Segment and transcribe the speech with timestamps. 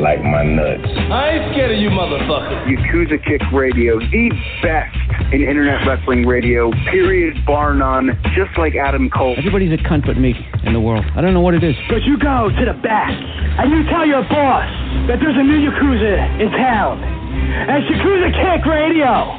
[0.00, 0.88] Like my nuts.
[1.12, 2.64] I ain't scared of you, motherfucker.
[2.64, 4.30] Yakuza Kick Radio, the
[4.62, 4.96] best
[5.32, 9.34] in internet wrestling radio, period, bar none, just like Adam Cole.
[9.38, 11.04] Everybody's a cunt but me in the world.
[11.14, 11.76] I don't know what it is.
[11.88, 14.68] But you go to the back and you tell your boss
[15.08, 17.02] that there's a new Yakuza in town.
[17.02, 19.38] And it's Yakuza Kick Radio.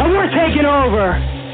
[0.00, 1.33] And we're taking over.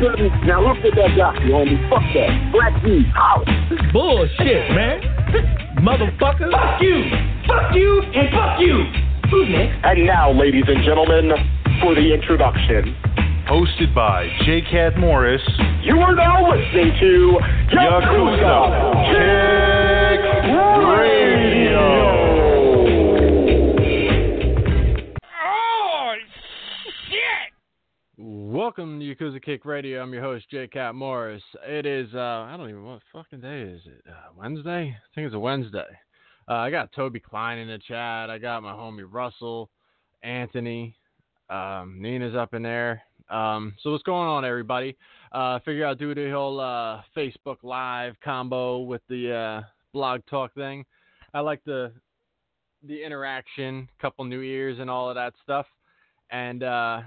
[0.00, 0.46] didn't.
[0.46, 1.78] Now look at that doctor, homie.
[1.90, 2.52] Fuck that.
[2.52, 3.44] Black D, holla.
[3.92, 5.00] Bullshit, man.
[5.82, 6.50] Motherfucker.
[6.50, 7.04] Fuck you.
[7.46, 8.84] Fuck you and fuck you.
[9.30, 9.84] Who's next?
[9.84, 11.32] And now, ladies and gentlemen,
[11.80, 12.96] for the introduction.
[13.48, 14.62] Hosted by J.
[14.70, 15.42] Cat Morris.
[15.82, 17.38] You are now listening to
[17.76, 18.56] Yakuza
[19.12, 20.20] Kick
[20.88, 21.73] Radio.
[28.46, 30.02] Welcome to Yakuza Kick Radio.
[30.02, 30.66] I'm your host, J.
[30.66, 31.42] Cat Morris.
[31.66, 34.04] It is, uh, I don't even, know what fucking day is it?
[34.06, 34.94] Uh, Wednesday?
[34.94, 35.86] I think it's a Wednesday.
[36.46, 38.28] Uh, I got Toby Klein in the chat.
[38.28, 39.70] I got my homie Russell,
[40.22, 40.94] Anthony,
[41.48, 43.02] um, Nina's up in there.
[43.30, 44.94] Um, so what's going on, everybody?
[45.32, 50.52] Uh, figure out do the whole uh, Facebook Live combo with the uh, blog talk
[50.52, 50.84] thing.
[51.32, 51.92] I like the
[52.86, 55.64] the interaction, couple new ears, and all of that stuff.
[56.30, 57.00] And uh,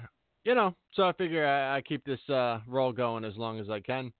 [0.47, 3.69] you know, so I figure I, I keep this uh, roll going as long as
[3.69, 4.13] I can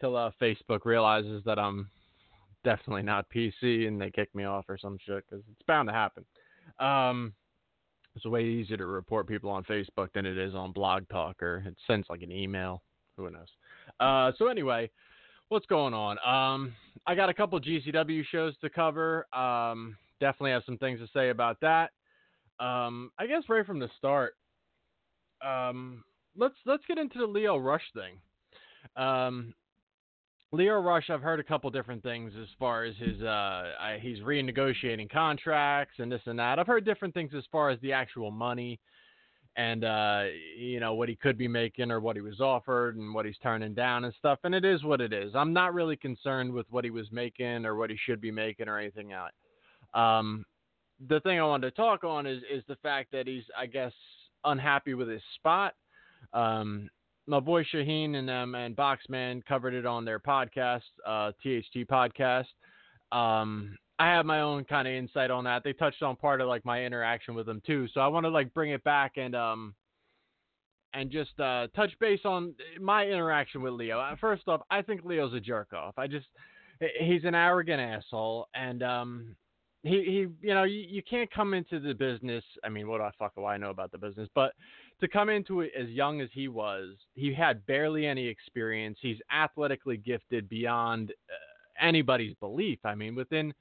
[0.00, 1.90] till uh, Facebook realizes that I'm
[2.62, 5.92] definitely not PC and they kick me off or some shit because it's bound to
[5.92, 6.24] happen.
[6.78, 7.34] Um,
[8.14, 11.64] it's way easier to report people on Facebook than it is on Blog Talk or
[11.66, 12.80] it sends like an email.
[13.16, 13.48] Who knows?
[13.98, 14.88] Uh, so anyway,
[15.48, 16.18] what's going on?
[16.24, 16.72] Um,
[17.04, 19.26] I got a couple GCW shows to cover.
[19.34, 21.90] Um, definitely have some things to say about that.
[22.60, 24.34] Um, I guess right from the start,
[25.46, 26.04] um,
[26.36, 28.18] let's let's get into the Lio Rush thing.
[28.96, 29.54] Um,
[30.50, 33.26] Lio Rush, I've heard a couple different things as far as his uh,
[33.80, 36.58] I, he's renegotiating contracts and this and that.
[36.58, 38.80] I've heard different things as far as the actual money
[39.56, 40.22] and uh,
[40.56, 43.36] you know what he could be making or what he was offered and what he's
[43.42, 44.38] turning down and stuff.
[44.44, 45.34] And it is what it is.
[45.34, 48.68] I'm not really concerned with what he was making or what he should be making
[48.68, 49.32] or anything else.
[49.94, 50.46] Um,
[51.08, 53.92] the thing I wanted to talk on is is the fact that he's I guess
[54.44, 55.74] unhappy with his spot.
[56.32, 56.88] Um,
[57.26, 62.46] my boy Shaheen and um, and Boxman covered it on their podcast, uh, THT podcast.
[63.12, 65.64] Um, I have my own kind of insight on that.
[65.64, 68.30] They touched on part of like my interaction with them too, so I want to
[68.30, 69.74] like bring it back and um
[70.94, 74.00] and just uh, touch base on my interaction with Lio.
[74.00, 75.94] Uh, First off, I think Lio's a jerk off.
[75.98, 76.26] I just
[77.00, 79.36] he's an arrogant asshole, and um
[79.82, 82.44] he he you know you, you can't come into the business.
[82.64, 84.28] I mean, what the fuck do I know about the business?
[84.34, 84.52] But
[85.00, 88.98] to come into it as young as he was, he had barely any experience.
[89.00, 92.80] He's athletically gifted beyond uh, anybody's belief.
[92.84, 93.54] I mean, within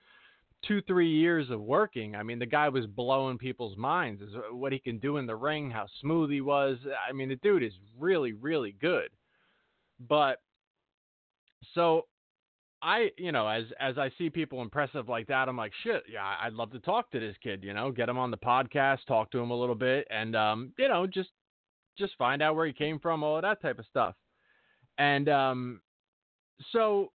[0.68, 4.22] two, three years of working, I mean, the guy was blowing people's minds.
[4.24, 6.78] Is what he can do in the ring, how smooth he was.
[7.08, 9.10] I mean, the dude is really, really good.
[10.08, 10.42] But
[11.74, 12.06] so
[12.82, 16.36] I, you know, as as I see people impressive like that, I'm like, shit, yeah,
[16.42, 19.32] I'd love to talk to this kid, you know, get him on the podcast, talk
[19.32, 21.30] to him a little bit, and um, you know, just
[21.98, 24.14] just find out where he came from, all of that type of stuff.
[25.00, 25.82] And um,
[26.72, 27.12] so,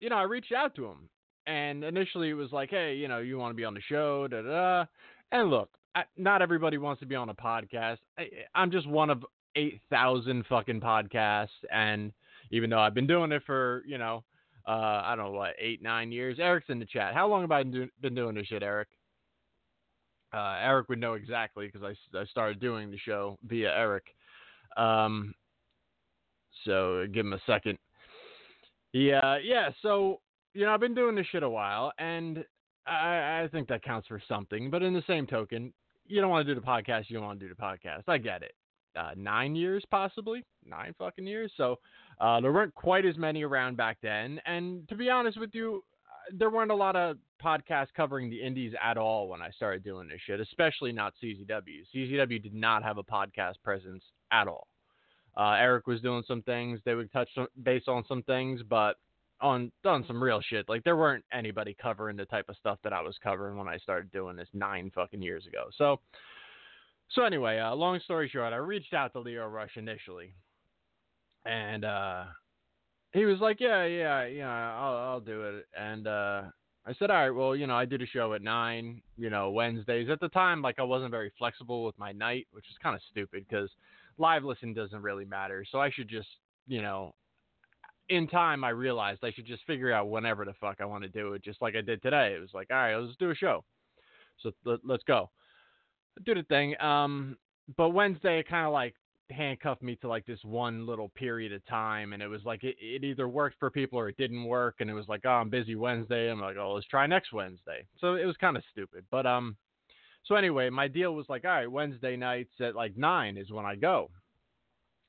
[0.00, 1.10] you know, I reached out to him,
[1.46, 4.26] and initially it was like, hey, you know, you want to be on the show,
[4.28, 4.84] da da.
[5.30, 7.98] And look, I, not everybody wants to be on a podcast.
[8.18, 9.26] I, I'm just one of
[9.56, 12.12] eight thousand fucking podcasts, and
[12.50, 14.24] even though I've been doing it for, you know
[14.66, 16.38] uh, I don't know what eight nine years.
[16.38, 17.14] Eric's in the chat.
[17.14, 18.88] How long have I been doing this shit, Eric?
[20.34, 24.04] Uh, Eric would know exactly because I, I started doing the show via Eric.
[24.76, 25.34] Um,
[26.64, 27.78] so give him a second.
[28.92, 29.70] Yeah, yeah.
[29.82, 30.20] So
[30.54, 32.44] you know, I've been doing this shit a while, and
[32.86, 34.70] I, I think that counts for something.
[34.70, 35.72] But in the same token,
[36.06, 37.04] you don't want to do the podcast.
[37.08, 38.02] You don't want to do the podcast.
[38.06, 38.52] I get it.
[38.96, 41.52] Uh, nine years, possibly nine fucking years.
[41.56, 41.78] So
[42.20, 45.82] uh, there weren't quite as many around back then, and to be honest with you,
[46.06, 49.82] uh, there weren't a lot of podcasts covering the indies at all when I started
[49.82, 51.82] doing this shit, especially not CZW.
[51.94, 54.68] CZW did not have a podcast presence at all.
[55.36, 57.28] Uh, Eric was doing some things; they would touch
[57.62, 58.96] base on some things, but
[59.42, 60.68] on done some real shit.
[60.68, 63.76] Like there weren't anybody covering the type of stuff that I was covering when I
[63.78, 65.64] started doing this nine fucking years ago.
[65.76, 66.00] So,
[67.14, 70.34] so anyway, uh, long story short, I reached out to Lio Rush initially,
[71.44, 72.24] and uh,
[73.12, 76.42] he was like, "Yeah, yeah, yeah, I'll, I'll do it." And uh,
[76.86, 79.50] I said, "All right, well, you know, I did a show at nine, you know,
[79.50, 80.08] Wednesdays.
[80.10, 83.02] At the time, like, I wasn't very flexible with my night, which is kind of
[83.10, 83.70] stupid because
[84.18, 85.64] live listen doesn't really matter.
[85.70, 86.28] So I should just,
[86.66, 87.14] you know."
[88.08, 91.08] In time, I realized I should just figure out whenever the fuck I want to
[91.08, 92.34] do it, just like I did today.
[92.36, 93.64] It was like, all right, let's do a show.
[94.42, 95.30] So let, us go.
[96.24, 96.80] Do the thing.
[96.80, 97.36] Um,
[97.76, 98.94] but Wednesday, it kind of like
[99.32, 102.76] handcuffed me to like this one little period of time and it was like it,
[102.78, 105.48] it either worked for people or it didn't work and it was like oh i'm
[105.48, 106.30] busy wednesday.
[106.30, 107.86] I'm like oh let's try next wednesday.
[107.98, 109.56] So it was kind of stupid but um
[110.24, 113.64] so anyway my deal was like all right wednesday nights at like nine is when
[113.64, 114.10] i go.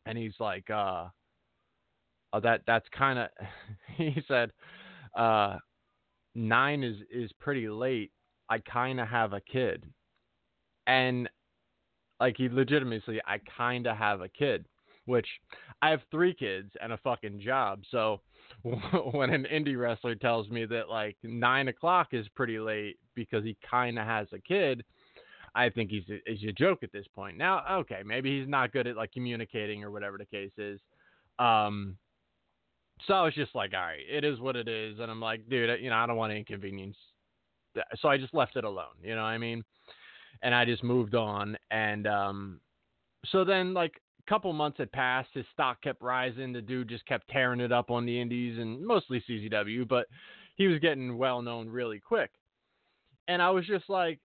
[0.05, 1.07] And he's like uh
[2.31, 3.29] oh that that's kind of
[3.97, 4.51] he said
[5.17, 5.57] uh
[6.35, 8.11] nine is is pretty late.
[8.49, 9.85] I kind of have a kid
[10.87, 11.29] and
[12.19, 14.65] like he legitimately, I kind of have a kid,
[15.05, 15.27] which
[15.81, 17.81] I have three kids and a fucking job.
[17.91, 18.21] So
[19.11, 23.57] when an indie wrestler tells me that like nine o'clock is pretty late because he
[23.69, 24.83] kind of has a kid,
[25.55, 27.37] I think he's a, he's a joke at this point.
[27.37, 30.79] Now, okay, maybe he's not good at like communicating or whatever the case is.
[31.39, 31.97] Um,
[33.07, 35.47] so I was just like, all right, it is what it is, and I'm like,
[35.49, 36.95] dude, you know, I don't want to inconvenience.
[37.99, 38.95] So I just left it alone.
[39.01, 39.63] You know what I mean?
[40.41, 41.57] And I just moved on.
[41.71, 42.59] And um,
[43.27, 46.53] so then, like a couple months had passed, his stock kept rising.
[46.53, 50.07] The dude just kept tearing it up on the Indies and mostly CZW, but
[50.55, 52.31] he was getting well known really quick.
[53.27, 54.19] And I was just like,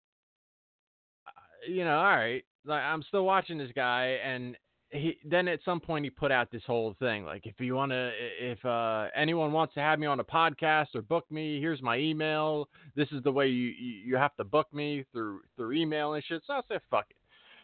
[1.27, 4.57] uh, you know, all right, like I'm still watching this guy, and
[4.95, 7.91] he then at some point he put out this whole thing like if you want
[7.91, 11.83] to if uh, anyone wants to have me on a podcast or book me here's
[11.83, 12.69] my email.
[12.95, 16.43] This is the way you you have to book me through through email and shit.
[16.47, 17.17] So i said fuck it.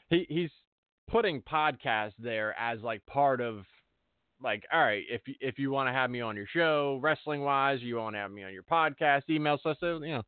[0.09, 0.51] He he's
[1.09, 3.65] putting podcast there as like part of
[4.43, 7.81] like all right if if you want to have me on your show wrestling wise
[7.81, 9.59] you want to have me on your podcast email.
[9.63, 10.23] So i said you know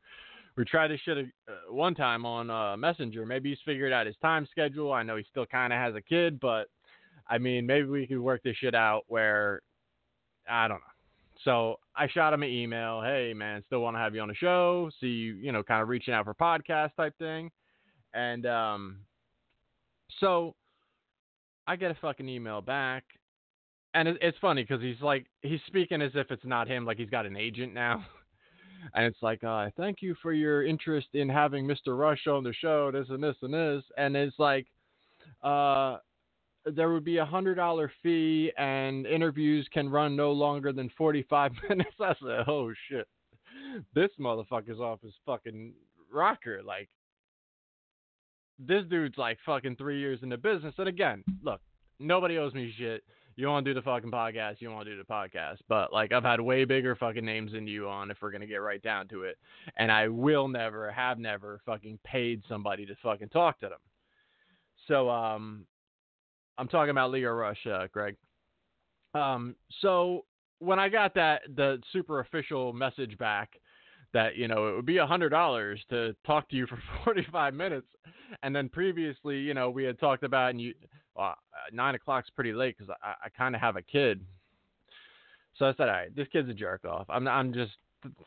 [0.57, 3.25] we tried this shit uh, one time on uh, messenger.
[3.25, 4.93] Maybe he's figured out his time schedule.
[4.93, 6.69] I know he still kind of has a kid but
[7.29, 9.62] I mean, maybe we could work this shit out where
[10.49, 10.93] I don't know.
[11.45, 13.02] So I shot him an email.
[13.02, 14.91] Hey man, still want to have you on the show.
[15.00, 17.50] See you, you know, kind of reaching out for podcast type thing.
[18.14, 18.99] And um,
[20.21, 20.55] so
[21.67, 23.05] I get a fucking email back,
[23.95, 26.99] and it, it's funny because he's like he's speaking as if it's not him, like
[26.99, 28.05] he's got an agent now.
[28.95, 31.99] and it's like, uh, thank you for your interest in having Mr.
[31.99, 34.67] Rush on the show, this and this and this, and it's like,
[35.43, 35.99] uh,
[36.64, 41.52] there would be a hundred dollar fee and interviews can run no longer than 45
[41.69, 41.90] minutes.
[42.00, 43.07] I said oh shit.
[43.95, 45.73] This motherfucker's off his fucking
[46.12, 46.62] rocker.
[46.62, 46.88] Like
[48.59, 50.75] this dude's like fucking three years in the business.
[50.78, 51.61] And again look
[51.99, 53.02] nobody owes me shit.
[53.35, 55.59] You want to do the fucking podcast you want to do the podcast.
[55.69, 58.57] But like i've had way bigger fucking names than you on if we're gonna get
[58.57, 59.37] right down to it.
[59.78, 63.81] And i will never have never fucking paid somebody to fucking talk to them.
[64.87, 65.66] So um
[66.59, 68.16] I'm talking about Lio Rush, uh, Greg.
[69.14, 70.25] Um, so
[70.59, 73.50] when I got that the super official message back
[74.12, 77.54] that you know it would be a hundred dollars to talk to you for 45
[77.54, 77.87] minutes,
[78.42, 80.75] and then previously you know we had talked about and you
[81.18, 81.35] uh,
[81.73, 84.25] nine o'clock's pretty late because I, I kind of have a kid.
[85.59, 87.06] So I said, all right, this kid's a jerk off.
[87.09, 87.73] I'm I'm just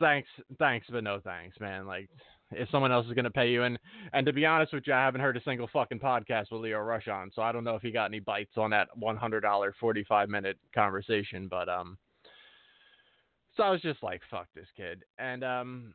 [0.00, 0.28] thanks
[0.58, 1.86] thanks but no thanks, man.
[1.86, 2.08] Like
[2.52, 3.64] if someone else is gonna pay you.
[3.64, 3.78] And
[4.12, 6.80] and to be honest with you, I haven't heard a single fucking podcast with Lio
[6.80, 9.40] Rush on, so I don't know if he got any bites on that one hundred
[9.40, 11.98] dollar forty five minute conversation, but um
[13.56, 15.02] so I was just like, fuck this kid.
[15.18, 15.94] And um,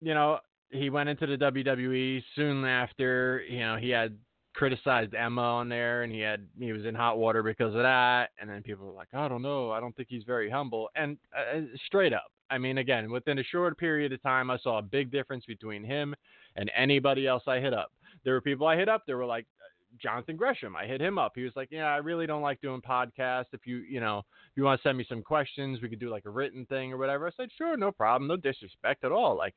[0.00, 4.16] you know, he went into the WWE soon after, you know, he had
[4.54, 8.30] criticized Emma on there and he had he was in hot water because of that.
[8.40, 9.70] And then people were like I don't know.
[9.70, 10.88] I don't think he's very humble.
[10.96, 14.78] And uh, straight up I mean again within a short period of time I saw
[14.78, 16.14] a big difference between him
[16.56, 17.92] and anybody else I hit up
[18.24, 19.68] there were people I hit up there were like uh,
[20.02, 22.80] Jonathan Gresham I hit him up he was like yeah I really don't like doing
[22.80, 26.00] podcasts if you you know if you want to send me some questions we could
[26.00, 29.12] do like a written thing or whatever I said sure no problem no disrespect at
[29.12, 29.54] all like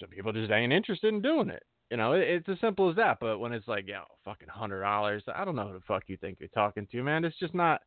[0.00, 3.18] some people just ain't interested in doing it you know, it's as simple as that.
[3.20, 6.16] But when it's like, yo, fucking hundred dollars, I don't know who the fuck you
[6.16, 7.22] think you're talking to, man.
[7.22, 7.82] It's just not.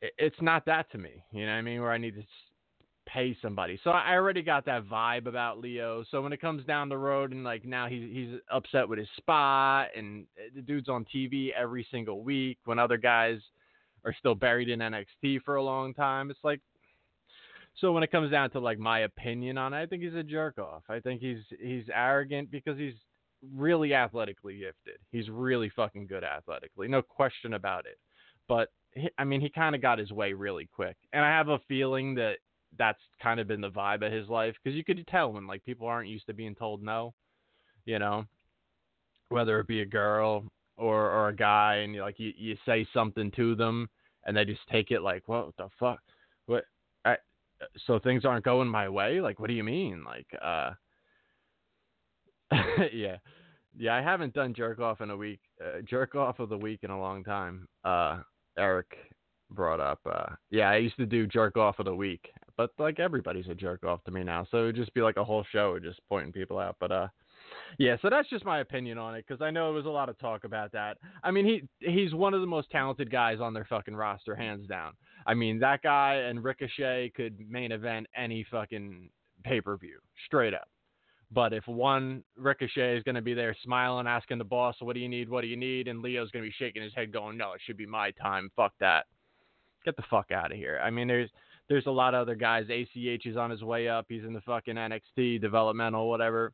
[0.00, 1.22] It's not that to me.
[1.30, 1.82] You know what I mean?
[1.82, 2.22] Where I need to
[3.06, 3.78] pay somebody.
[3.82, 6.04] So I already got that vibe about Lio.
[6.10, 9.08] So when it comes down the road and like now he's he's upset with his
[9.16, 13.38] spot and eh, the dude's on TV every single week when other guys
[14.04, 16.30] are still buried in NXT for a long time.
[16.30, 16.60] It's like
[17.80, 20.22] so when it comes down to like my opinion on it, I think he's a
[20.22, 20.82] jerk off.
[20.88, 22.94] I think he's he's arrogant because he's
[23.54, 24.98] really athletically gifted.
[25.12, 27.98] He's really fucking good athletically, no question about it.
[28.48, 28.70] But
[29.18, 32.14] I mean, he kind of got his way really quick, and I have a feeling
[32.14, 32.38] that
[32.78, 35.64] that's kind of been the vibe of his life because you could tell when like
[35.64, 37.14] people aren't used to being told no,
[37.84, 38.24] you know,
[39.28, 40.44] whether it be a girl
[40.76, 43.88] or or a guy, and you like you you say something to them
[44.24, 46.00] and they just take it like what the fuck?
[46.46, 46.64] What
[47.86, 49.20] so things aren't going my way?
[49.20, 50.04] Like what do you mean?
[50.04, 50.72] Like uh
[52.92, 53.16] yeah.
[53.78, 56.80] Yeah i haven't done jerk off in a week uh, jerk off of the week
[56.82, 58.20] in a long time uh
[58.56, 58.96] eric
[59.50, 62.98] brought up uh yeah i used to do jerk off of the week but like
[62.98, 65.44] everybody's a jerk off to me now so it would just be like a whole
[65.52, 67.08] show just pointing people out but uh
[67.78, 70.08] yeah, so that's just my opinion on it because I know there was a lot
[70.08, 70.98] of talk about that.
[71.22, 74.66] I mean, he he's one of the most talented guys on their fucking roster, hands
[74.66, 74.92] down.
[75.26, 79.10] I mean, that guy and Ricochet could main event any fucking
[79.44, 80.68] pay per view, straight up.
[81.32, 85.00] But if one Ricochet is going to be there smiling, asking the boss, "What do
[85.00, 85.28] you need?
[85.28, 87.60] What do you need?" and Lio's going to be shaking his head, going, "No, it
[87.64, 88.50] should be my time.
[88.56, 89.06] Fuck that.
[89.84, 91.30] Get the fuck out of here." I mean, there's
[91.68, 92.66] there's a lot of other guys.
[92.70, 94.06] ACH is on his way up.
[94.08, 96.52] He's in the fucking NXT developmental, whatever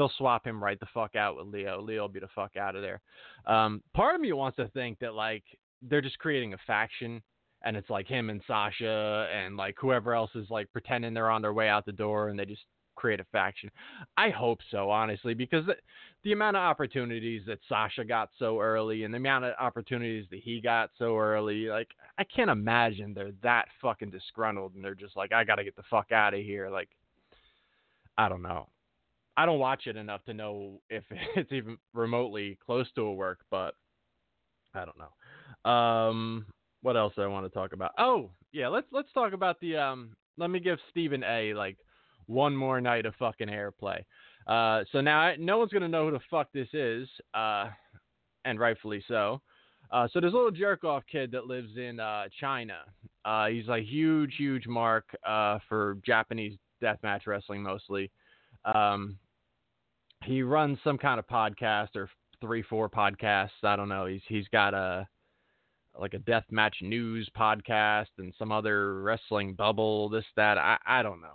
[0.00, 1.82] they'll swap him right the fuck out with Lio.
[1.82, 3.02] Lio will be the fuck out of there.
[3.46, 5.44] Um, part of me wants to think that like
[5.82, 7.22] they're just creating a faction
[7.62, 11.42] and it's like him and Sasha and like whoever else is like pretending they're on
[11.42, 12.64] their way out the door and they just
[13.00, 13.70] create a faction.
[14.16, 15.74] I hope so, honestly, because the,
[16.22, 20.40] the amount of opportunities that Sasha got so early and the amount of opportunities that
[20.40, 21.88] he got so early, like
[22.18, 25.82] I can't imagine they're that fucking disgruntled and they're just like, I gotta get the
[25.88, 26.68] fuck out of here.
[26.68, 26.90] Like,
[28.18, 28.68] I don't know.
[29.36, 31.04] I don't watch it enough to know if
[31.36, 33.74] it's even remotely close to a work, but
[34.74, 35.70] I don't know.
[35.70, 36.46] Um,
[36.82, 37.92] what else do I want to talk about?
[37.98, 40.10] Oh, yeah, let's let's talk about the um.
[40.36, 41.52] Let me give Stephen A.
[41.52, 41.76] like
[42.30, 44.02] one more night of fucking airplay.
[44.46, 47.68] Uh, so now I, no one's gonna know who the fuck this is, uh,
[48.44, 49.40] and rightfully so.
[49.90, 52.78] Uh, so there's a little jerk off kid that lives in uh, China.
[53.24, 58.10] Uh, he's a huge, huge mark uh, for Japanese deathmatch wrestling mostly.
[58.64, 59.18] Um,
[60.24, 62.08] he runs some kind of podcast or
[62.40, 63.64] three, four podcasts.
[63.64, 64.06] I don't know.
[64.06, 65.06] He's he's got a
[65.98, 70.56] like a death match news podcast and some other wrestling bubble, this, that.
[70.56, 71.34] I, I don't know.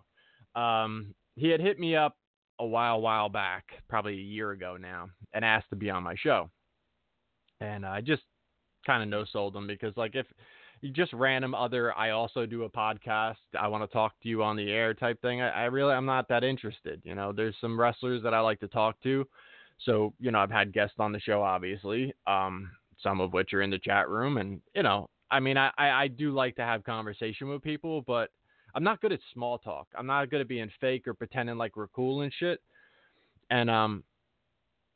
[0.55, 2.15] Um, he had hit me up
[2.59, 6.15] a while, while back, probably a year ago now, and asked to be on my
[6.15, 6.49] show.
[7.59, 8.23] And I just
[8.85, 10.25] kind of no sold him because, like, if
[10.81, 14.43] you just random other, I also do a podcast, I want to talk to you
[14.43, 17.01] on the air type thing, I, I really, I'm not that interested.
[17.03, 19.27] You know, there's some wrestlers that I like to talk to.
[19.79, 22.13] So, you know, I've had guests on the show, obviously.
[22.27, 22.69] Um,
[23.01, 24.37] some of which are in the chat room.
[24.37, 28.29] And, you know, I mean, I, I do like to have conversation with people, but
[28.75, 29.87] I'm not good at small talk.
[29.97, 32.61] I'm not good at being fake or pretending like we're cool and shit.
[33.49, 34.03] And, um,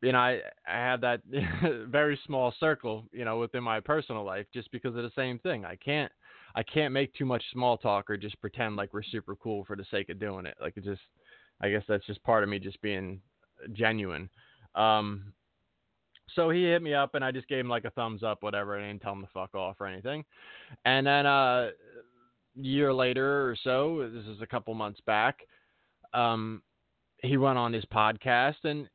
[0.01, 1.21] you know, I, I have that
[1.87, 5.63] very small circle, you know, within my personal life just because of the same thing.
[5.63, 6.11] I can't,
[6.55, 9.75] I can't make too much small talk or just pretend like we're super cool for
[9.75, 10.57] the sake of doing it.
[10.59, 11.01] Like it just,
[11.61, 13.21] I guess that's just part of me just being
[13.73, 14.29] genuine.
[14.75, 15.33] Um,
[16.35, 18.77] so he hit me up and I just gave him like a thumbs up, whatever.
[18.77, 20.23] I didn't tell him to fuck off or anything.
[20.85, 21.69] And then uh,
[22.55, 25.39] year later or so, this is a couple months back,
[26.13, 26.61] um,
[27.21, 28.87] he went on his podcast and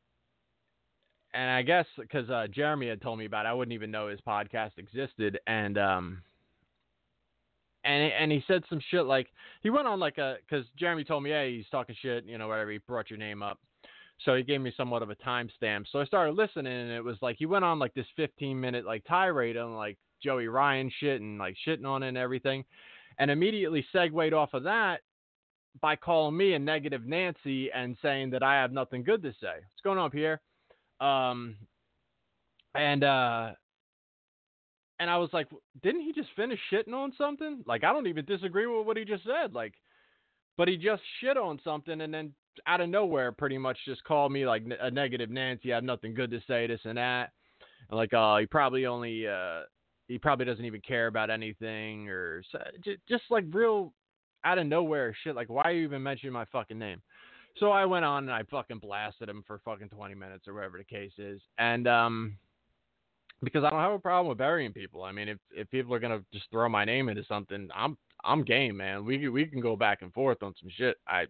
[1.35, 4.07] and I guess because uh, Jeremy had told me about it, I wouldn't even know
[4.07, 5.37] his podcast existed.
[5.47, 6.21] And um,
[7.83, 9.27] and and he said some shit like
[9.61, 12.47] he went on like a because Jeremy told me, hey, he's talking shit, you know,
[12.47, 12.71] whatever.
[12.71, 13.59] He brought your name up,
[14.23, 15.85] so he gave me somewhat of a timestamp.
[15.91, 18.85] So I started listening, and it was like he went on like this 15 minute
[18.85, 22.63] like tirade on like Joey Ryan shit and like shitting on it and everything,
[23.17, 25.01] and immediately segued off of that
[25.81, 29.55] by calling me a negative Nancy and saying that I have nothing good to say.
[29.55, 30.41] What's going on, Pierre?
[30.99, 31.55] Um,
[32.73, 33.51] and uh,
[34.99, 35.47] and I was like,
[35.83, 37.63] didn't he just finish shitting on something?
[37.65, 39.53] Like, I don't even disagree with what he just said.
[39.53, 39.73] Like,
[40.57, 42.33] but he just shit on something and then
[42.67, 45.73] out of nowhere, pretty much just called me like a negative Nancy.
[45.73, 47.31] I have nothing good to say, this and that.
[47.89, 49.61] And like, oh, he probably only, uh,
[50.07, 52.43] he probably doesn't even care about anything or
[53.07, 53.93] just, like real
[54.43, 55.35] out of nowhere shit.
[55.35, 57.01] Like, why are you even mentioning my fucking name?
[57.57, 60.77] So I went on and I fucking blasted him for fucking 20 minutes or whatever
[60.77, 61.41] the case is.
[61.57, 62.37] And, um,
[63.43, 65.03] because I don't have a problem with burying people.
[65.03, 68.43] I mean, if if people are gonna just throw my name into something, I'm I'm
[68.43, 69.05] game, man.
[69.05, 70.97] We we can go back and forth on some shit.
[71.07, 71.25] I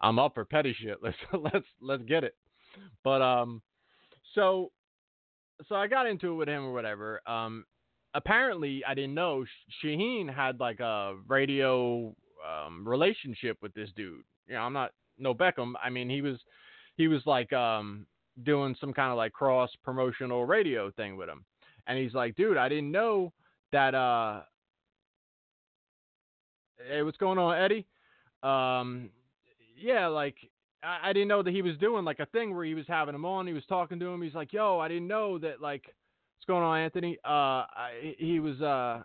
[0.00, 0.98] I'm up for petty shit.
[1.02, 2.34] Let's let's let's get it.
[3.04, 3.62] But um,
[4.34, 4.70] so
[5.68, 7.20] so I got into it with him or whatever.
[7.28, 7.64] Um,
[8.14, 9.44] apparently I didn't know
[9.82, 12.14] Shaheen had like a radio
[12.46, 14.22] um relationship with this dude.
[14.46, 15.74] You know, I'm not no Beckham.
[15.82, 16.38] I mean, he was
[16.96, 18.06] he was like um
[18.44, 21.44] doing some kind of like cross promotional radio thing with him.
[21.86, 23.32] And he's like, dude, I didn't know
[23.72, 24.42] that uh
[26.88, 27.86] Hey, what's going on, Eddie?
[28.42, 29.10] Um
[29.76, 30.36] yeah, like
[30.82, 33.14] I, I didn't know that he was doing like a thing where he was having
[33.14, 35.84] him on, he was talking to him, he's like, Yo, I didn't know that like
[36.38, 37.18] what's going on, Anthony?
[37.24, 39.02] Uh I, he was uh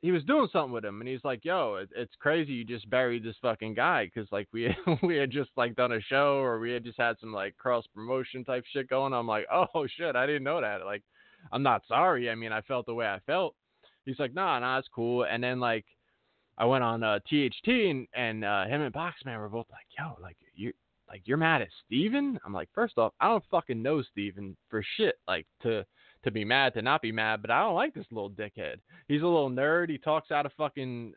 [0.00, 2.52] he was doing something with him, and he's like, "Yo, it, it's crazy.
[2.52, 6.00] You just buried this fucking guy because like we we had just like done a
[6.00, 9.46] show or we had just had some like cross promotion type shit going." I'm like,
[9.52, 11.02] "Oh shit, I didn't know that." Like,
[11.50, 12.30] I'm not sorry.
[12.30, 13.56] I mean, I felt the way I felt.
[14.04, 15.84] He's like, "Nah, nah, it's cool." And then like,
[16.56, 20.16] I went on uh, THT and and uh, him and Boxman were both like, "Yo,
[20.22, 20.72] like you."
[21.08, 22.38] Like you're mad at Steven?
[22.44, 25.14] I'm like, first off, I don't fucking know Steven for shit.
[25.26, 25.86] Like to
[26.24, 28.76] to be mad to not be mad, but I don't like this little dickhead.
[29.06, 29.88] He's a little nerd.
[29.90, 31.14] He talks out of fucking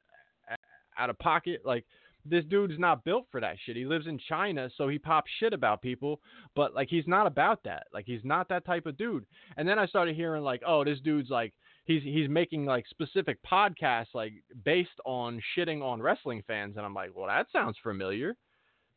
[0.97, 1.61] out of pocket.
[1.65, 1.85] Like
[2.25, 3.75] this dude's not built for that shit.
[3.75, 6.19] He lives in China, so he pops shit about people,
[6.55, 7.87] but like he's not about that.
[7.93, 9.25] Like he's not that type of dude.
[9.57, 11.53] And then I started hearing like, oh, this dude's like
[11.85, 14.33] he's he's making like specific podcasts like
[14.63, 18.35] based on shitting on wrestling fans, and I'm like, well, that sounds familiar.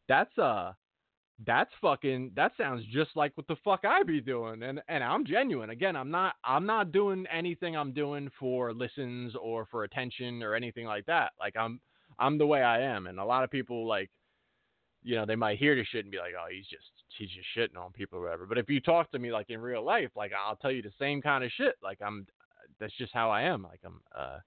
[0.09, 0.73] That's uh
[1.45, 5.27] that's fucking that sounds just like what the fuck I be doing and and I'm
[5.27, 5.71] genuine.
[5.71, 10.55] Again I'm not I'm not doing anything I'm doing for listens or for attention or
[10.55, 11.33] anything like that.
[11.39, 11.81] Like I'm
[12.19, 14.11] I'm the way I am and a lot of people like
[15.03, 16.85] you know they might hear the shit and be like oh he's just
[17.19, 18.47] he's just shitting on people or whatever.
[18.47, 20.93] But if you talk to me like in real life like I'll tell you the
[21.01, 21.75] same kind of shit.
[21.83, 22.27] Like I'm
[22.79, 23.65] that's just how I am.
[23.65, 24.39] Like I'm uh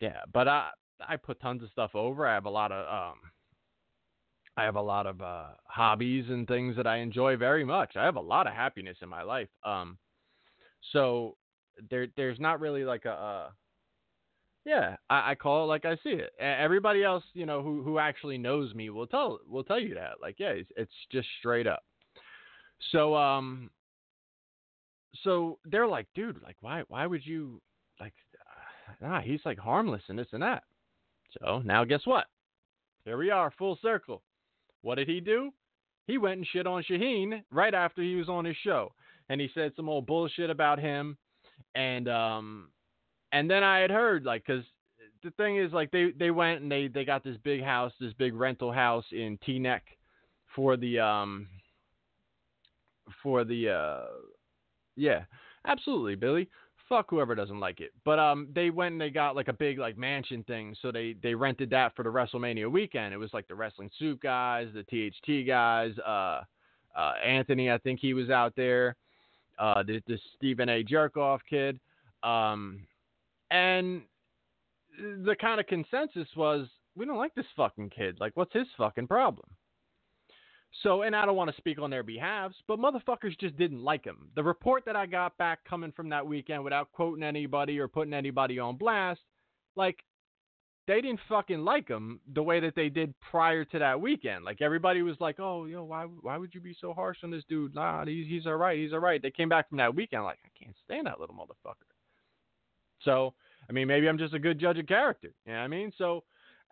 [0.00, 0.70] yeah but I
[1.06, 2.26] I put tons of stuff over.
[2.26, 3.18] I have a lot of um
[4.56, 7.96] I have a lot of uh, hobbies and things that I enjoy very much.
[7.96, 9.48] I have a lot of happiness in my life.
[9.64, 9.98] Um,
[10.92, 11.36] so
[11.90, 13.50] there, there's not really like a, uh,
[14.64, 16.32] yeah, I, I call it like I see it.
[16.40, 20.14] Everybody else, you know, who who actually knows me will tell will tell you that.
[20.20, 21.84] Like, yeah, it's, it's just straight up.
[22.90, 23.70] So, um,
[25.22, 27.60] so they're like, dude, like, why why would you
[28.00, 28.14] like,
[29.00, 30.64] nah, he's like harmless and this and that.
[31.38, 32.24] So now guess what?
[33.04, 34.22] Here we are, full circle.
[34.86, 35.50] What did he do?
[36.06, 38.92] He went and shit on Shaheen right after he was on his show,
[39.28, 41.16] and he said some old bullshit about him,
[41.74, 42.68] and um,
[43.32, 44.62] and then I had heard like, cause
[45.24, 48.12] the thing is like they they went and they they got this big house, this
[48.12, 49.80] big rental house in Teaneck
[50.54, 51.48] for the um
[53.24, 54.04] for the uh
[54.94, 55.24] yeah
[55.66, 56.48] absolutely Billy
[56.88, 57.92] fuck whoever doesn't like it.
[58.04, 61.16] But um, they went and they got like a big like mansion thing, so they
[61.22, 63.12] they rented that for the WrestleMania weekend.
[63.12, 66.42] It was like the wrestling suit guys, the THT guys, uh,
[66.96, 68.96] uh, Anthony, I think he was out there,
[69.58, 70.82] uh, the, the Stephen A.
[70.82, 71.78] Jerkoff kid,
[72.22, 72.80] um,
[73.50, 74.02] and
[74.98, 78.16] the kind of consensus was we don't like this fucking kid.
[78.18, 79.46] Like, what's his fucking problem?
[80.82, 84.04] So, and I don't want to speak on their behalves, but motherfuckers just didn't like
[84.04, 84.28] him.
[84.34, 88.12] The report that I got back coming from that weekend without quoting anybody or putting
[88.12, 89.20] anybody on blast,
[89.74, 90.04] like,
[90.86, 94.44] they didn't fucking like him the way that they did prior to that weekend.
[94.44, 97.42] Like everybody was like, "Oh, yo, why why would you be so harsh on this
[97.48, 97.74] dude?
[97.74, 98.78] Nah, he's he's all right.
[98.78, 101.34] He's all right." They came back from that weekend like, "I can't stand that little
[101.34, 101.90] motherfucker."
[103.02, 103.34] So,
[103.68, 105.32] I mean, maybe I'm just a good judge of character.
[105.44, 105.92] You know what I mean?
[105.98, 106.22] So,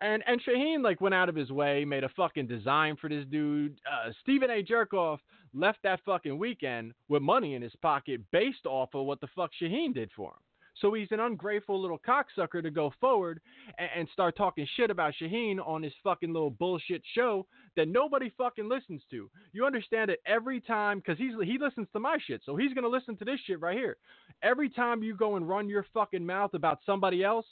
[0.01, 3.25] and and Shaheen like went out of his way, made a fucking design for this
[3.29, 3.79] dude.
[3.89, 4.63] Uh, Stephen A.
[4.63, 5.19] Jerkoff
[5.53, 9.51] left that fucking weekend with money in his pocket based off of what the fuck
[9.61, 10.39] Shaheen did for him.
[10.81, 13.39] So he's an ungrateful little cocksucker to go forward
[13.77, 17.45] and, and start talking shit about Shaheen on his fucking little bullshit show
[17.77, 19.29] that nobody fucking listens to.
[19.53, 22.89] You understand it every time because he's he listens to my shit, so he's gonna
[22.89, 23.97] listen to this shit right here.
[24.43, 27.45] Every time you go and run your fucking mouth about somebody else,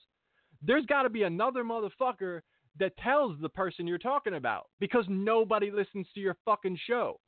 [0.66, 2.42] there's got to be another motherfucker
[2.80, 7.20] that tells the person you're talking about because nobody listens to your fucking show.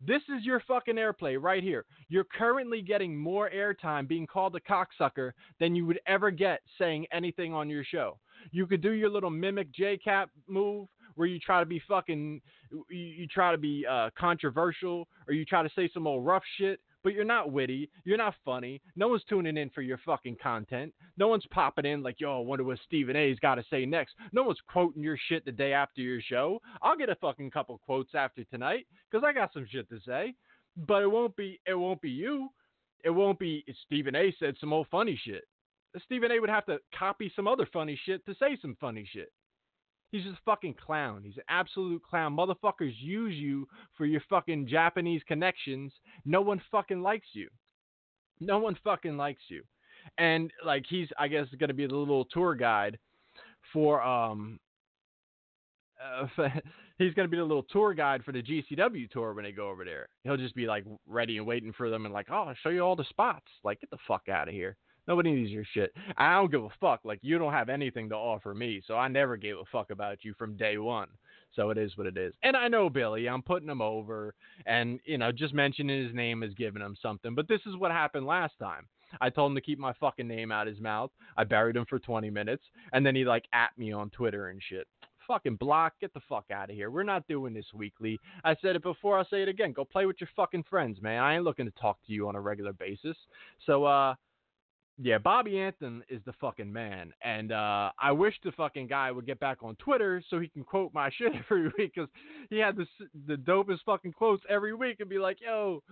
[0.00, 1.84] This is your fucking airplay right here.
[2.08, 7.06] You're currently getting more airtime being called a cocksucker than you would ever get saying
[7.12, 8.18] anything on your show.
[8.52, 10.86] You could do your little mimic JCap move
[11.16, 12.40] where you try to be fucking,
[12.88, 16.78] you, try to be uh, controversial or you try to say some old rough shit
[17.08, 17.88] but you're not witty.
[18.04, 18.82] You're not funny.
[18.94, 20.92] No one's tuning in for your fucking content.
[21.16, 24.12] No one's popping in like, yo, I wonder what Stephen A's got to say next.
[24.34, 26.60] No one's quoting your shit the day after your show.
[26.82, 30.34] I'll get a fucking couple quotes after tonight because I got some shit to say,
[30.86, 32.50] but it won't be it won't be you.
[33.02, 34.34] It won't be Stephen A.
[34.38, 35.44] said some old funny shit.
[36.04, 36.38] Stephen A.
[36.38, 39.32] would have to copy some other funny shit to say some funny shit.
[40.10, 41.22] He's just a fucking clown.
[41.22, 42.34] He's an absolute clown.
[42.34, 45.92] Motherfuckers use you for your fucking Japanese connections.
[46.24, 47.48] No one fucking likes you.
[48.40, 49.62] No one fucking likes you.
[50.16, 52.98] And like he's I guess going to be the little tour guide
[53.72, 54.58] for um
[56.02, 56.26] uh,
[56.98, 59.68] he's going to be the little tour guide for the GCW tour when they go
[59.68, 60.08] over there.
[60.24, 62.80] He'll just be like ready and waiting for them and like, "Oh, I'll show you
[62.80, 64.76] all the spots." Like, get the fuck out of here.
[65.08, 65.92] Nobody needs your shit.
[66.18, 67.00] I don't give a fuck.
[67.02, 70.18] Like you don't have anything to offer me, so I never gave a fuck about
[70.22, 71.08] you from day one.
[71.56, 72.34] So it is what it is.
[72.42, 73.26] And I know Billy.
[73.26, 74.34] I'm putting him over,
[74.66, 77.34] and you know, just mentioning his name is giving him something.
[77.34, 78.86] But this is what happened last time.
[79.22, 81.10] I told him to keep my fucking name out his mouth.
[81.38, 84.60] I buried him for 20 minutes, and then he like at me on Twitter and
[84.62, 84.86] shit.
[85.26, 86.90] Fucking block, get the fuck out of here.
[86.90, 88.18] We're not doing this weekly.
[88.44, 89.72] I said it before, I'll say it again.
[89.72, 91.22] Go play with your fucking friends, man.
[91.22, 93.16] I ain't looking to talk to you on a regular basis.
[93.66, 94.14] So, uh,
[95.00, 99.26] yeah, Bobby Anton is the fucking man, and uh, I wish the fucking guy would
[99.26, 102.08] get back on Twitter so he can quote my shit every week because
[102.50, 102.86] he had the
[103.26, 105.82] the dopest fucking quotes every week and be like, "Yo,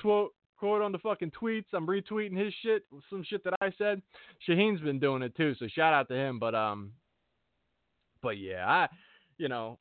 [0.00, 1.66] quote quote on the fucking tweets.
[1.72, 4.00] I'm retweeting his shit, some shit that I said.
[4.48, 6.38] Shaheen's been doing it too, so shout out to him.
[6.38, 6.92] But um,
[8.22, 8.88] but yeah, I,
[9.36, 9.78] you know,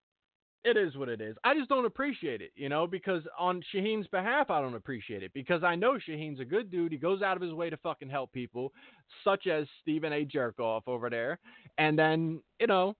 [0.63, 1.35] it is what it is.
[1.43, 5.33] I just don't appreciate it, you know, because on Shaheen's behalf, I don't appreciate it
[5.33, 6.91] because I know Shaheen's a good dude.
[6.91, 8.71] He goes out of his way to fucking help people,
[9.23, 10.25] such as Stephen A.
[10.25, 11.39] Jerkoff over there.
[11.77, 12.95] And then, you know,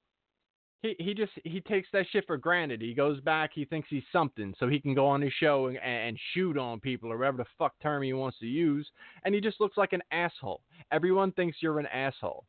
[0.82, 2.82] he, he just he takes that shit for granted.
[2.82, 5.78] He goes back, he thinks he's something, so he can go on his show and,
[5.78, 8.90] and shoot on people or whatever the fuck term he wants to use,
[9.24, 10.62] and he just looks like an asshole.
[10.92, 12.44] Everyone thinks you're an asshole,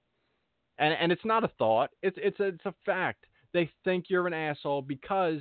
[0.79, 1.91] and and it's not a thought.
[2.03, 5.41] It's it's a, it's a fact they think you're an asshole because,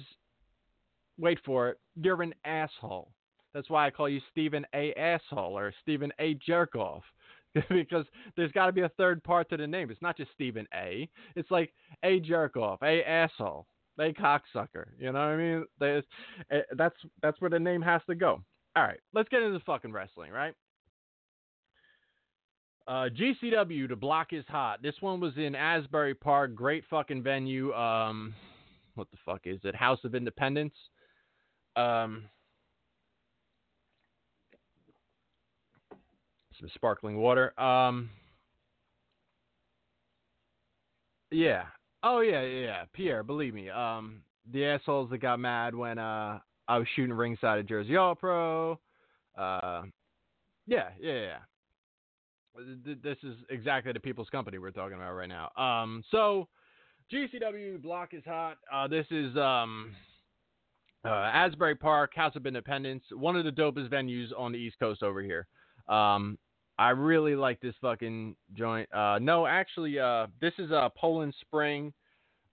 [1.17, 3.11] wait for it, you're an asshole.
[3.53, 4.93] That's why I call you Stephen A.
[4.93, 6.35] Asshole or Stephen A.
[6.35, 7.01] Jerkoff.
[7.69, 9.91] because there's got to be a third part to the name.
[9.91, 11.07] It's not just Stephen A.
[11.35, 11.71] It's like
[12.03, 12.19] A.
[12.19, 13.03] Jerkoff, A.
[13.07, 13.67] Asshole,
[13.99, 14.11] A.
[14.13, 14.85] Cocksucker.
[14.97, 15.65] You know what I mean?
[15.79, 16.03] There's,
[16.51, 18.41] eh, that's that's where the name has to go.
[18.75, 20.55] All right, let's get into fucking wrestling, right?
[22.85, 24.81] Uh, GCW, the block is hot.
[24.81, 26.53] This one was in Asbury Park.
[26.53, 27.73] Great fucking venue.
[27.73, 28.35] Um,
[28.95, 29.73] what the fuck is it?
[29.73, 30.73] House of Independence.
[31.77, 32.25] Um,
[36.59, 37.57] some sparkling water.
[37.59, 38.09] Um,
[41.31, 41.63] yeah.
[42.03, 42.83] Oh yeah, yeah, yeah.
[42.91, 43.69] Pierre, believe me.
[43.69, 48.13] Um, the assholes that got mad when uh I was shooting ringside at Jersey All
[48.13, 48.77] Pro.
[49.37, 49.83] Uh,
[50.67, 51.37] yeah, yeah, yeah
[52.85, 55.49] this is exactly the people's company we're talking about right now.
[55.57, 56.47] Um, so
[57.11, 58.57] GCW block is hot.
[58.71, 59.95] Uh, this is um,
[61.05, 65.03] uh, Asbury Park, House of Independence, one of the dopest venues on the East Coast
[65.03, 65.47] over here.
[65.87, 66.37] Um,
[66.77, 68.91] I really like this fucking joint.
[68.93, 71.93] Uh, no, actually, uh, this is a Poland Spring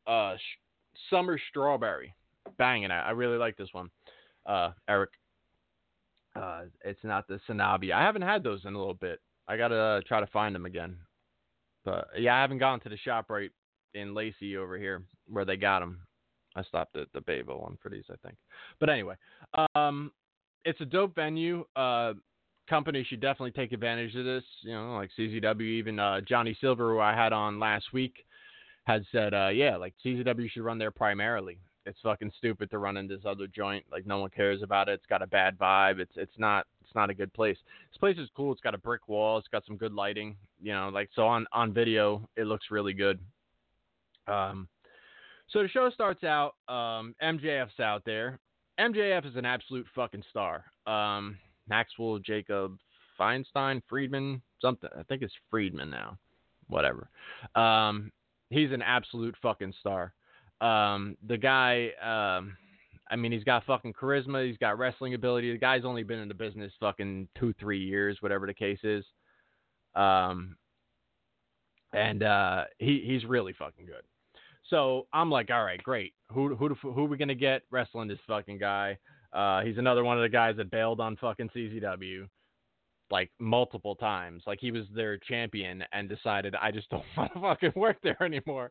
[0.06, 2.14] uh, sh- Summer Strawberry.
[2.58, 2.92] Banging it.
[2.92, 3.90] I really like this one.
[4.44, 5.10] Uh, Eric.
[6.36, 7.92] Uh, it's not the Sanabi.
[7.92, 9.20] I haven't had those in a little bit.
[9.50, 10.96] I gotta uh, try to find them again.
[11.84, 13.50] But yeah, I haven't gone to the shop right
[13.94, 16.02] in Lacey over here where they got them.
[16.54, 18.36] I stopped at the Bayville one for these, I think.
[18.78, 19.16] But anyway,
[19.74, 20.12] um,
[20.64, 21.64] it's a dope venue.
[21.74, 22.12] Uh,
[22.68, 24.44] company should definitely take advantage of this.
[24.62, 28.24] You know, like CZW, even uh, Johnny Silver, who I had on last week,
[28.84, 31.58] had said, uh, yeah, like CZW should run there primarily.
[31.86, 33.84] It's fucking stupid to run in this other joint.
[33.90, 34.92] Like no one cares about it.
[34.92, 35.98] It's got a bad vibe.
[35.98, 37.56] It's it's not it's not a good place.
[37.92, 38.50] This place is cool.
[38.50, 39.38] It's got a brick wall.
[39.38, 40.34] It's got some good lighting.
[40.60, 43.20] You know, like so on on video, it looks really good.
[44.26, 44.68] Um,
[45.50, 46.54] so the show starts out.
[46.68, 48.40] Um, MJF's out there.
[48.80, 50.64] MJF is an absolute fucking star.
[50.86, 52.76] Um, Maxwell Jacob
[53.18, 54.90] Feinstein Friedman something.
[54.98, 56.18] I think it's Friedman now.
[56.66, 57.08] Whatever.
[57.54, 58.10] Um,
[58.50, 60.12] he's an absolute fucking star.
[60.60, 62.56] Um, the guy, um,
[63.10, 64.46] I mean, he's got fucking charisma.
[64.46, 65.52] He's got wrestling ability.
[65.52, 69.04] The guy's only been in the business fucking two, three years, whatever the case is.
[69.94, 70.56] Um,
[71.92, 74.04] and uh, he he's really fucking good.
[74.68, 76.14] So I'm like, all right, great.
[76.32, 78.96] Who who who are we gonna get wrestling this fucking guy?
[79.32, 82.28] Uh, he's another one of the guys that bailed on fucking CZW
[83.10, 84.42] like multiple times.
[84.46, 88.22] Like he was their champion and decided I just don't want to fucking work there
[88.22, 88.70] anymore,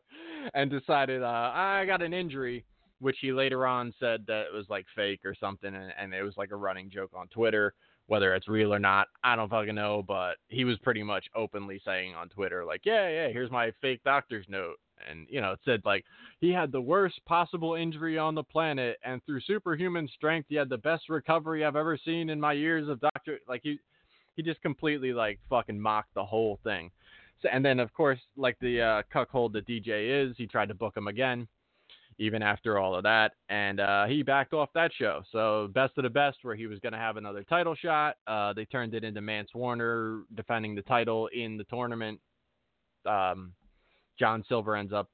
[0.54, 2.64] and decided uh, I got an injury,
[3.00, 6.22] which he later on said that it was like fake or something, and, and it
[6.22, 7.74] was like a running joke on Twitter.
[8.06, 11.80] Whether it's real or not, I don't fucking know, but he was pretty much openly
[11.84, 14.80] saying on Twitter, like, yeah, yeah, here's my fake doctor's note.
[15.08, 16.04] And, you know, it said, like,
[16.40, 20.68] he had the worst possible injury on the planet, and through superhuman strength, he had
[20.68, 23.38] the best recovery I've ever seen in my years of doctor.
[23.48, 23.78] Like, he,
[24.34, 26.90] he just completely like fucking mocked the whole thing.
[27.42, 30.74] So, and then of course, like the uh, cuckold that DJ is, he tried to
[30.74, 31.46] book him again,
[32.20, 35.22] even after all of that, and uh, he backed off that show.
[35.32, 38.52] So best of the best, where he was going to have another title shot, uh,
[38.52, 42.20] they turned it into Mance Warner defending the title in the tournament.
[43.06, 43.54] Um,
[44.18, 45.08] John Silver ends up,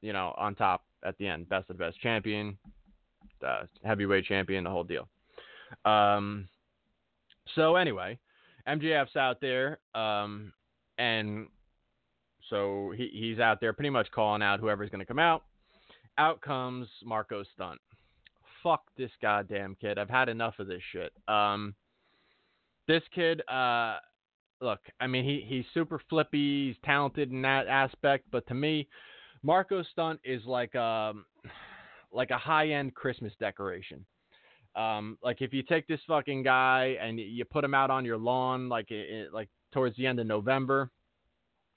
[0.00, 2.56] you know, on top at the end, best of the best champion,
[3.46, 5.06] uh, heavyweight champion, the whole deal.
[5.84, 6.48] Um,
[7.54, 8.18] so anyway,
[8.66, 10.54] MJF's out there, um,
[10.96, 11.48] and
[12.48, 15.42] so he, he's out there pretty much calling out whoever's going to come out.
[16.18, 17.80] Out comes Marko Stunt.
[18.62, 19.98] Fuck this goddamn kid.
[19.98, 21.12] I've had enough of this shit.
[21.28, 21.74] Um,
[22.86, 23.96] this kid, uh,
[24.60, 26.68] look, I mean, he, he's super flippy.
[26.68, 28.88] He's talented in that aspect, but to me,
[29.42, 31.26] Marko Stunt is like um,
[32.12, 34.04] like a high end Christmas decoration.
[34.74, 38.16] Um, like if you take this fucking guy and you put him out on your
[38.16, 38.88] lawn, like
[39.32, 40.90] like towards the end of November,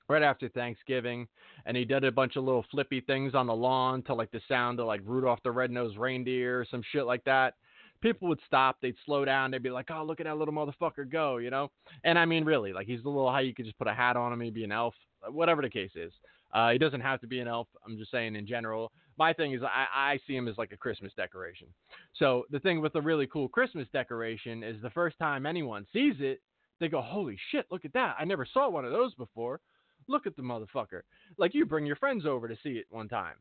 [0.09, 1.27] right after Thanksgiving,
[1.65, 4.41] and he did a bunch of little flippy things on the lawn to like the
[4.47, 7.55] sound of like Rudolph the Red-Nosed Reindeer or some shit like that.
[7.99, 11.09] People would stop, they'd slow down, they'd be like, "Oh, look at that little motherfucker
[11.09, 11.71] go," you know.
[12.03, 14.15] And I mean, really, like he's a little how you could just put a hat
[14.15, 14.93] on him, maybe an elf,
[15.29, 16.13] whatever the case is.
[16.53, 17.67] Uh, he doesn't have to be an elf.
[17.85, 18.91] I'm just saying in general.
[19.17, 21.67] My thing is I, I see him as like a Christmas decoration.
[22.13, 26.15] So the thing with a really cool Christmas decoration is the first time anyone sees
[26.19, 26.39] it,
[26.79, 27.65] they go, "Holy shit!
[27.71, 28.15] Look at that!
[28.19, 29.59] I never saw one of those before.
[30.07, 31.01] Look at the motherfucker!"
[31.37, 33.35] Like you bring your friends over to see it one time.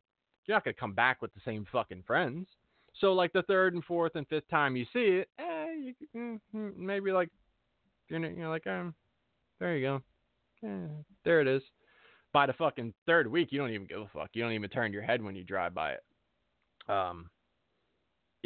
[0.46, 2.48] You're not gonna come back with the same fucking friends.
[3.00, 6.40] So like the third and fourth and fifth time you see it, eh, you, mm,
[6.54, 7.30] mm, maybe like
[8.08, 8.94] you're, you're like, um,
[9.60, 10.02] there you go,
[10.66, 11.62] eh, there it is
[12.36, 14.28] by the fucking third week, you don't even give a fuck.
[14.34, 16.04] You don't even turn your head when you drive by it.
[16.86, 17.30] Um,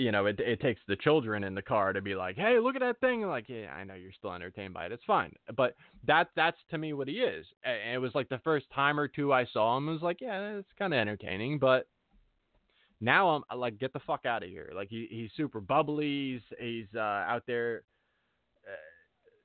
[0.01, 2.75] you know, it it takes the children in the car to be like, "Hey, look
[2.75, 4.93] at that thing!" Like, yeah, I know you're still entertained by it.
[4.93, 5.75] It's fine, but
[6.07, 7.47] that that's to me what he is.
[7.65, 10.21] And it was like the first time or two I saw him, I was like,
[10.21, 11.87] yeah, it's kind of entertaining, but
[13.01, 14.71] now I'm like, get the fuck out of here.
[14.75, 16.33] Like he he's super bubbly.
[16.33, 17.83] He's he's uh, out there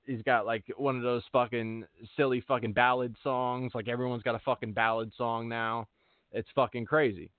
[0.06, 3.72] he's got like one of those fucking silly fucking ballad songs.
[3.76, 5.88] Like everyone's got a fucking ballad song now.
[6.32, 7.32] It's fucking crazy.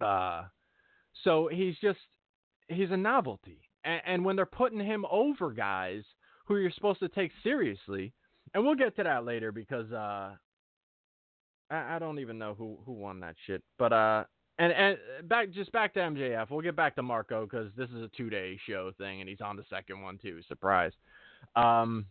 [0.00, 0.44] Uh,
[1.22, 1.98] so he's just
[2.68, 3.60] he's a novelty.
[3.84, 6.02] And, and when they're putting him over guys
[6.46, 8.12] who you're supposed to take seriously,
[8.54, 10.34] and we'll get to that later because uh,
[11.70, 13.62] I, I don't even know who who won that shit.
[13.78, 14.24] But uh,
[14.58, 14.98] and and
[15.28, 16.50] back just back to MJF.
[16.50, 19.40] We'll get back to Marko because this is a two day show thing, and he's
[19.40, 20.40] on the second one too.
[20.48, 20.92] Surprise.
[21.56, 22.06] Um,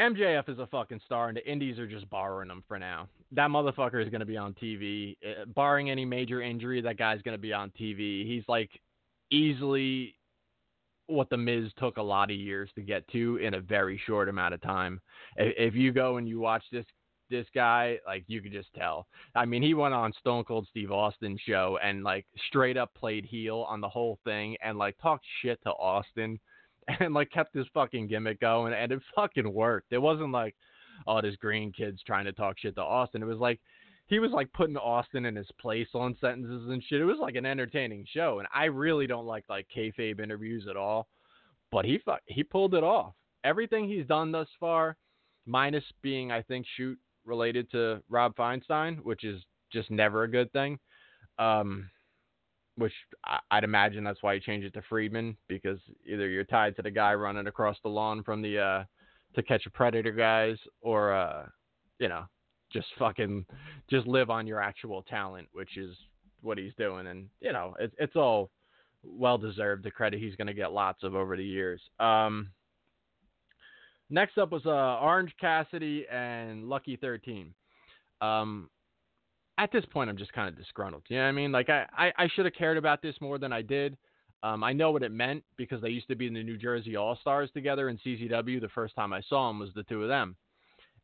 [0.00, 3.06] MJF is a fucking star, and the Indies are just borrowing him for now.
[3.32, 5.16] That motherfucker is going to be on TV.
[5.24, 8.26] Uh, barring any major injury, that guy's going to be on TV.
[8.26, 8.70] He's like
[9.30, 10.14] easily
[11.06, 14.28] what the Miz took a lot of years to get to in a very short
[14.28, 15.00] amount of time.
[15.36, 16.86] If, if you go and you watch this
[17.28, 19.06] this guy, like you could just tell.
[19.36, 23.24] I mean, he went on Stone Cold Steve Austin show and like straight up played
[23.24, 26.40] heel on the whole thing and like talked shit to Austin
[27.00, 29.92] and like kept his fucking gimmick going, and it fucking worked.
[29.92, 30.54] It wasn't like,
[31.06, 33.22] oh, this green kid's trying to talk shit to Austin.
[33.22, 33.60] It was like
[34.06, 37.00] he was like putting Austin in his place on sentences and shit.
[37.00, 40.76] It was like an entertaining show, and I really don't like like kayfabe interviews at
[40.76, 41.08] all,
[41.70, 43.14] but he he pulled it off.
[43.44, 44.96] Everything he's done thus far,
[45.46, 50.52] minus being I think shoot related to Rob Feinstein, which is just never a good
[50.52, 50.78] thing.
[51.38, 51.88] Um,
[52.80, 52.92] which
[53.50, 56.90] I'd imagine that's why you changed it to Friedman because either you're tied to the
[56.90, 58.84] guy running across the lawn from the uh,
[59.34, 61.46] to catch a predator guys, or uh,
[61.98, 62.24] you know,
[62.72, 63.46] just fucking
[63.88, 65.96] just live on your actual talent, which is
[66.42, 68.50] what he's doing, and you know, it's it's all
[69.04, 69.84] well deserved.
[69.84, 71.80] The credit he's going to get lots of over the years.
[72.00, 72.50] Um,
[74.10, 77.54] Next up was uh, Orange Cassidy and Lucky 13.
[78.20, 78.68] Um,
[79.60, 81.02] at this point, I'm just kind of disgruntled.
[81.08, 81.52] You know what I mean?
[81.52, 83.96] Like, I, I, I should have cared about this more than I did.
[84.42, 86.96] Um, I know what it meant because they used to be in the New Jersey
[86.96, 88.58] All Stars together in CZW.
[88.58, 90.34] The first time I saw them was the two of them,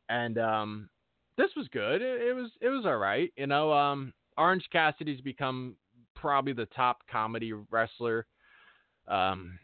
[0.08, 0.88] and um,
[1.36, 2.00] this was good.
[2.00, 3.30] It, it, was it was all right.
[3.36, 5.76] You know, um, Orange Cassidy's become
[6.14, 8.26] probably the top comedy wrestler
[9.06, 9.58] um,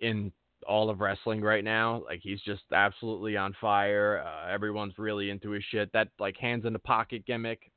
[0.00, 0.32] in
[0.66, 2.02] all of wrestling right now.
[2.04, 4.24] Like he's just absolutely on fire.
[4.26, 5.92] Uh, everyone's really into his shit.
[5.92, 7.70] That like hands in the pocket gimmick.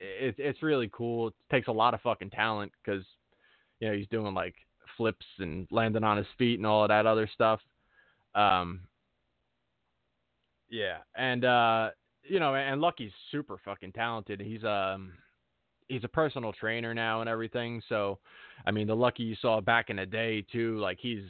[0.00, 1.28] It, it's really cool.
[1.28, 3.04] It takes a lot of fucking talent because
[3.80, 4.54] you know he's doing like
[4.96, 7.60] flips and landing on his feet and all of that other stuff.
[8.34, 8.80] Um,
[10.68, 11.90] yeah, and uh,
[12.22, 14.40] you know, and Lucky's super fucking talented.
[14.40, 15.12] He's um
[15.94, 17.80] he's a personal trainer now and everything.
[17.88, 18.18] So,
[18.66, 21.22] I mean, the Lucky you saw back in the day too, like he's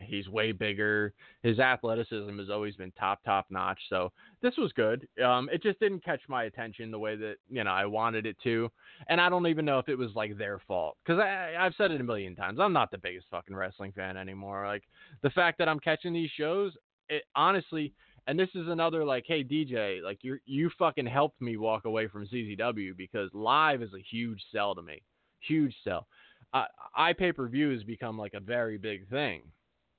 [0.00, 1.14] he's way bigger.
[1.42, 3.78] His athleticism has always been top top notch.
[3.88, 4.10] So
[4.42, 5.06] this was good.
[5.24, 8.36] Um, it just didn't catch my attention the way that you know I wanted it
[8.44, 8.68] to,
[9.08, 11.92] and I don't even know if it was like their fault because I I've said
[11.92, 12.58] it a million times.
[12.60, 14.66] I'm not the biggest fucking wrestling fan anymore.
[14.66, 14.82] Like
[15.22, 16.72] the fact that I'm catching these shows,
[17.08, 17.94] it honestly
[18.28, 22.06] and this is another like, hey DJ, like you you fucking helped me walk away
[22.08, 25.02] from CZW because live is a huge sell to me,
[25.40, 26.06] huge sell.
[26.52, 29.42] Uh, I pay per view has become like a very big thing,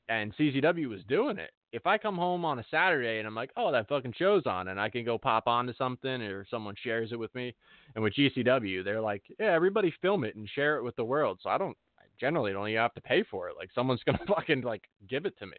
[0.09, 1.49] and CZW was doing it.
[1.71, 4.69] If I come home on a Saturday and I'm like, oh, that fucking show's on,
[4.69, 7.55] and I can go pop onto something, or someone shares it with me,
[7.95, 11.39] and with GCW, they're like, yeah, everybody film it and share it with the world.
[11.41, 13.55] So I don't I generally don't even have to pay for it.
[13.57, 15.57] Like someone's gonna fucking like give it to me.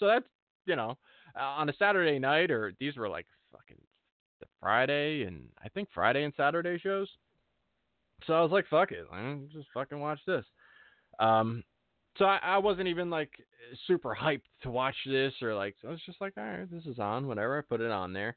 [0.00, 0.26] So that's
[0.66, 0.96] you know
[1.36, 3.80] uh, on a Saturday night, or these were like fucking
[4.40, 7.08] the Friday and I think Friday and Saturday shows.
[8.26, 10.44] So I was like, fuck it, man, just fucking watch this.
[11.18, 11.64] Um,
[12.18, 13.30] so I, I wasn't even like
[13.86, 16.86] super hyped to watch this or like so I was just like, all right, this
[16.86, 17.58] is on, whatever.
[17.58, 18.36] I put it on there.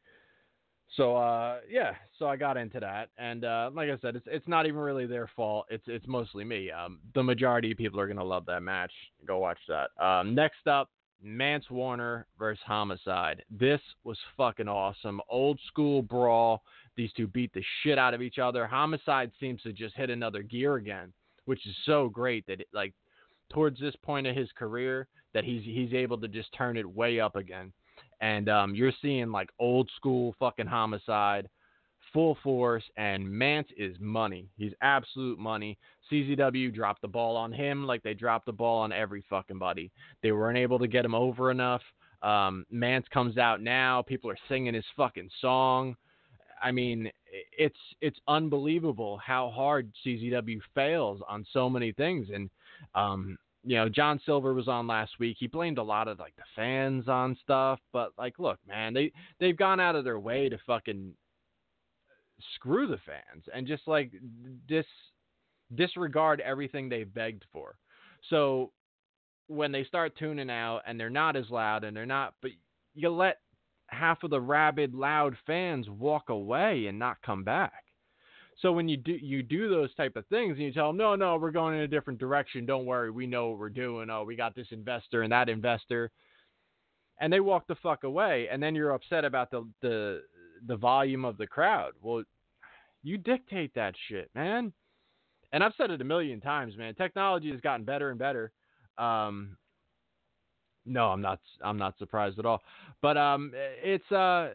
[0.95, 4.47] So uh, yeah, so I got into that, and uh, like I said, it's it's
[4.47, 5.65] not even really their fault.
[5.69, 6.69] It's it's mostly me.
[6.71, 8.91] Um, the majority of people are gonna love that match.
[9.25, 9.89] Go watch that.
[10.03, 10.89] Um, next up,
[11.21, 13.43] Mance Warner versus Homicide.
[13.49, 15.21] This was fucking awesome.
[15.29, 16.61] Old school brawl.
[16.95, 18.67] These two beat the shit out of each other.
[18.67, 21.11] Homicide seems to just hit another gear again,
[21.45, 22.93] which is so great that it, like
[23.51, 27.19] towards this point of his career that he's he's able to just turn it way
[27.19, 27.73] up again.
[28.21, 31.49] And um, you're seeing like old school fucking Homicide
[32.15, 34.47] full force, and Mance is money.
[34.55, 35.77] He's absolute money.
[36.09, 39.91] CZW dropped the ball on him like they dropped the ball on every fucking buddy.
[40.23, 41.81] They weren't able to get him over enough.
[42.23, 44.01] Um, Mance comes out now.
[44.01, 45.97] People are singing his fucking song.
[46.63, 47.11] I mean,
[47.57, 52.27] it's it's unbelievable how hard CZW fails on so many things.
[52.33, 52.49] And
[52.95, 55.35] um, you know, John Silver was on last week.
[55.37, 59.11] He blamed a lot of like the fans on stuff, but like, look, man, they
[59.41, 61.13] they've gone out of their way to fucking
[62.55, 64.11] screw the fans and just like
[64.67, 64.85] dis
[65.73, 67.75] disregard everything they've begged for.
[68.29, 68.71] So
[69.47, 72.51] when they start tuning out and they're not as loud and they're not, but
[72.93, 73.37] you let
[73.87, 77.83] half of the rabid, loud fans walk away and not come back.
[78.61, 81.15] So when you do you do those type of things and you tell them, no,
[81.15, 82.65] no, we're going in a different direction.
[82.65, 84.09] Don't worry, we know what we're doing.
[84.09, 86.09] Oh, we got this investor and that investor,
[87.19, 88.47] and they walk the fuck away.
[88.49, 90.21] And then you're upset about the the
[90.65, 91.93] the volume of the crowd.
[92.01, 92.23] Well,
[93.03, 94.73] you dictate that shit, man.
[95.51, 96.95] And I've said it a million times, man.
[96.95, 98.51] Technology has gotten better and better.
[98.97, 99.57] Um,
[100.85, 101.39] no, I'm not.
[101.63, 102.61] I'm not surprised at all.
[103.01, 104.49] But um, it's uh,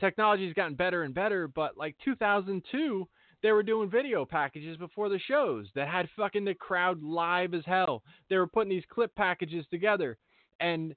[0.00, 1.48] technology has gotten better and better.
[1.48, 3.08] But like 2002,
[3.42, 7.62] they were doing video packages before the shows that had fucking the crowd live as
[7.66, 8.02] hell.
[8.28, 10.18] They were putting these clip packages together,
[10.60, 10.92] and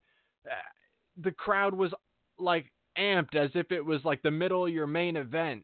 [0.46, 0.54] uh,
[1.22, 1.94] the crowd was
[2.40, 5.64] like amped as if it was like the middle of your main event.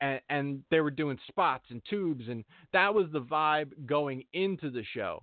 [0.00, 4.70] And, and they were doing spots and tubes, and that was the vibe going into
[4.70, 5.22] the show.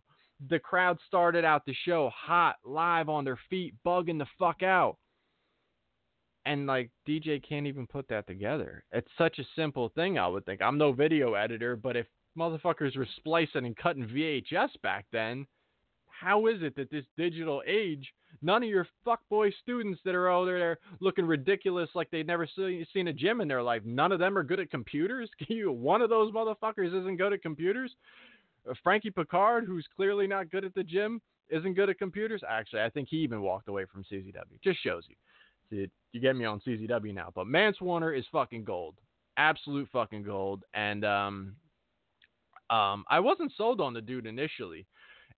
[0.49, 4.97] The crowd started out the show hot, live on their feet, bugging the fuck out.
[6.45, 8.85] And like DJ can't even put that together.
[8.93, 10.61] It's such a simple thing, I would think.
[10.61, 12.07] I'm no video editor, but if
[12.37, 15.45] motherfuckers were splicing and cutting VHS back then,
[16.19, 20.45] how is it that this digital age None of your fuckboy students that are out
[20.45, 23.81] there looking ridiculous like they've never see, seen a gym in their life.
[23.85, 25.29] None of them are good at computers.
[25.49, 27.95] You, one of those motherfuckers isn't good at computers.
[28.69, 32.43] Uh, Frankie Pickard, who's clearly not good at the gym, isn't good at computers.
[32.47, 34.61] Actually, I think he even walked away from CZW.
[34.63, 35.15] Just shows you.
[35.69, 37.31] See, you get me on CZW now.
[37.33, 38.95] But Mance Warner is fucking gold.
[39.37, 40.63] Absolute fucking gold.
[40.73, 41.55] And um,
[42.69, 44.85] um, I wasn't sold on the dude initially.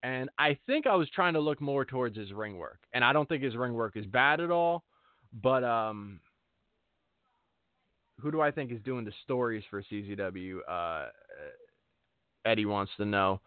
[0.03, 2.79] And I think I was trying to look more towards his ring work.
[2.95, 4.85] And I don't think his ring work is bad at all.
[5.43, 6.21] But um,
[8.21, 10.59] who do I think is doing the stories for CZW?
[10.69, 11.09] Uh,
[12.45, 13.41] Eddie wants to know.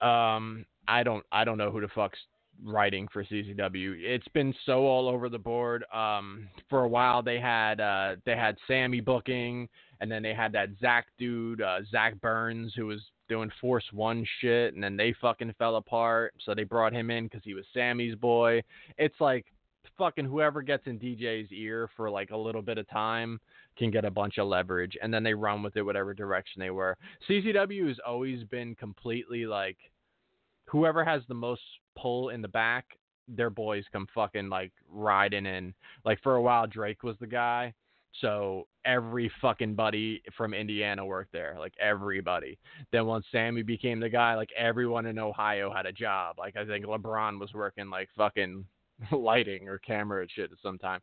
[0.00, 2.18] Um, I don't I don't know who the fuck's
[2.64, 3.96] writing for CZW.
[3.98, 5.84] It's been so all over the board.
[5.92, 9.68] Um, for a while they had uh, they had Sammy booking,
[10.00, 14.26] and then they had that Zach dude, uh, Zach Burns, who was doing Force One
[14.40, 16.34] shit, and then they fucking fell apart.
[16.44, 18.62] So they brought him in because he was Sammy's boy.
[18.98, 19.46] It's like
[19.96, 23.40] fucking whoever gets in DJ's ear for like a little bit of time
[23.78, 26.70] can get a bunch of leverage, and then they run with it whatever direction they
[26.70, 26.96] were.
[27.28, 29.78] CZW has always been completely like
[30.66, 31.62] whoever has the most
[31.96, 32.84] pull in the back,
[33.28, 35.74] their boys come fucking like riding in.
[36.04, 37.74] Like for a while, Drake was the guy.
[38.20, 42.58] So every fucking buddy from Indiana worked there, like everybody.
[42.92, 46.36] Then once Sammy became the guy, like everyone in Ohio had a job.
[46.38, 48.64] Like I think LeBron was working like fucking
[49.12, 51.00] lighting or camera and shit at some time.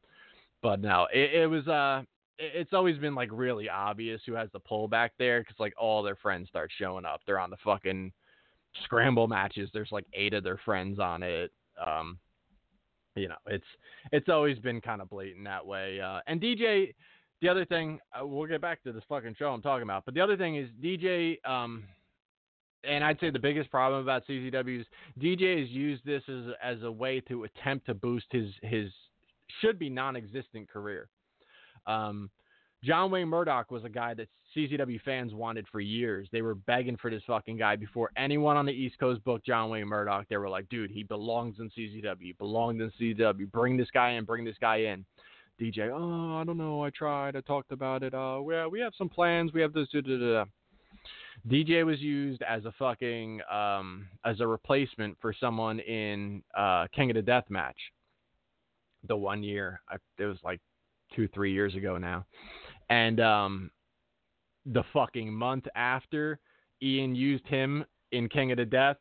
[0.61, 2.03] But no, it, it was uh,
[2.39, 6.01] it's always been like really obvious who has the pull back there because like all
[6.01, 7.21] their friends start showing up.
[7.25, 8.11] They're on the fucking
[8.83, 9.69] scramble matches.
[9.73, 11.51] There's like eight of their friends on it.
[11.85, 12.17] Um,
[13.15, 13.65] you know, it's
[14.11, 15.99] it's always been kind of blatant that way.
[15.99, 16.93] Uh, and DJ,
[17.41, 20.05] the other thing, uh, we'll get back to this fucking show I'm talking about.
[20.05, 21.37] But the other thing is DJ.
[21.47, 21.83] Um,
[22.85, 24.85] and I'd say the biggest problem about CZW is
[25.17, 28.91] DJ has used this as as a way to attempt to boost his his
[29.61, 31.07] should be non-existent career.
[31.85, 32.29] Um,
[32.83, 36.27] John Wayne Murdoch was a guy that CZW fans wanted for years.
[36.31, 39.69] They were begging for this fucking guy before anyone on the East Coast booked John
[39.69, 40.25] Wayne Murdoch.
[40.29, 42.17] They were like, dude, he belongs in CZW.
[42.19, 43.49] He belongs in CZW.
[43.51, 44.25] Bring this guy in.
[44.25, 45.05] Bring this guy in.
[45.61, 46.83] DJ, oh, I don't know.
[46.83, 47.35] I tried.
[47.35, 48.13] I talked about it.
[48.13, 49.53] Uh, we we have some plans.
[49.53, 49.87] We have this.
[49.93, 50.45] Da, da, da.
[51.47, 57.11] DJ was used as a fucking um as a replacement for someone in uh King
[57.11, 57.77] of the Death match.
[59.07, 60.59] The one year, I, it was like
[61.15, 62.25] two three years ago now,
[62.93, 63.71] and um
[64.65, 66.39] the fucking month after
[66.81, 68.97] Ian used him in King of the Death,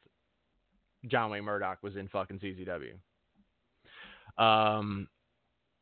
[1.08, 2.94] John Wayne Murdoch was in fucking CZW.
[4.42, 5.08] Um,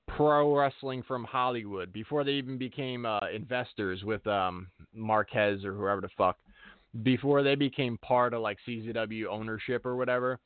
[0.08, 6.00] pro wrestling from Hollywood before they even became uh, investors with um, Marquez or whoever
[6.02, 6.36] the fuck.
[7.02, 10.40] Before they became part of like CZW ownership or whatever,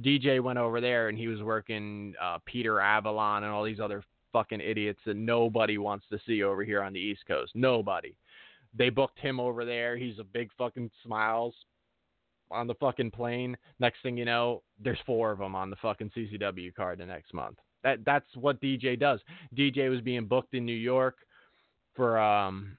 [0.00, 4.02] DJ went over there and he was working uh, Peter Avalon and all these other
[4.32, 7.52] fucking idiots that nobody wants to see over here on the East Coast.
[7.54, 8.14] Nobody.
[8.76, 9.96] They booked him over there.
[9.96, 11.54] He's a big fucking smiles
[12.50, 13.56] on the fucking plane.
[13.78, 17.34] Next thing you know, there's four of them on the fucking CZW card the next
[17.34, 17.58] month.
[17.84, 19.20] That that's what DJ does.
[19.56, 21.18] DJ was being booked in New York
[21.94, 22.76] for um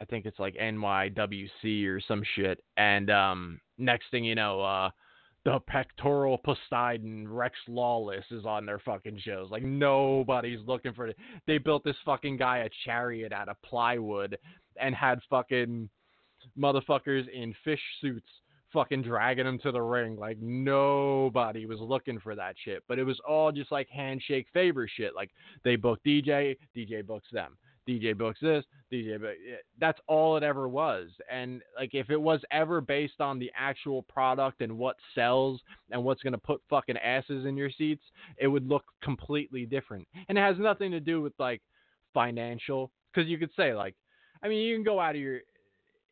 [0.00, 2.62] I think it's like NYWC or some shit.
[2.76, 4.90] And um next thing you know, uh
[5.48, 9.50] the pectoral Poseidon Rex Lawless is on their fucking shows.
[9.50, 11.16] Like nobody's looking for it.
[11.46, 14.36] They built this fucking guy a chariot out of plywood
[14.78, 15.88] and had fucking
[16.58, 18.28] motherfuckers in fish suits
[18.74, 20.16] fucking dragging him to the ring.
[20.16, 22.82] Like nobody was looking for that shit.
[22.86, 25.14] But it was all just like handshake favor shit.
[25.14, 25.30] Like
[25.64, 27.56] they book DJ, DJ books them.
[27.88, 29.34] DJ books this, DJ book.
[29.80, 31.08] That's all it ever was.
[31.30, 35.60] And like if it was ever based on the actual product and what sells
[35.90, 38.04] and what's gonna put fucking asses in your seats,
[38.36, 40.06] it would look completely different.
[40.28, 41.62] And it has nothing to do with like
[42.12, 42.90] financial.
[43.12, 43.94] Because you could say like
[44.42, 45.40] I mean, you can go out of your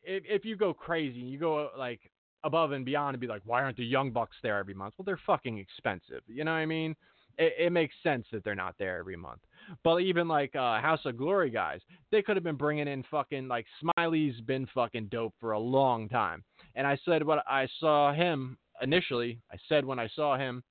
[0.03, 1.99] if if you go crazy, and you go like
[2.43, 4.93] above and beyond and be like, why aren't the young bucks there every month?
[4.97, 6.21] Well, they're fucking expensive.
[6.27, 6.95] You know what I mean?
[7.37, 9.41] It, it makes sense that they're not there every month.
[9.83, 11.81] But even like uh, House of Glory guys,
[12.11, 16.09] they could have been bringing in fucking like Smiley's been fucking dope for a long
[16.09, 16.43] time.
[16.75, 19.39] And I said what I saw him initially.
[19.51, 20.63] I said when I saw him,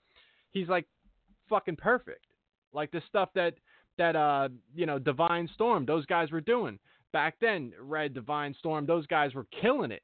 [0.52, 0.86] he's like
[1.48, 2.26] fucking perfect.
[2.72, 3.54] Like the stuff that
[3.98, 6.78] that uh you know Divine Storm, those guys were doing
[7.16, 10.02] back then, Red Divine Storm, those guys were killing it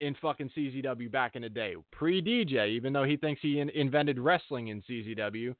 [0.00, 1.74] in fucking CZW back in the day.
[1.90, 5.54] Pre DJ, even though he thinks he in- invented wrestling in CZW,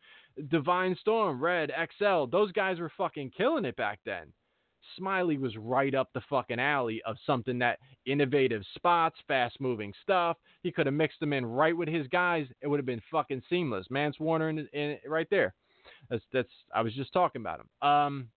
[0.48, 4.32] Divine Storm, Red, XL, those guys were fucking killing it back then.
[4.96, 10.36] Smiley was right up the fucking alley of something that innovative spots, fast moving stuff.
[10.62, 12.46] He could have mixed them in right with his guys.
[12.62, 13.86] It would have been fucking seamless.
[13.90, 15.54] Mance Warner in, in, right there.
[16.10, 17.88] That's that's I was just talking about him.
[17.88, 18.28] Um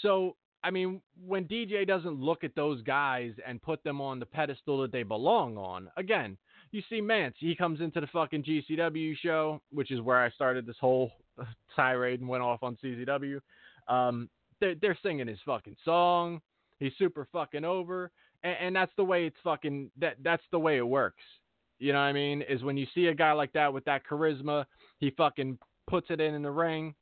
[0.00, 4.26] so I mean, when DJ doesn't look at those guys and put them on the
[4.26, 6.36] pedestal that they belong on, again,
[6.70, 10.64] you see Mance, he comes into the fucking GCW show, which is where I started
[10.64, 11.12] this whole
[11.76, 13.40] tirade and went off on CZW.
[13.88, 16.40] Um, they're, they're singing his fucking song.
[16.78, 18.10] He's super fucking over,
[18.42, 21.22] and, and that's the way it's fucking that that's the way it works.
[21.78, 22.42] You know what I mean?
[22.48, 24.64] Is when you see a guy like that with that charisma,
[24.98, 25.58] he fucking
[25.88, 26.94] puts it in in the ring,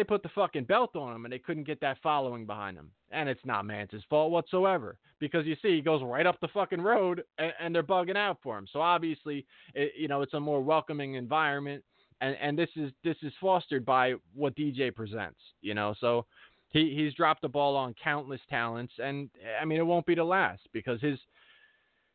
[0.00, 2.90] they put the fucking belt on him and they couldn't get that following behind him.
[3.10, 6.80] And it's not Mance's fault whatsoever because you see he goes right up the fucking
[6.80, 8.66] road and, and they're bugging out for him.
[8.72, 9.44] So obviously,
[9.74, 11.84] it, you know, it's a more welcoming environment.
[12.22, 15.94] And, and this is this is fostered by what DJ presents, you know.
[16.00, 16.24] So
[16.70, 19.30] he he's dropped the ball on countless talents, and
[19.60, 21.18] I mean it won't be the last because his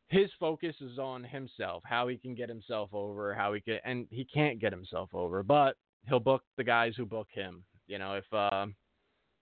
[0.10, 4.06] his focus is on himself, how he can get himself over, how he can, and
[4.12, 5.76] he can't get himself over, but
[6.08, 7.64] he'll book the guys who book him.
[7.88, 8.66] You know, if uh,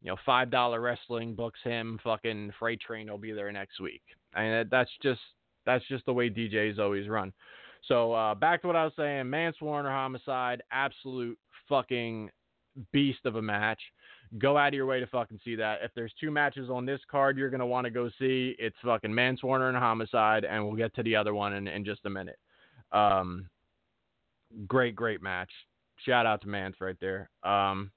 [0.01, 4.03] you know five dollar wrestling books him, fucking Freight Train will be there next week.
[4.33, 5.21] I mean, that's just
[5.65, 7.33] that's just the way DJs always run.
[7.87, 11.37] So uh, back to what I was saying, Mance Warner homicide, absolute
[11.67, 12.29] fucking
[12.91, 13.79] beast of a match
[14.37, 15.79] go out of your way to fucking see that.
[15.83, 19.13] If there's two matches on this card you're gonna want to go see, it's fucking
[19.13, 22.09] Mance Warner and Homicide, and we'll get to the other one in, in just a
[22.09, 22.39] minute.
[22.91, 23.49] Um,
[24.67, 25.51] great, great match.
[26.05, 27.29] Shout out to Mance right there.
[27.43, 27.91] Um,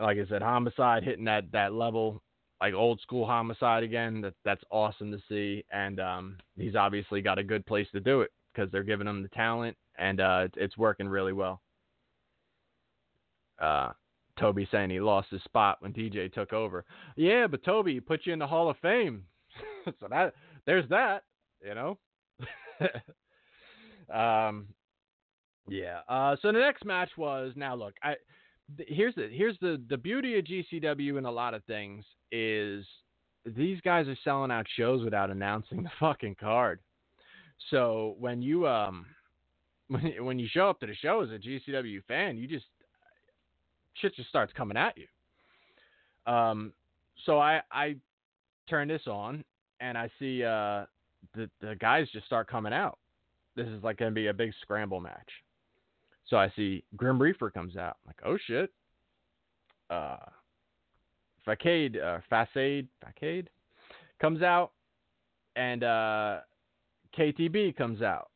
[0.00, 2.22] like I said, Homicide hitting that that level,
[2.60, 4.20] like old school Homicide again.
[4.20, 8.22] That that's awesome to see, and um, he's obviously got a good place to do
[8.22, 11.60] it because they're giving him the talent, and uh, it's, working really well.
[13.60, 13.90] Uh,
[14.38, 16.84] Toby saying he lost his spot when DJ took over.
[17.16, 19.24] Yeah, but Toby put you in the Hall of Fame,
[19.84, 20.34] so that
[20.66, 21.22] there's that,
[21.64, 21.98] you know.
[24.14, 24.66] um,
[25.68, 26.00] yeah.
[26.08, 27.94] Uh, so the next match was now look.
[28.02, 28.14] I
[28.78, 32.84] here's the here's the the beauty of GCW and a lot of things is
[33.44, 36.80] these guys are selling out shows without announcing the fucking card.
[37.70, 39.06] So when you um
[39.88, 42.66] when when you show up to the show as a GCW fan, you just
[43.94, 45.06] shit just starts coming at you.
[46.32, 46.72] Um,
[47.26, 47.96] so I I
[48.68, 49.44] turn this on
[49.80, 50.86] and I see uh
[51.34, 52.98] the the guys just start coming out.
[53.54, 55.28] This is like gonna be a big scramble match.
[56.32, 57.98] So I see Grim Reaper comes out.
[58.02, 58.70] I'm like, oh shit.
[59.90, 60.16] Uh,
[61.44, 63.50] Facade, uh, Facade, Facade
[64.18, 64.72] comes out,
[65.56, 66.38] and uh,
[67.18, 68.30] KTB comes out.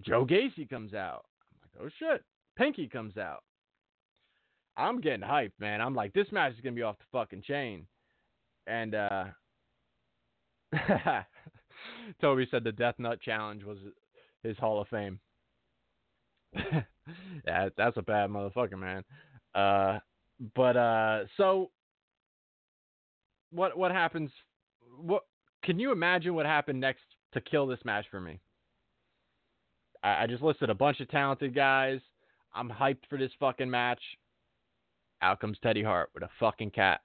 [0.00, 1.26] Joe Gacy comes out.
[1.52, 2.24] I'm like, oh shit.
[2.56, 3.44] Pinky comes out.
[4.76, 5.80] I'm getting hyped, man.
[5.80, 7.86] I'm like, this match is gonna be off the fucking chain.
[8.66, 9.24] And uh
[12.20, 13.78] Toby said the Death Nut Challenge was
[14.42, 15.20] his Hall of Fame.
[17.46, 19.04] yeah, that's a bad motherfucker, man.
[19.54, 19.98] Uh,
[20.54, 21.70] but uh, so
[23.50, 24.30] what what happens?
[25.00, 25.24] What
[25.64, 27.02] can you imagine what happened next
[27.32, 28.40] to kill this match for me?
[30.02, 32.00] I, I just listed a bunch of talented guys.
[32.54, 34.00] I'm hyped for this fucking match.
[35.22, 37.00] Out comes Teddy Hart with a fucking cat.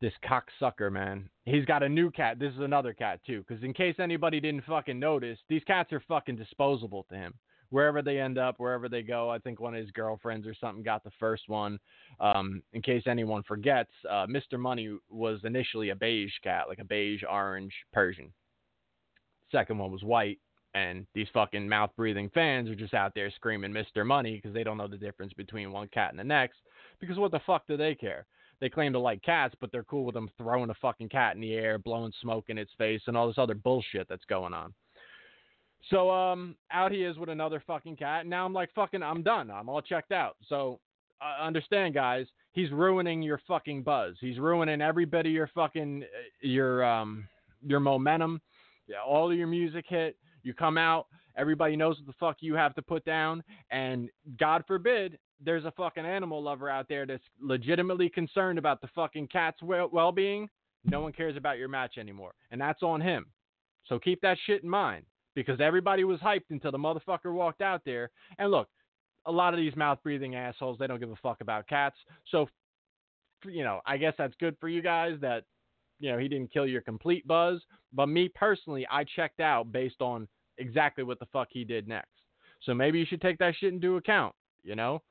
[0.00, 1.28] This cocksucker, man.
[1.44, 2.38] He's got a new cat.
[2.38, 3.44] This is another cat, too.
[3.46, 7.34] Because in case anybody didn't fucking notice, these cats are fucking disposable to him.
[7.70, 10.82] Wherever they end up, wherever they go, I think one of his girlfriends or something
[10.82, 11.78] got the first one.
[12.18, 14.58] Um, in case anyone forgets, uh, Mr.
[14.58, 18.32] Money was initially a beige cat, like a beige orange Persian.
[19.52, 20.38] Second one was white,
[20.74, 24.04] and these fucking mouth breathing fans are just out there screaming Mr.
[24.04, 26.58] Money because they don't know the difference between one cat and the next.
[27.00, 28.26] Because what the fuck do they care?
[28.60, 31.40] They claim to like cats, but they're cool with them throwing a fucking cat in
[31.40, 34.74] the air, blowing smoke in its face, and all this other bullshit that's going on.
[35.88, 38.22] So um, out he is with another fucking cat.
[38.22, 39.50] And now I'm like, fucking, I'm done.
[39.50, 40.36] I'm all checked out.
[40.48, 40.78] So
[41.20, 44.16] uh, understand, guys, he's ruining your fucking buzz.
[44.20, 47.26] He's ruining every bit of your fucking uh, your um
[47.66, 48.40] your momentum.
[48.86, 51.06] Yeah, all of your music hit you come out,
[51.36, 54.08] everybody knows what the fuck you have to put down, and
[54.38, 59.28] God forbid there's a fucking animal lover out there that's legitimately concerned about the fucking
[59.28, 60.48] cat's well being.
[60.84, 63.26] No one cares about your match anymore, and that's on him.
[63.86, 65.04] So keep that shit in mind
[65.34, 68.10] because everybody was hyped until the motherfucker walked out there.
[68.38, 68.68] And look,
[69.26, 71.96] a lot of these mouth breathing assholes, they don't give a fuck about cats.
[72.30, 72.48] So,
[73.44, 75.44] you know, I guess that's good for you guys that
[76.00, 77.60] you know, he didn't kill your complete buzz.
[77.92, 80.26] But me personally, I checked out based on
[80.58, 82.08] exactly what the fuck he did next.
[82.62, 85.02] So maybe you should take that shit into account, you know?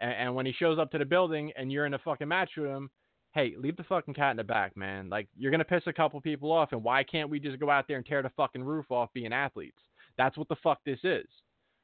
[0.00, 2.50] And, and when he shows up to the building and you're in a fucking match
[2.56, 2.90] with him,
[3.36, 5.10] hey, leave the fucking cat in the back, man.
[5.10, 7.68] Like, you're going to piss a couple people off, and why can't we just go
[7.68, 9.76] out there and tear the fucking roof off being athletes?
[10.16, 11.26] That's what the fuck this is.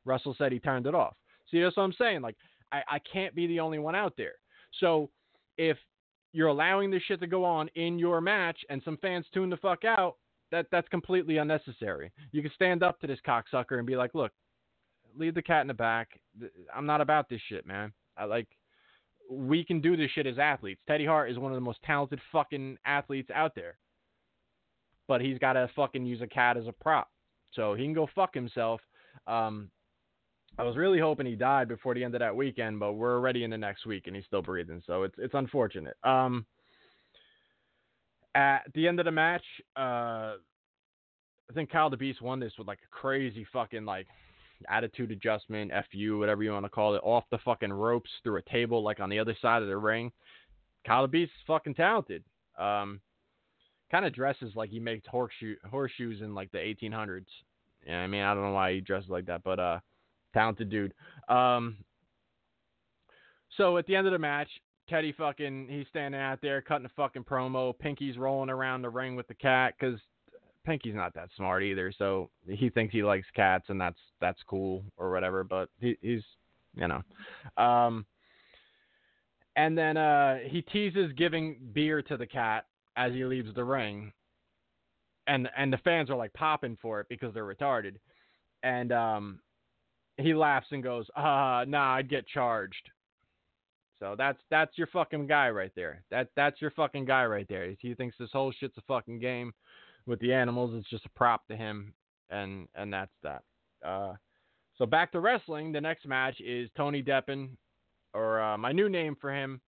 [0.06, 1.14] Russell said he turned it off.
[1.50, 2.22] See, that's what I'm saying.
[2.22, 2.36] Like,
[2.72, 4.32] I, I can't be the only one out there.
[4.80, 5.10] So
[5.58, 5.76] if
[6.32, 9.58] you're allowing this shit to go on in your match and some fans tune the
[9.58, 10.16] fuck out,
[10.52, 12.10] that that's completely unnecessary.
[12.32, 14.32] You can stand up to this cocksucker and be like, "Look,
[15.16, 16.08] leave the cat in the back.
[16.74, 17.92] I'm not about this shit, man.
[18.16, 18.48] I like
[19.30, 20.80] we can do this shit as athletes.
[20.86, 23.78] Teddy Hart is one of the most talented fucking athletes out there.
[25.08, 27.08] But he's got to fucking use a cat as a prop.
[27.52, 28.80] So he can go fuck himself.
[29.26, 29.70] Um,
[30.58, 33.44] I was really hoping he died before the end of that weekend, but we're already
[33.44, 35.96] in the next week and he's still breathing, so it's it's unfortunate.
[36.04, 36.44] Um,
[38.34, 39.44] at the end of the match,
[39.76, 40.34] uh,
[41.50, 44.06] I think Kyle DeBeast won this with like a crazy fucking like
[44.68, 48.50] attitude adjustment, fu, whatever you want to call it, off the fucking ropes through a
[48.50, 50.12] table like on the other side of the ring.
[50.86, 52.24] Kyle DeBeast is fucking talented.
[52.58, 53.00] Um,
[53.90, 57.26] kind of dresses like he makes horseshoe horseshoes in like the 1800s.
[57.86, 59.80] Yeah, I mean I don't know why he dresses like that, but uh
[60.32, 60.94] talented dude.
[61.28, 61.76] Um,
[63.56, 64.48] so at the end of the match,
[64.88, 67.78] Teddy fucking he's standing out there cutting a fucking promo.
[67.78, 70.00] Pinky's rolling around the ring with the cat because
[70.64, 71.92] Pinky's not that smart either.
[71.96, 75.44] So he thinks he likes cats and that's that's cool or whatever.
[75.44, 76.22] But he, he's
[76.74, 77.02] you know.
[77.62, 78.06] Um,
[79.56, 84.12] and then uh, he teases giving beer to the cat as he leaves the ring.
[85.26, 87.96] And and the fans are like popping for it because they're retarded.
[88.62, 89.40] And um,
[90.16, 92.90] he laughs and goes, "Uh, nah, I'd get charged."
[94.00, 96.02] So that's that's your fucking guy right there.
[96.10, 97.72] That that's your fucking guy right there.
[97.78, 99.52] He thinks this whole shit's a fucking game
[100.06, 100.72] with the animals.
[100.74, 101.94] It's just a prop to him,
[102.30, 103.42] and and that's that.
[103.84, 104.14] Uh,
[104.76, 105.72] so back to wrestling.
[105.72, 107.50] The next match is Tony Deppen,
[108.14, 109.60] or uh, my new name for him.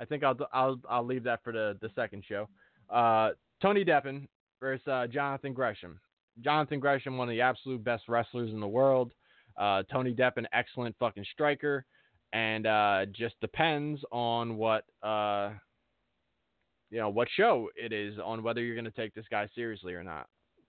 [0.00, 2.48] I think I'll I'll I'll leave that for the the second show.
[2.90, 4.26] Uh, Tony Deppen
[4.60, 6.00] versus uh, Jonathan Gresham.
[6.40, 9.12] Jonathan Gresham, one of the absolute best wrestlers in the world.
[9.56, 11.84] Uh, Tony Deppen, excellent fucking striker,
[12.32, 15.50] and uh, just depends on what uh,
[16.92, 19.94] you know what show it is on whether you're going to take this guy seriously
[19.94, 20.26] or not,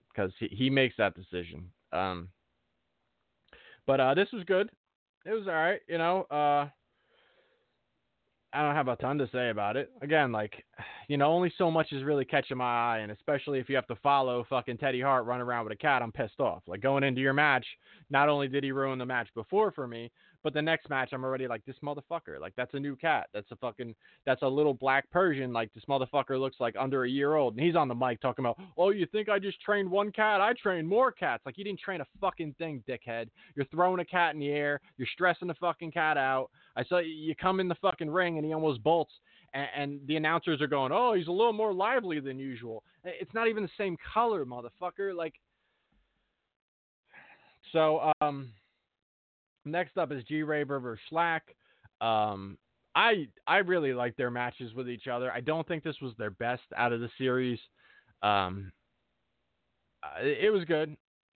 [0.08, 1.70] because he, he makes that decision.
[1.92, 2.28] Um,
[3.86, 4.70] but uh, this was good.
[5.26, 5.80] It was all right.
[5.86, 6.68] You know, uh,
[8.54, 9.90] I don't have a ton to say about it.
[10.00, 10.64] Again, like,
[11.08, 12.64] you know, only so much is really catching my
[12.94, 15.76] eye, and especially if you have to follow fucking Teddy Hart run around with a
[15.76, 16.62] cat, I'm pissed off.
[16.66, 17.66] Like going into your match,
[18.08, 20.10] not only did he ruin the match before for me,
[20.44, 22.38] but the next match, I'm already like, this motherfucker.
[22.38, 23.28] Like, that's a new cat.
[23.32, 23.94] That's a fucking,
[24.26, 25.54] that's a little black Persian.
[25.54, 27.54] Like, this motherfucker looks like under a year old.
[27.56, 30.42] And he's on the mic talking about, oh, you think I just trained one cat?
[30.42, 31.42] I trained more cats.
[31.46, 33.28] Like, you didn't train a fucking thing, dickhead.
[33.56, 34.82] You're throwing a cat in the air.
[34.98, 36.50] You're stressing the fucking cat out.
[36.76, 39.14] I saw you come in the fucking ring and he almost bolts.
[39.54, 42.84] And, and the announcers are going, oh, he's a little more lively than usual.
[43.02, 45.16] It's not even the same color, motherfucker.
[45.16, 45.34] Like,
[47.72, 48.52] so, um,
[49.64, 51.40] Next up is G Raver versus Shlak.
[52.00, 52.58] Um,
[52.94, 55.32] I I really like their matches with each other.
[55.32, 57.58] I don't think this was their best out of the series.
[58.22, 58.72] Um,
[60.02, 60.96] uh, it, it was good.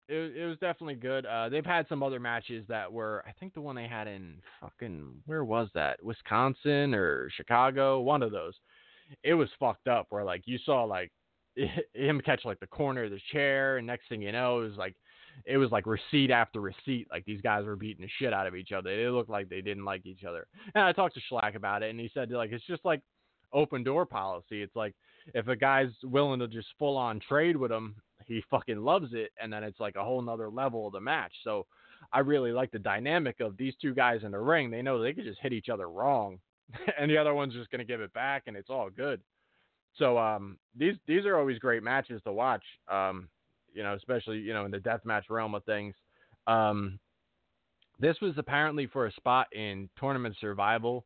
[0.08, 1.26] It, it was definitely good.
[1.26, 4.36] Uh, they've had some other matches that were, I think the one they had in
[4.60, 6.02] fucking where was that?
[6.02, 8.00] Wisconsin or Chicago?
[8.00, 8.54] One of those.
[9.24, 10.06] It was fucked up.
[10.10, 11.10] Where like you saw like
[11.94, 14.76] him catch like the corner of the chair, and next thing you know, it was
[14.76, 14.94] like
[15.45, 17.09] it was like receipt after receipt.
[17.11, 18.91] Like these guys were beating the shit out of each other.
[18.91, 20.47] It looked like they didn't like each other.
[20.74, 23.01] And I talked to Shlak about it, and he said like it's just like
[23.53, 24.62] open door policy.
[24.62, 24.95] It's like
[25.34, 29.30] if a guy's willing to just full on trade with him, he fucking loves it,
[29.41, 31.32] and then it's like a whole nother level of the match.
[31.45, 31.66] So
[32.12, 34.70] I really like the dynamic of these two guys in the ring.
[34.70, 36.39] They know they could just hit each other wrong,
[36.99, 39.20] and the other one's just gonna give it back, and it's all good.
[39.99, 42.64] So um, these these are always great matches to watch.
[42.89, 43.28] Um,
[43.76, 45.94] you know, especially you know in the deathmatch realm of things.
[46.46, 46.98] Um,
[47.98, 51.04] this was apparently for a spot in tournament survival.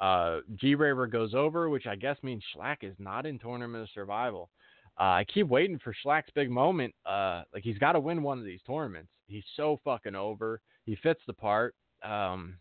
[0.00, 4.50] Uh, G Raver goes over, which I guess means Shlak is not in tournament survival.
[4.98, 6.94] Uh, I keep waiting for Shlak's big moment.
[7.06, 9.10] Uh, like he's got to win one of these tournaments.
[9.26, 10.60] He's so fucking over.
[10.84, 11.74] He fits the part.
[12.02, 12.56] Um,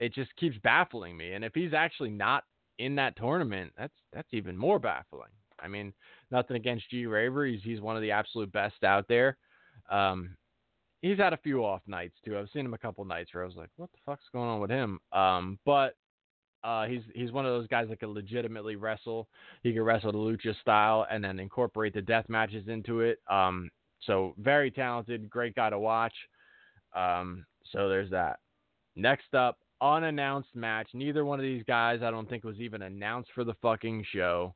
[0.00, 1.32] it just keeps baffling me.
[1.32, 2.44] And if he's actually not
[2.78, 5.30] in that tournament, that's that's even more baffling.
[5.66, 5.92] I mean,
[6.30, 7.44] nothing against G Raver.
[7.44, 9.36] He's he's one of the absolute best out there.
[9.90, 10.36] Um,
[11.02, 12.38] he's had a few off nights too.
[12.38, 14.60] I've seen him a couple nights where I was like, what the fuck's going on
[14.60, 14.98] with him?
[15.12, 15.94] Um, but
[16.64, 19.28] uh, he's he's one of those guys that can legitimately wrestle.
[19.62, 23.18] He can wrestle the lucha style and then incorporate the death matches into it.
[23.28, 23.68] Um,
[24.00, 26.14] so very talented, great guy to watch.
[26.94, 28.38] Um, so there's that.
[28.94, 30.88] Next up, unannounced match.
[30.94, 34.54] Neither one of these guys, I don't think, was even announced for the fucking show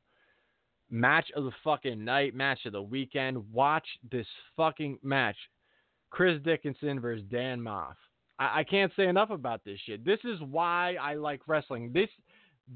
[0.91, 3.51] match of the fucking night, match of the weekend.
[3.51, 5.37] Watch this fucking match.
[6.11, 7.95] Chris Dickinson versus Dan Maff.
[8.37, 10.05] I, I can't say enough about this shit.
[10.05, 11.91] This is why I like wrestling.
[11.93, 12.09] This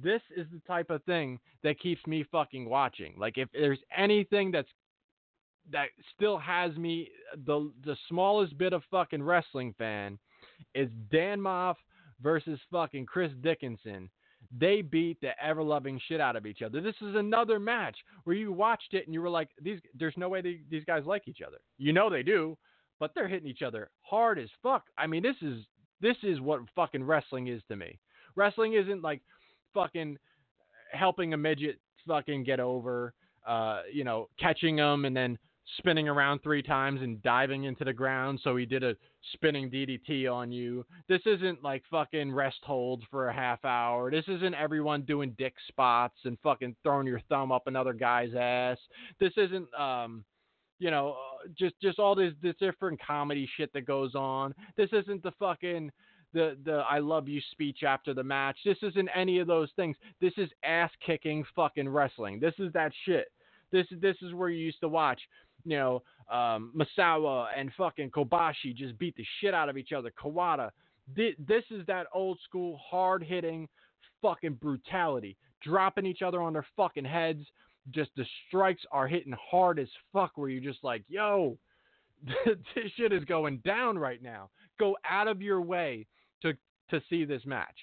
[0.04, 3.16] this is the type of thing that keeps me fucking watching.
[3.18, 4.70] Like if there's anything that's
[5.72, 7.10] that still has me
[7.46, 10.18] the the smallest bit of fucking wrestling fan
[10.74, 11.76] is Dan Maff
[12.22, 14.10] versus fucking Chris Dickinson
[14.58, 16.82] they beat the ever loving shit out of each other.
[16.82, 20.30] This is another match where you watched it and you were like, these, there's no
[20.30, 21.58] way they, these guys like each other.
[21.78, 22.58] You know they do,
[23.00, 24.84] but they're hitting each other hard as fuck.
[24.98, 25.64] I mean, this is
[26.02, 27.98] this is what fucking wrestling is to me.
[28.36, 29.22] Wrestling isn't like
[29.74, 30.18] fucking
[30.92, 33.14] helping a midget fucking get over,
[33.48, 35.38] uh, you know, catching them and then
[35.78, 38.96] spinning around three times and diving into the ground so he did a
[39.34, 40.86] spinning DDT on you.
[41.10, 44.12] This isn't like fucking rest holds for a half hour.
[44.12, 48.78] This isn't everyone doing dick spots and fucking throwing your thumb up another guy's ass.
[49.20, 50.24] This isn't um
[50.80, 54.54] you know uh, just just all this this different comedy shit that goes on.
[54.78, 55.92] This isn't the fucking
[56.34, 58.58] the the I love you speech after the match.
[58.64, 59.98] This isn't any of those things.
[60.22, 62.40] This is ass kicking fucking wrestling.
[62.40, 63.28] This is that shit.
[63.72, 65.20] This this is where you used to watch
[65.66, 70.12] you know, um, Misawa and fucking Kobashi just beat the shit out of each other.
[70.12, 70.70] Kawada.
[71.16, 73.68] This is that old school, hard hitting
[74.22, 75.38] fucking brutality.
[75.62, 77.46] Dropping each other on their fucking heads.
[77.92, 81.58] Just the strikes are hitting hard as fuck where you're just like, yo,
[82.46, 84.50] this shit is going down right now.
[84.80, 86.08] Go out of your way
[86.42, 86.54] to
[86.90, 87.76] to see this match.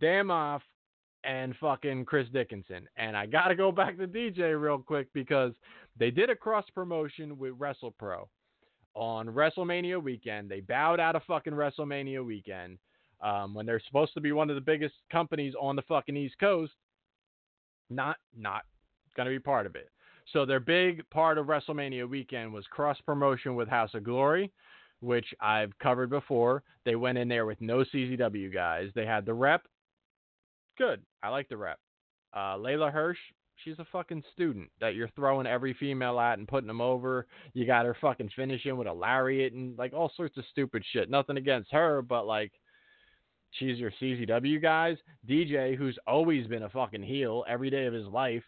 [0.00, 0.60] Dan Maff
[1.26, 2.88] and fucking Chris Dickinson.
[2.96, 5.52] And I got to go back to DJ real quick because
[5.98, 8.26] they did a cross promotion with WrestlePro
[8.94, 10.48] on WrestleMania weekend.
[10.48, 12.78] They bowed out of fucking WrestleMania weekend
[13.20, 16.36] um, when they're supposed to be one of the biggest companies on the fucking East
[16.38, 16.72] Coast.
[17.90, 18.62] Not not
[19.16, 19.90] gonna be part of it.
[20.32, 24.52] So their big part of WrestleMania weekend was cross promotion with House of Glory,
[25.00, 26.62] which I've covered before.
[26.84, 28.90] They went in there with no CZW guys.
[28.94, 29.62] They had the rep
[30.76, 31.02] good.
[31.22, 31.78] I like the rep.
[32.32, 33.18] Uh, Leyla Hirsch,
[33.64, 37.26] she's a fucking student that you're throwing every female at and putting them over.
[37.54, 41.10] You got her fucking finishing with a lariat and like all sorts of stupid shit.
[41.10, 42.52] Nothing against her, but like
[43.52, 44.96] she's your CZW guys.
[45.28, 48.44] DJ, who's always been a fucking heel every day of his life,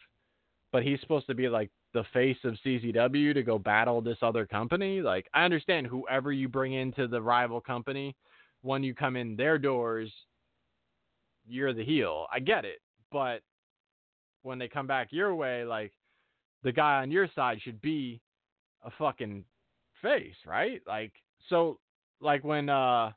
[0.73, 4.47] but he's supposed to be like the face of CZW to go battle this other
[4.47, 5.01] company.
[5.01, 8.15] Like I understand whoever you bring into the rival company,
[8.63, 10.13] when you come in their doors,
[11.49, 12.27] you're the heel.
[12.33, 12.81] I get it,
[13.11, 13.41] but
[14.43, 15.93] when they come back your way, like
[16.63, 18.21] the guy on your side should be
[18.85, 19.45] a fucking
[20.03, 20.81] face, right?
[20.87, 21.13] Like
[21.49, 21.79] so
[22.21, 23.13] like when uh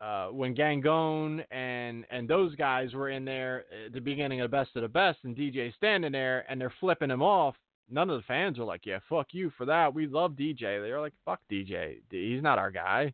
[0.00, 4.70] uh when Gangone and and those guys were in there at the beginning of Best
[4.76, 7.54] of the Best and DJ standing there and they're flipping him off,
[7.90, 9.94] none of the fans are like, "Yeah, fuck you for that.
[9.94, 11.98] We love DJ." They're like, "Fuck DJ.
[12.10, 13.12] He's not our guy."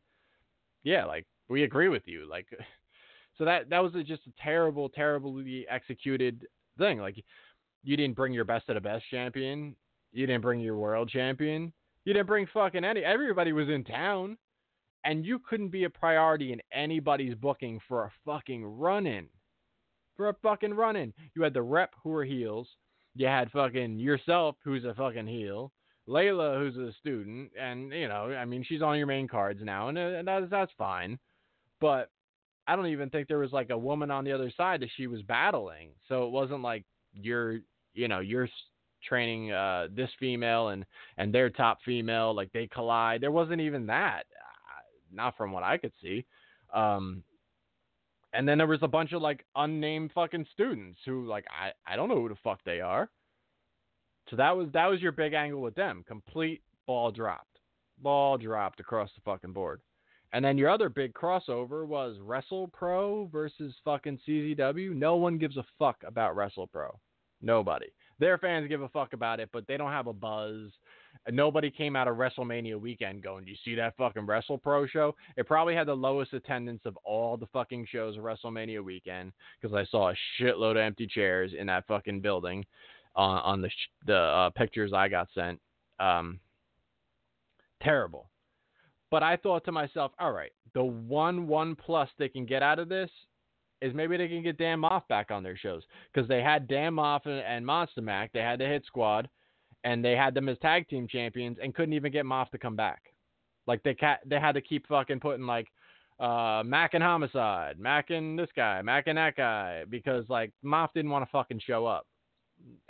[0.82, 2.28] Yeah, like we agree with you.
[2.28, 2.46] Like
[3.40, 6.98] So that that was just a terrible, terribly executed thing.
[6.98, 7.16] Like
[7.82, 9.74] you didn't bring your best of the best champion.
[10.12, 11.72] You didn't bring your world champion.
[12.04, 13.02] You didn't bring fucking any.
[13.02, 14.36] Everybody was in town,
[15.04, 19.26] and you couldn't be a priority in anybody's booking for a fucking run in.
[20.18, 22.68] For a fucking run in, you had the rep who were heels.
[23.14, 25.72] You had fucking yourself who's a fucking heel.
[26.06, 29.88] Leyla, who's a student, and you know, I mean, she's on your main cards now,
[29.88, 31.18] and, uh, and that's that's fine.
[31.80, 32.10] But
[32.70, 35.08] I don't even think there was like a woman on the other side that she
[35.08, 35.90] was battling.
[36.08, 37.58] So it wasn't like you're,
[37.94, 38.48] you know, you're
[39.02, 40.84] training uh, this female and
[41.16, 43.20] and their top female like they collide.
[43.22, 46.24] There wasn't even that, uh, not from what I could see.
[46.72, 47.24] Um,
[48.34, 51.96] and then there was a bunch of like unnamed fucking students who like I I
[51.96, 53.10] don't know who the fuck they are.
[54.28, 56.04] So that was that was your big angle with them.
[56.06, 57.58] Complete ball dropped,
[57.98, 59.80] ball dropped across the fucking board.
[60.32, 64.94] And then your other big crossover was WrestlePro versus fucking CZW.
[64.94, 66.96] No one gives a fuck about WrestlePro.
[67.42, 67.86] Nobody.
[68.18, 70.70] Their fans give a fuck about it, but they don't have a buzz.
[71.30, 75.46] Nobody came out of WrestleMania weekend going, "Do you see that fucking WrestlePro show?" It
[75.46, 79.86] probably had the lowest attendance of all the fucking shows of WrestleMania weekend because I
[79.86, 82.66] saw a shitload of empty chairs in that fucking building
[83.16, 85.58] on, on the sh- the uh, pictures I got sent.
[85.98, 86.40] Um,
[87.82, 88.29] terrible.
[89.10, 92.78] But I thought to myself, all right, the one one plus they can get out
[92.78, 93.10] of this
[93.82, 95.82] is maybe they can get Dan Maff back on their shows
[96.12, 99.28] because they had Dan Maff and, and Monsta Mack, they had the Hit Squad,
[99.84, 102.76] and they had them as tag team champions and couldn't even get Maff to come
[102.76, 103.02] back.
[103.66, 105.68] Like they ca- they had to keep fucking putting like
[106.18, 110.92] uh, Mack and Homicide, Mack and this guy, Mack and that guy, because like Maff
[110.94, 112.06] didn't want to fucking show up.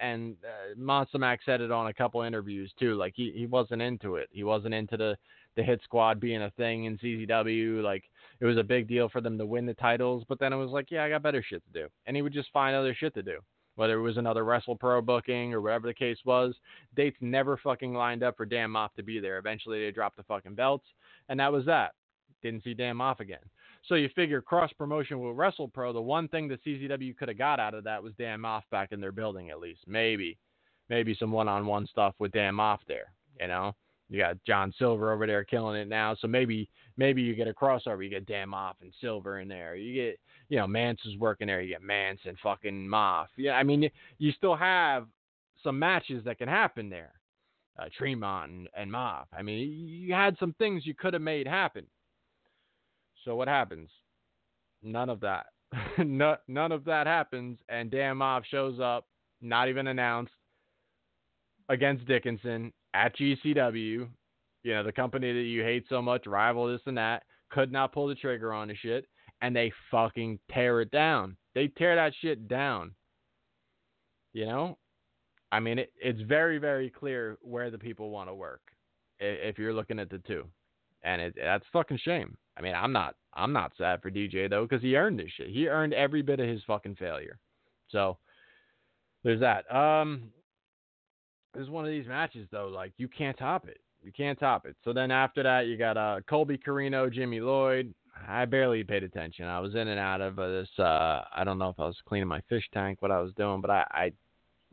[0.00, 2.94] And uh, Monsta Mack said it on a couple interviews too.
[2.96, 4.28] Like he, he wasn't into it.
[4.32, 5.16] He wasn't into the
[5.56, 7.82] the hit squad being a thing in CZW.
[7.82, 8.04] Like
[8.40, 10.70] it was a big deal for them to win the titles, but then it was
[10.70, 13.14] like, yeah, I got better shit to do, and he would just find other shit
[13.14, 13.38] to do.
[13.76, 16.54] Whether it was another Wrestle Pro booking or whatever the case was,
[16.96, 19.38] dates never fucking lined up for Dan Maff to be there.
[19.38, 20.84] Eventually, they dropped the fucking belts,
[21.28, 21.92] and that was that.
[22.42, 23.38] Didn't see Dan Maff again.
[23.86, 27.38] So you figure cross promotion with Wrestle Pro, the one thing that CZW could have
[27.38, 29.80] got out of that was Dan Maff back in their building at least.
[29.86, 30.36] Maybe.
[30.90, 33.74] Maybe some one on one stuff with Dan Maff there, you know?
[34.10, 37.54] You got John Silver over there killing it now, so maybe maybe you get a
[37.54, 38.02] crossover.
[38.02, 39.76] You get Dan Maff and Silver in there.
[39.76, 41.60] You get you know Mance is working there.
[41.60, 43.26] You get Mance and fucking Maff.
[43.36, 43.88] Yeah, I mean
[44.18, 45.06] you still have
[45.62, 47.12] some matches that can happen there.
[47.78, 49.26] Uh, Tremont and, and Maff.
[49.32, 51.86] I mean you had some things you could have made happen.
[53.24, 53.90] So what happens?
[54.82, 55.46] None of that.
[55.98, 59.06] no, none of that happens, and Dan Maff shows up,
[59.40, 60.32] not even announced,
[61.68, 64.08] against Dickinson at GCW.
[64.62, 67.92] You know, the company that you hate so much, rival this and that, could not
[67.92, 69.06] pull the trigger on the shit,
[69.40, 71.36] and they fucking tear it down.
[71.54, 72.94] They tear that shit down.
[74.32, 74.78] You know?
[75.52, 78.60] I mean, it, it's very, very clear where the people want to work
[79.18, 80.44] if you're looking at the two.
[81.02, 82.36] And it, that's fucking shame.
[82.56, 85.48] I mean, I'm not I'm not sad for DJ though because he earned this shit.
[85.48, 87.38] He earned every bit of his fucking failure.
[87.88, 88.18] So
[89.24, 89.72] there's that.
[89.74, 90.30] Um,
[91.54, 92.68] this is one of these matches though.
[92.68, 93.80] Like you can't top it.
[94.02, 94.76] You can't top it.
[94.84, 97.94] So then after that, you got uh Colby Corino, Jimmy Lloyd.
[98.28, 99.46] I barely paid attention.
[99.46, 100.68] I was in and out of this.
[100.78, 103.60] Uh, I don't know if I was cleaning my fish tank, what I was doing,
[103.60, 104.12] but I I,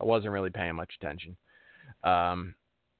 [0.01, 1.37] I wasn't really paying much attention.
[2.03, 2.55] Um,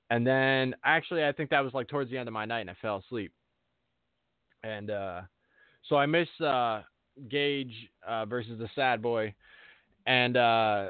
[0.09, 2.69] and then actually, I think that was like towards the end of my night, and
[2.69, 3.33] I fell asleep.
[4.63, 5.21] And uh,
[5.87, 6.81] so I missed uh,
[7.29, 7.73] Gage
[8.07, 9.33] uh, versus the Sad Boy,
[10.05, 10.87] and uh,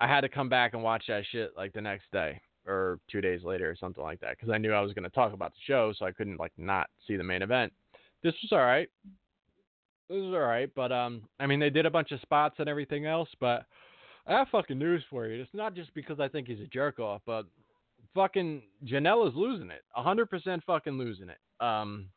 [0.00, 3.20] I had to come back and watch that shit like the next day or two
[3.20, 5.52] days later or something like that because I knew I was going to talk about
[5.52, 7.72] the show, so I couldn't like not see the main event.
[8.22, 8.88] This was all right.
[10.08, 12.68] This was all right, but um, I mean they did a bunch of spots and
[12.68, 13.66] everything else, but
[14.26, 15.42] I have fucking news for you.
[15.42, 17.46] It's not just because I think he's a jerk off, but
[18.14, 21.38] fucking Janela's losing it, hundred percent fucking losing it.
[21.64, 22.08] Um,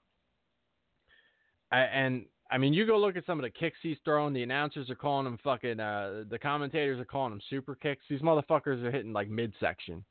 [1.72, 4.34] I, and I mean, you go look at some of the kicks he's throwing.
[4.34, 5.80] The announcers are calling him fucking.
[5.80, 8.06] Uh, the commentators are calling him super kicks.
[8.10, 10.04] These motherfuckers are hitting like midsection.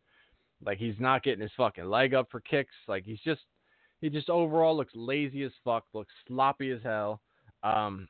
[0.64, 2.74] Like he's not getting his fucking leg up for kicks.
[2.88, 3.42] Like he's just,
[4.00, 5.84] he just overall looks lazy as fuck.
[5.94, 7.20] Looks sloppy as hell.
[7.62, 8.08] Um,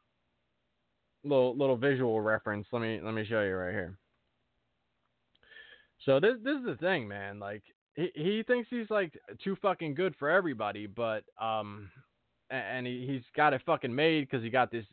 [1.25, 2.67] little little visual reference.
[2.73, 3.97] Let me let me show you right here.
[6.05, 7.39] So this this is the thing, man.
[7.39, 7.63] Like
[7.95, 11.91] he he thinks he's like too fucking good for everybody, but um
[12.51, 14.85] and he, he's got it fucking made because he got this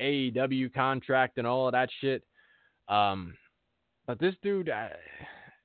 [0.00, 2.24] AEW contract and all of that shit.
[2.88, 3.34] Um,
[4.06, 4.88] but this dude, uh,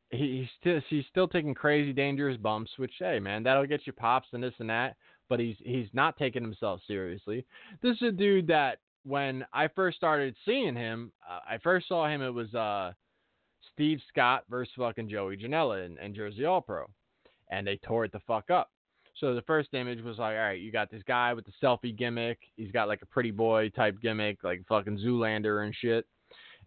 [0.09, 3.93] he, he's still he's still taking crazy dangerous bumps, which hey man, that'll get you
[3.93, 4.95] pops and this and that.
[5.29, 7.45] But he's he's not taking himself seriously.
[7.81, 12.07] This is a dude that when I first started seeing him, uh, I first saw
[12.07, 12.21] him.
[12.21, 12.93] It was uh,
[13.73, 16.85] Steve Scott versus fucking Joey Janela and, and Jersey All Pro,
[17.49, 18.69] and they tore it the fuck up.
[19.15, 21.95] So the first image was like, all right, you got this guy with the selfie
[21.95, 22.39] gimmick.
[22.55, 26.05] He's got like a pretty boy type gimmick, like fucking Zoolander and shit.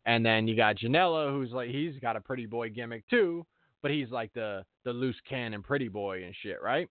[0.05, 3.45] And then you got Janela, who's like, he's got a pretty boy gimmick too,
[3.83, 6.89] but he's like the the loose cannon pretty boy and shit, right?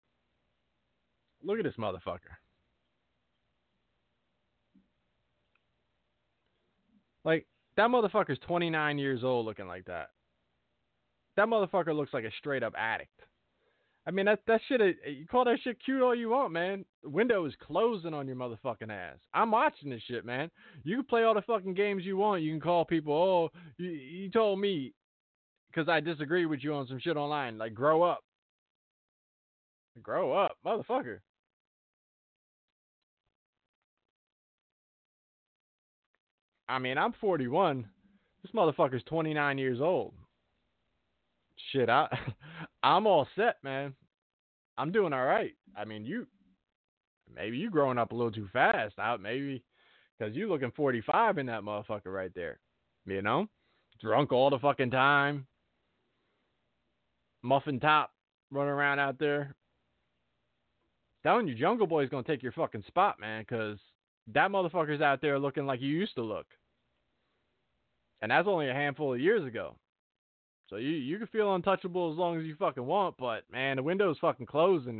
[1.41, 2.35] Look at this motherfucker.
[7.23, 7.47] Like
[7.77, 10.09] that motherfucker's 29 years old looking like that.
[11.37, 13.19] That motherfucker looks like a straight up addict.
[14.07, 14.81] I mean that that shit.
[14.81, 16.85] Uh, you call that shit cute all you want, man.
[17.03, 19.17] The window is closing on your motherfucking ass.
[19.33, 20.51] I'm watching this shit, man.
[20.83, 22.43] You can play all the fucking games you want.
[22.43, 23.13] You can call people.
[23.13, 24.93] Oh, you, you told me
[25.71, 27.57] because I disagree with you on some shit online.
[27.57, 28.19] Like, grow up.
[30.03, 31.19] Grow up, motherfucker.
[36.67, 37.87] I mean, I'm 41.
[38.43, 40.13] This motherfucker's 29 years old
[41.71, 42.07] shit, I
[42.85, 43.95] I'm all set, man.
[44.77, 45.55] I'm doing all right.
[45.75, 46.27] I mean, you
[47.35, 49.63] maybe you growing up a little too fast out, maybe
[50.17, 52.59] because you looking 45 in that motherfucker right there.
[53.07, 53.47] You know,
[53.99, 55.47] drunk all the fucking time,
[57.41, 58.11] muffin top
[58.51, 59.55] running around out there.
[61.23, 63.79] Telling you, Jungle Boy's gonna take your fucking spot, man, because
[64.31, 66.45] that motherfucker's out there looking like you used to look.
[68.21, 69.75] And that's only a handful of years ago.
[70.69, 73.83] So you you can feel untouchable as long as you fucking want, but man, the
[73.83, 74.99] window's fucking closing.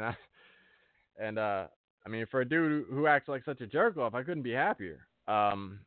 [1.19, 1.67] and uh,
[2.05, 4.51] I mean, for a dude who acts like such a jerk off, I couldn't be
[4.51, 5.07] happier.
[5.27, 5.79] Um,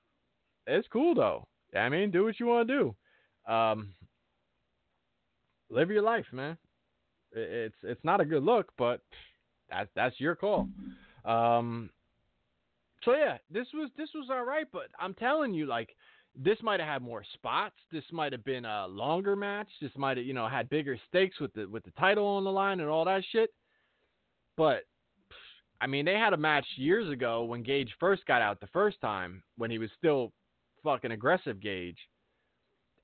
[0.66, 1.47] it's cool though.
[1.76, 3.53] I mean, do what you want to do.
[3.53, 3.95] Um,
[5.70, 6.57] live your life, man.
[7.33, 9.03] It's it's not a good look, but
[9.70, 10.68] that's that's your call.
[11.24, 11.91] Um,
[13.05, 15.95] so yeah, this was this was all right, but I'm telling you, like
[16.41, 17.74] this might have had more spots.
[17.91, 19.68] This might have been a longer match.
[19.80, 22.53] This might have, you know, had bigger stakes with the with the title on the
[22.53, 23.51] line and all that shit.
[24.57, 24.84] But
[25.80, 29.01] I mean, they had a match years ago when Gage first got out the first
[29.01, 30.32] time when he was still
[30.84, 31.99] fucking aggressive Gage.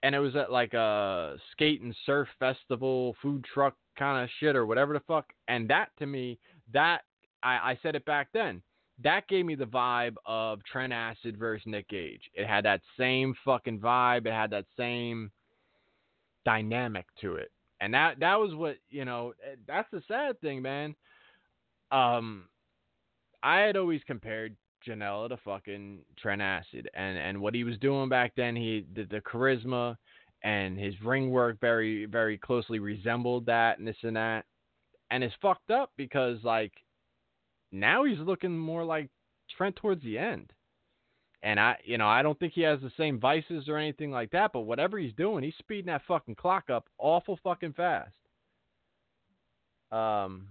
[0.04, 4.54] and it was at like a skate and surf festival, food truck kind of shit
[4.54, 5.24] or whatever the fuck.
[5.48, 6.38] And that to me,
[6.74, 7.02] that
[7.42, 8.62] I, I said it back then.
[9.02, 12.30] That gave me the vibe of Trent Acid versus Nick Gage.
[12.34, 14.26] It had that same fucking vibe.
[14.26, 15.32] It had that same
[16.44, 17.50] dynamic to it.
[17.80, 20.94] And that that was what, you know, eh, that's the sad thing, man.
[21.90, 22.48] Um
[23.42, 28.08] I had always compared Janela to fucking Trent Acid and and what he was doing
[28.08, 29.96] back then, he the, the charisma
[30.44, 34.44] and his ring work very very closely resembled that and this and that.
[35.10, 36.72] And it's fucked up because like
[37.74, 39.10] now he's looking more like
[39.56, 40.52] Trent towards the end.
[41.42, 44.30] And I, you know, I don't think he has the same vices or anything like
[44.30, 44.52] that.
[44.52, 48.14] But whatever he's doing, he's speeding that fucking clock up awful fucking fast.
[49.92, 50.48] Um.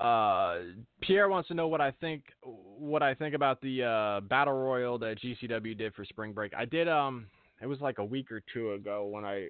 [0.00, 0.56] Uh,
[1.00, 4.98] Pierre wants to know what I think, what I think about the uh, battle royal
[4.98, 6.52] that GCW did for Spring Break.
[6.52, 7.26] I did, um,
[7.62, 9.48] it was like a week or two ago when I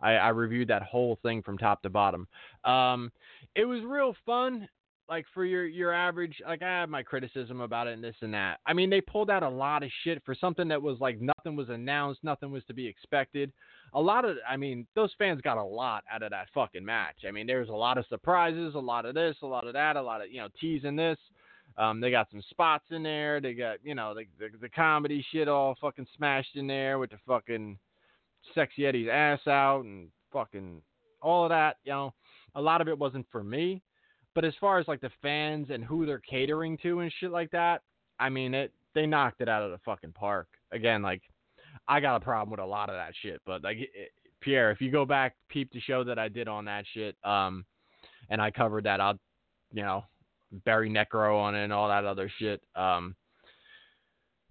[0.00, 2.26] I, I reviewed that whole thing from top to bottom.
[2.64, 3.10] Um,
[3.54, 4.68] it was real fun.
[5.08, 8.34] Like for your your average, like I have my criticism about it and this and
[8.34, 8.58] that.
[8.66, 11.56] I mean, they pulled out a lot of shit for something that was like nothing
[11.56, 13.50] was announced, nothing was to be expected.
[13.94, 17.24] A lot of, I mean, those fans got a lot out of that fucking match.
[17.26, 19.72] I mean, there was a lot of surprises, a lot of this, a lot of
[19.72, 21.18] that, a lot of you know teasing this.
[21.78, 23.40] Um, they got some spots in there.
[23.40, 27.10] They got you know the, the the comedy shit all fucking smashed in there with
[27.10, 27.78] the fucking
[28.54, 30.82] Sexy Eddie's ass out and fucking
[31.20, 32.14] all of that, you know,
[32.54, 33.82] a lot of it wasn't for me.
[34.34, 37.50] But as far as like the fans and who they're catering to and shit like
[37.50, 37.82] that,
[38.20, 40.48] I mean, it they knocked it out of the fucking park.
[40.72, 41.22] Again, like
[41.86, 44.80] I got a problem with a lot of that shit, but like it, Pierre, if
[44.80, 47.64] you go back peep the show that I did on that shit, um,
[48.30, 49.18] and I covered that, I'll,
[49.72, 50.04] you know,
[50.64, 52.62] Barry Necro on it and all that other shit.
[52.76, 53.16] Um,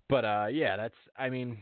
[0.09, 1.57] but uh, yeah, that's I mean,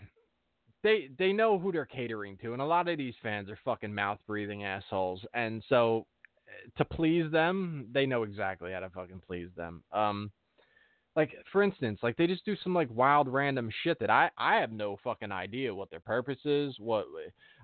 [0.86, 3.93] they they know who they're catering to, and a lot of these fans are fucking
[3.93, 6.05] mouth breathing assholes, and so
[6.47, 9.83] eh, to please them, they know exactly how to fucking please them.
[9.91, 10.31] Um,
[11.15, 14.57] like for instance, like they just do some like wild random shit that I I
[14.57, 16.75] have no fucking idea what their purpose is.
[16.77, 17.05] What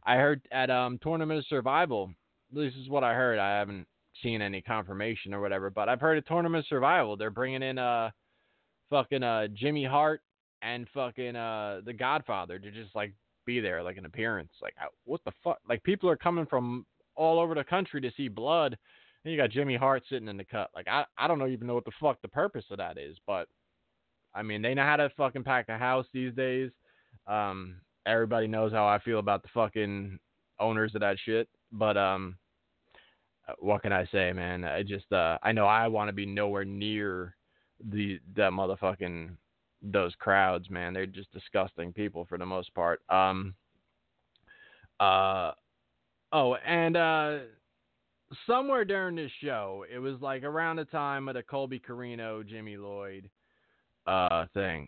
[0.03, 2.11] I heard at um Tournament of Survival,
[2.51, 3.37] this is what I heard.
[3.37, 3.85] I haven't
[4.23, 7.77] seen any confirmation or whatever, but I've heard at Tournament of Survival they're bringing in
[7.77, 8.09] uh
[8.89, 10.21] fucking uh Jimmy Hart
[10.61, 13.13] and fucking uh the Godfather to just like
[13.45, 14.51] be there, like an appearance.
[14.61, 15.59] Like what the fuck?
[15.67, 16.85] Like people are coming from
[17.15, 18.77] all over the country to see blood,
[19.23, 20.69] and you got Jimmy Hart sitting in the cut.
[20.75, 23.47] Like I I don't even know what the fuck the purpose of that is, but
[24.33, 26.71] I mean they know how to fucking pack a house these days.
[27.27, 30.19] Um, everybody knows how I feel about the fucking
[30.59, 32.37] owners of that shit, but um.
[33.47, 34.63] Uh, what can I say, man?
[34.63, 37.35] I just uh I know I want to be nowhere near
[37.89, 39.31] the that motherfucking
[39.81, 40.93] those crowds, man.
[40.93, 43.01] They're just disgusting people for the most part.
[43.09, 43.55] Um
[44.99, 45.51] uh
[46.31, 47.37] oh, and uh
[48.45, 52.77] somewhere during this show, it was like around the time of the Colby Corino, Jimmy
[52.77, 53.29] Lloyd
[54.07, 54.87] uh thing.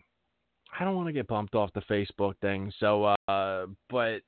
[0.78, 4.20] I don't want to get bumped off the Facebook thing, so uh but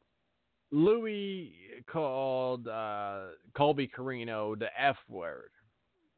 [0.72, 1.54] Louis
[1.90, 5.50] called uh Colby Corino the F word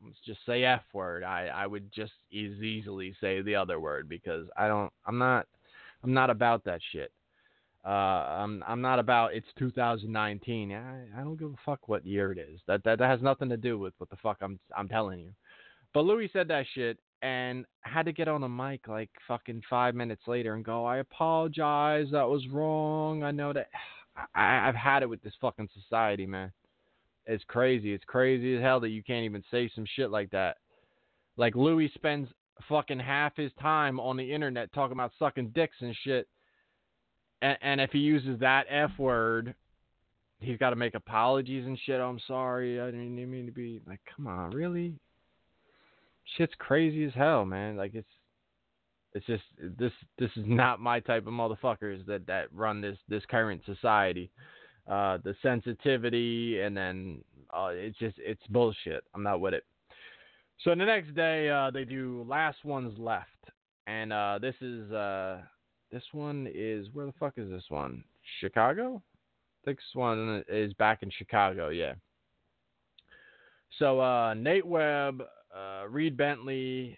[0.05, 1.24] let's just say F word.
[1.24, 5.46] I, I would just as easily say the other word because I don't I'm not
[6.03, 7.12] I'm not about that shit.
[7.84, 10.72] Uh, I'm I'm not about it's 2019.
[10.72, 12.61] I, I don't give a fuck what year it is.
[12.66, 15.32] That, that that has nothing to do with what the fuck I'm I'm telling you.
[15.94, 19.94] But Louis said that shit and had to get on a mic like fucking five
[19.94, 23.22] minutes later and go, I apologize, that was wrong.
[23.22, 23.68] I know that
[24.34, 26.53] I, I've had it with this fucking society, man.
[27.29, 27.93] It's crazy.
[27.93, 30.57] It's crazy as hell that you can't even say some shit like that.
[31.37, 32.29] Like Louis spends
[32.68, 36.26] fucking half his time on the internet talking about sucking dicks and shit.
[37.43, 39.55] And, and if he uses that F word,
[40.41, 42.01] he's got to make apologies and shit.
[42.01, 42.81] I'm sorry.
[42.81, 44.95] I didn't mean to be like, come on, really?
[46.37, 47.76] Shit's crazy as hell, man.
[47.76, 48.09] Like it's
[49.12, 49.45] it's just
[49.79, 54.31] this this is not my type of motherfuckers that that run this this current society
[54.89, 57.22] uh, the sensitivity, and then
[57.53, 59.05] uh, it's just it's bullshit.
[59.14, 59.64] I'm not with it.
[60.64, 63.28] So the next day uh, they do last ones left,
[63.86, 65.41] and uh, this is uh,
[65.93, 68.03] this one is where the fuck is this one?
[68.41, 69.03] Chicago.
[69.64, 71.68] This one is back in Chicago.
[71.68, 71.95] Yeah.
[73.78, 75.22] So uh, Nate Webb,
[75.55, 76.97] uh, Reed Bentley,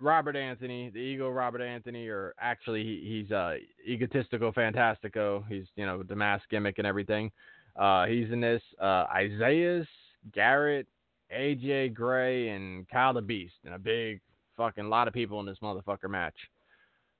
[0.00, 3.54] Robert Anthony, the ego Robert Anthony, or actually he, he's uh,
[3.86, 5.44] egotistical fantastico.
[5.48, 7.30] He's you know the mask gimmick and everything.
[7.76, 8.62] Uh, he's in this.
[8.80, 9.86] Uh, Isaiah,
[10.32, 10.86] Garrett,
[11.36, 14.20] AJ Gray, and Kyle the Beast, and a big
[14.56, 16.36] fucking lot of people in this motherfucker match.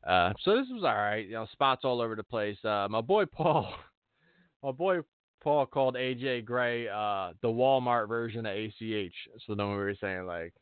[0.07, 1.27] Uh, so this was all right.
[1.27, 2.59] You know, spots all over the place.
[2.65, 3.73] Uh, my boy Paul,
[4.63, 4.99] my boy
[5.43, 9.15] Paul called AJ Gray uh, the Walmart version of ACH.
[9.47, 10.55] So then we were saying like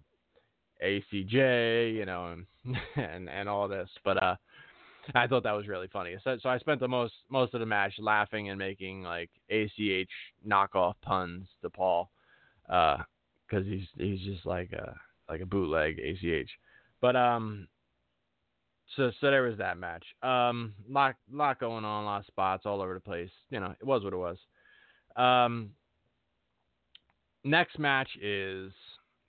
[0.82, 3.88] ACJ, you know, and and, and all this.
[4.04, 4.36] But uh,
[5.14, 6.16] I thought that was really funny.
[6.24, 10.08] So, so I spent the most most of the match laughing and making like ACH
[10.46, 12.10] knockoff puns to Paul,
[12.66, 12.96] because
[13.52, 14.94] uh, he's he's just like a
[15.28, 16.50] like a bootleg ACH.
[17.00, 17.68] But um,
[18.96, 20.04] so so there was that match.
[20.22, 23.30] Um, lot lot going on, a lot of spots all over the place.
[23.50, 24.38] You know, it was what it was.
[25.16, 25.70] Um,
[27.44, 28.72] next match is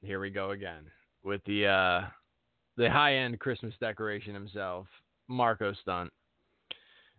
[0.02, 0.84] here we go again
[1.28, 2.08] with the uh
[2.78, 4.88] the high end Christmas decoration himself,
[5.28, 6.12] Marko Stunt,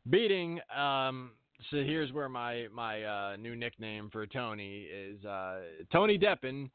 [0.08, 0.60] beating.
[0.76, 1.32] Um,
[1.70, 5.60] so here's where my my uh, new nickname for Tony is uh,
[5.92, 6.70] Tony Deppen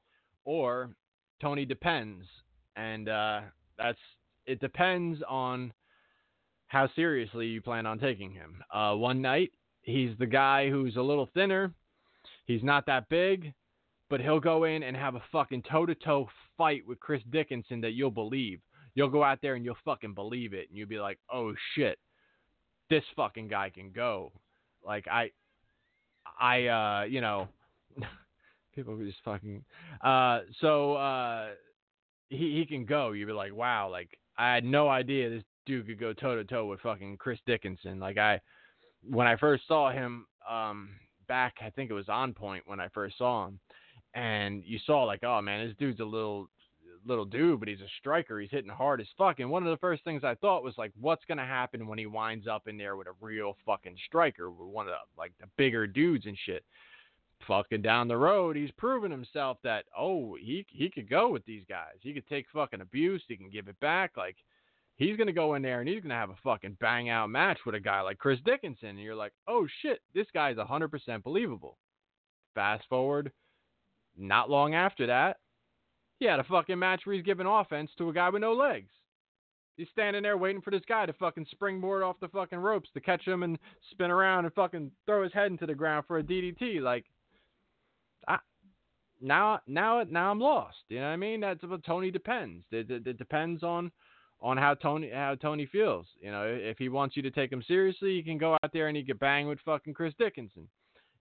[0.46, 0.96] or
[1.42, 2.26] Tony Depends,
[2.76, 3.42] and uh,
[3.78, 3.98] that's
[4.46, 5.74] it depends on
[6.68, 8.62] how seriously you plan on taking him.
[8.74, 11.74] Uh, one night he's the guy who's a little thinner,
[12.46, 13.54] he's not that big,
[14.10, 16.28] but he'll go in and have a fucking toe to toe
[16.58, 18.60] fight with Chris Dickinson that you'll believe.
[18.96, 21.98] You'll go out there and you'll fucking believe it, and you'll be like, oh shit,
[22.90, 24.32] this fucking guy can go.
[24.86, 25.32] Like I,
[26.40, 27.48] I, uh, you know,
[28.76, 29.64] people just fucking.
[30.02, 31.48] Uh, so uh,
[32.30, 33.12] he he can go.
[33.12, 36.44] You'd be like, wow, like I had no idea this dude could go toe to
[36.44, 38.00] toe with fucking Chris Dickinson.
[38.00, 38.40] Like I,
[39.08, 40.90] when I first saw him, um,
[41.28, 43.60] back I think it was on point when I first saw him,
[44.14, 46.50] and you saw like, oh man, this dude's a little
[47.06, 48.40] little dude, but he's a striker.
[48.40, 49.40] He's hitting hard as fuck.
[49.40, 52.06] And one of the first things I thought was like, what's gonna happen when he
[52.06, 55.48] winds up in there with a real fucking striker, with one of the like the
[55.58, 56.64] bigger dudes and shit.
[57.48, 61.64] Fucking down the road, he's proven himself that oh he he could go with these
[61.68, 61.96] guys.
[62.02, 63.22] He could take fucking abuse.
[63.28, 64.12] He can give it back.
[64.16, 64.38] Like
[64.96, 67.76] he's gonna go in there and he's gonna have a fucking bang out match with
[67.76, 68.90] a guy like Chris Dickinson.
[68.90, 71.78] And you're like, oh shit, this guy's a hundred percent believable.
[72.56, 73.32] Fast forward,
[74.18, 75.38] not long after that,
[76.20, 78.92] he had a fucking match where he's giving offense to a guy with no legs.
[79.76, 83.02] He's standing there waiting for this guy to fucking springboard off the fucking ropes to
[83.02, 83.58] catch him and
[83.92, 86.80] spin around and fucking throw his head into the ground for a DDT.
[86.80, 87.06] Like,
[88.28, 88.38] I,
[89.20, 90.78] now, now, now I'm lost.
[90.90, 91.40] You know what I mean?
[91.42, 92.66] That's what Tony depends.
[92.72, 93.92] It, it, it depends on
[94.42, 96.06] on how Tony how Tony feels.
[96.22, 98.90] You know, if he wants you to take him seriously, he can go out there
[98.90, 100.68] and he could bang with fucking Chris Dickinson,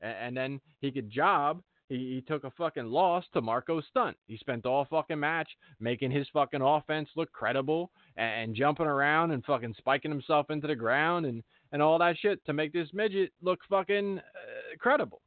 [0.03, 1.63] and, and then he could job
[1.93, 4.17] he, he took a fucking loss to Marko Stunt.
[4.27, 9.31] He spent all fucking match making his fucking offense look credible and, and jumping around
[9.31, 12.89] and fucking spiking himself into the ground and, and all that shit to make this
[12.93, 15.21] midget look fucking uh, credible.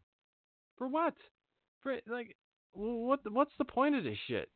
[0.77, 1.13] For what?
[1.81, 2.35] For like,
[2.73, 3.19] what?
[3.31, 4.49] What's the point of this shit?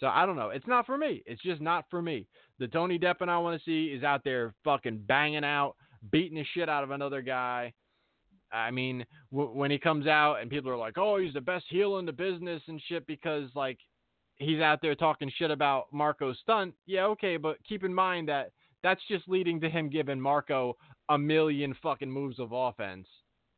[0.00, 0.50] So I don't know.
[0.50, 1.22] It's not for me.
[1.26, 2.26] It's just not for me.
[2.58, 5.76] The Tony Deppen I want to see is out there fucking banging out,
[6.10, 7.72] beating the shit out of another guy,
[8.52, 11.66] I mean, w- when he comes out and people are like, "Oh, he's the best
[11.68, 13.78] heel in the business" and shit because like
[14.36, 16.74] he's out there talking shit about Marko Stunt.
[16.86, 20.76] Yeah, okay, but keep in mind that that's just leading to him giving Marko
[21.08, 23.06] a million fucking moves of offense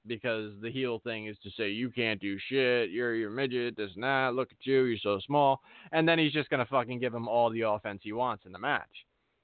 [0.07, 3.91] because the heel thing is to say you can't do shit, you're your midget, this
[3.95, 5.61] and that, look at you, you're so small,
[5.93, 8.59] and then he's just gonna fucking give him all the offense he wants in the
[8.59, 8.89] match.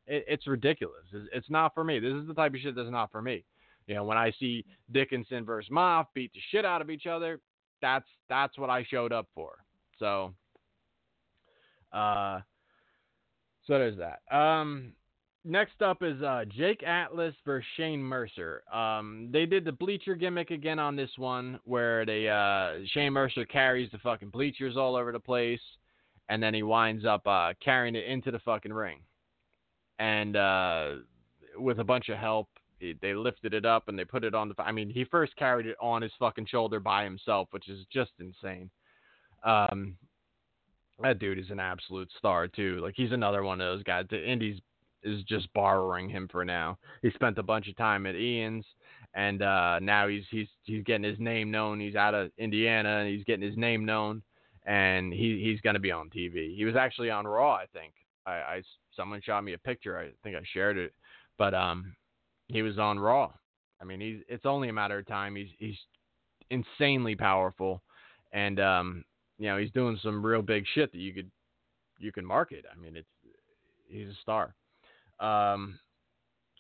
[0.07, 1.05] It, it's ridiculous.
[1.13, 2.01] It's, it's not for me.
[2.01, 3.45] This is the type of shit that's not for me.
[3.89, 7.41] You know, when I see Dickinson versus Maff beat the shit out of each other,
[7.81, 9.57] that's that's what I showed up for.
[9.99, 10.35] So,
[11.93, 12.41] uh,
[13.67, 14.21] so there's that.
[14.35, 14.93] Um,
[15.43, 18.63] next up is uh, Jake Atlas versus Shane Mercer.
[18.73, 23.47] Um, they did the bleacher gimmick again on this one, where they uh, Shane Mercer
[23.47, 25.63] carries the fucking bleachers all over the place,
[26.29, 29.01] and then he winds up uh, carrying it into the fucking ring,
[29.99, 30.91] and uh,
[31.57, 32.49] with a bunch of help,
[33.01, 34.63] they lifted it up and they put it on the.
[34.63, 38.13] I mean, he first carried it on his fucking shoulder by himself, which is just
[38.21, 38.71] insane.
[39.45, 39.97] Um,
[41.01, 42.81] that dude is an absolute star too.
[42.83, 44.07] Like he's another one of those guys.
[44.11, 44.61] The Indies
[45.03, 46.79] is just borrowing him for now.
[47.03, 48.65] He spent a bunch of time at Ian's,
[49.15, 51.81] and uh, now he's he's he's getting his name known.
[51.81, 54.23] He's out of Indiana, and he's getting his name known,
[54.67, 56.57] and he he's gonna be on TV.
[56.57, 57.93] He was actually on Raw, I think.
[58.27, 58.63] I, I
[58.97, 59.99] someone shot me a picture.
[59.99, 60.93] I think I shared it,
[61.39, 61.95] but um,
[62.49, 63.33] he was on Raw.
[63.81, 65.37] I mean, he's it's only a matter of time.
[65.37, 65.79] He's he's
[66.51, 67.83] insanely powerful,
[68.33, 69.05] and um,
[69.39, 71.31] you know he's doing some real big shit that you could
[71.99, 72.65] you can market.
[72.71, 73.09] I mean, it's
[73.89, 74.55] he's a star.
[75.21, 75.79] Um,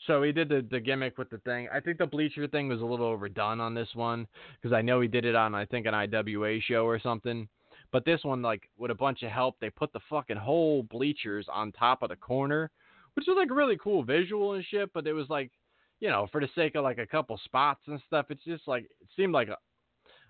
[0.06, 1.68] so he did the, the gimmick with the thing.
[1.72, 4.26] I think the bleacher thing was a little overdone on this one
[4.60, 7.48] because I know he did it on I think an IWA show or something.
[7.90, 11.46] But this one, like with a bunch of help, they put the fucking whole bleachers
[11.50, 12.70] on top of the corner,
[13.14, 14.92] which was like a really cool visual and shit.
[14.92, 15.50] But it was like,
[16.00, 18.84] you know, for the sake of like a couple spots and stuff, it's just like
[18.84, 19.56] it seemed like a,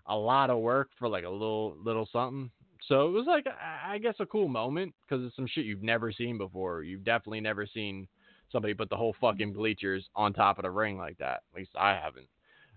[0.07, 2.51] a lot of work for like a little little something.
[2.87, 3.47] So it was like
[3.85, 6.83] I guess a cool moment because it's some shit you've never seen before.
[6.83, 8.09] You've definitely never seen
[8.51, 11.43] somebody put the whole fucking bleachers on top of the ring like that.
[11.53, 12.29] At least I haven't.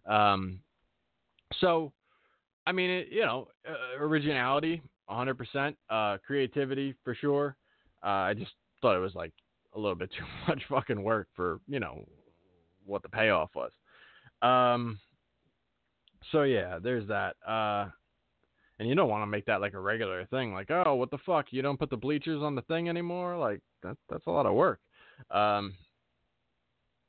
[0.05, 0.59] Um,
[1.59, 1.93] so,
[2.65, 7.55] I mean, it, you know, uh, originality, 100%, uh, creativity for sure.
[8.03, 8.51] Uh, I just
[8.81, 9.31] thought it was like
[9.75, 12.05] a little bit too much fucking work for you know
[12.85, 13.71] what the payoff was.
[14.41, 14.99] Um,
[16.31, 17.35] so yeah, there's that.
[17.47, 17.89] Uh,
[18.79, 20.53] and you don't want to make that like a regular thing.
[20.53, 21.47] Like, oh, what the fuck?
[21.51, 23.37] You don't put the bleachers on the thing anymore?
[23.37, 24.79] Like that that's a lot of work.
[25.29, 25.75] Um,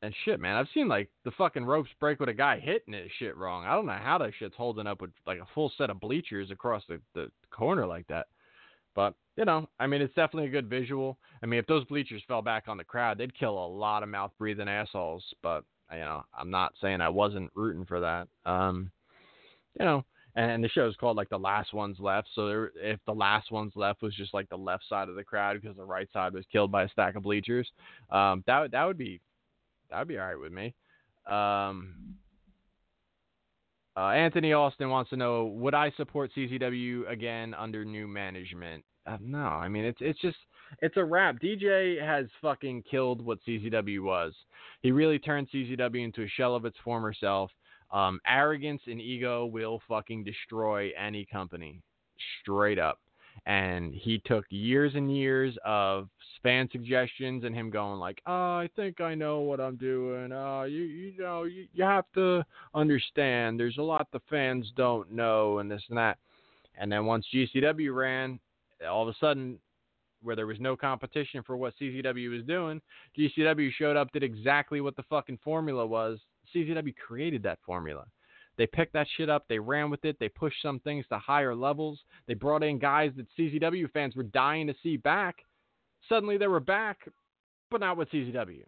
[0.03, 3.11] and shit, man, I've seen like the fucking ropes break with a guy hitting his
[3.19, 3.65] shit wrong.
[3.65, 6.51] I don't know how that shit's holding up with like a full set of bleachers
[6.51, 8.27] across the, the corner like that.
[8.95, 11.19] But, you know, I mean, it's definitely a good visual.
[11.43, 14.09] I mean, if those bleachers fell back on the crowd, they'd kill a lot of
[14.09, 15.25] mouth breathing assholes.
[15.43, 18.29] But, you know, I'm not saying I wasn't rooting for that.
[18.45, 18.91] Um,
[19.79, 20.05] you know,
[20.35, 22.29] and the show is called like the last ones left.
[22.35, 25.25] So there, if the last ones left was just like the left side of the
[25.25, 27.71] crowd because the right side was killed by a stack of bleachers,
[28.11, 29.21] um, that that would be
[29.91, 30.75] that would be all right with me.
[31.27, 32.17] Um,
[33.97, 38.85] uh, Anthony Austin wants to know: Would I support CZW again under new management?
[39.07, 40.37] Uh, no, I mean it's it's just
[40.81, 41.37] it's a wrap.
[41.43, 44.33] DJ has fucking killed what CZW was.
[44.81, 47.51] He really turned CZW into a shell of its former self.
[47.91, 51.83] Um, arrogance and ego will fucking destroy any company,
[52.41, 52.99] straight up.
[53.47, 56.09] And he took years and years of
[56.43, 60.33] fan suggestions and him going like, "Oh, I think I know what I'm doing.
[60.33, 62.45] Uh, you you know you, you have to
[62.75, 63.59] understand.
[63.59, 66.19] There's a lot the fans don't know and this and that."
[66.77, 68.39] And then once GCW ran,
[68.89, 69.59] all of a sudden,
[70.23, 72.81] where there was no competition for what CZW was doing,
[73.19, 76.19] GCW showed up, did exactly what the fucking formula was.
[76.55, 78.05] CZW created that formula.
[78.59, 79.47] They picked that shit up.
[79.49, 80.17] They ran with it.
[80.21, 82.01] They pushed some things to higher levels.
[82.27, 85.45] They brought in guys that CZW fans were dying to see back
[86.09, 86.99] suddenly they were back,
[87.71, 88.65] but not with CZW.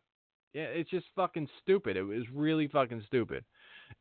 [0.53, 1.97] Yeah, it's just fucking stupid.
[1.97, 3.45] It was really fucking stupid.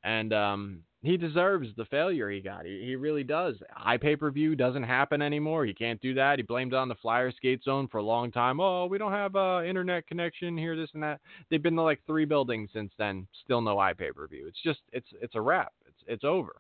[0.04, 2.66] And um, he deserves the failure he got.
[2.66, 3.56] He, he really does.
[3.72, 5.66] High pay per view doesn't happen anymore.
[5.66, 6.40] He can't do that.
[6.40, 8.60] He blamed it on the Flyer Skate Zone for a long time.
[8.60, 11.20] Oh, we don't have uh, internet connection here, this and that.
[11.50, 13.28] They've been to like three buildings since then.
[13.44, 14.48] Still no high pay per view.
[14.48, 15.74] It's just it's it's a wrap.
[15.86, 16.56] It's it's over.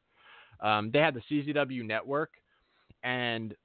[0.59, 2.31] Um, they had the CZW network,
[3.03, 3.55] and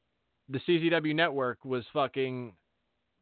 [0.48, 2.54] the CZW network was fucking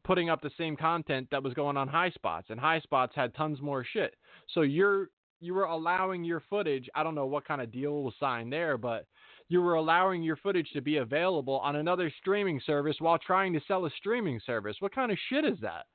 [0.05, 3.35] putting up the same content that was going on high spots and high spots had
[3.35, 4.15] tons more shit
[4.55, 5.11] so you're
[5.41, 8.77] you were allowing your footage i don't know what kind of deal was signed there
[8.79, 9.07] but
[9.49, 13.61] you were allowing your footage to be available on another streaming service while trying to
[13.67, 15.87] sell a streaming service what kind of shit is that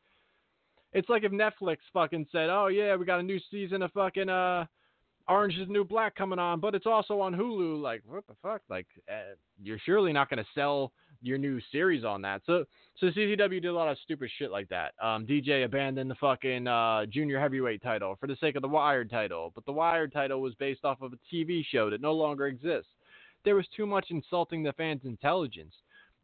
[0.93, 4.29] it's like if netflix fucking said oh yeah we got a new season of fucking
[4.29, 4.65] uh
[5.27, 7.81] Orange is the New Black coming on, but it's also on Hulu.
[7.81, 8.61] Like, what the fuck?
[8.69, 10.91] Like, uh, you're surely not going to sell
[11.21, 12.41] your new series on that.
[12.45, 12.65] So
[12.99, 14.93] so CZW did a lot of stupid shit like that.
[15.01, 19.09] Um, DJ abandoned the fucking uh, junior heavyweight title for the sake of the Wired
[19.09, 22.47] title, but the Wired title was based off of a TV show that no longer
[22.47, 22.91] exists.
[23.43, 25.73] There was too much insulting the fans' intelligence.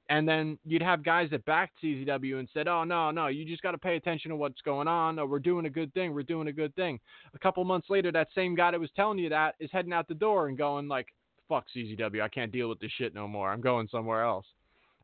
[0.10, 3.62] And then you'd have guys that backed CZW and said, "Oh no, no, you just
[3.62, 5.20] got to pay attention to what's going on.
[5.20, 6.14] Oh, we're doing a good thing.
[6.14, 7.00] We're doing a good thing."
[7.34, 10.08] A couple months later, that same guy that was telling you that is heading out
[10.08, 11.08] the door and going like,
[11.50, 12.22] "Fuck CZW.
[12.22, 13.52] I can't deal with this shit no more.
[13.52, 14.46] I'm going somewhere else."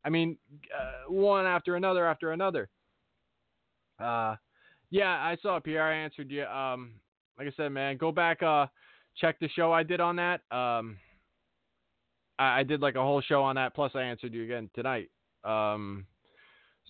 [0.05, 0.37] I mean,
[0.77, 2.69] uh, one after another after another.
[3.99, 4.35] Uh,
[4.89, 5.83] yeah, I saw it, Pierre.
[5.83, 6.43] I answered you.
[6.45, 6.93] Um,
[7.37, 8.67] like I said, man, go back, uh,
[9.17, 10.41] check the show I did on that.
[10.51, 10.97] Um,
[12.37, 13.75] I, I did like a whole show on that.
[13.75, 15.09] Plus, I answered you again tonight.
[15.43, 16.05] Um,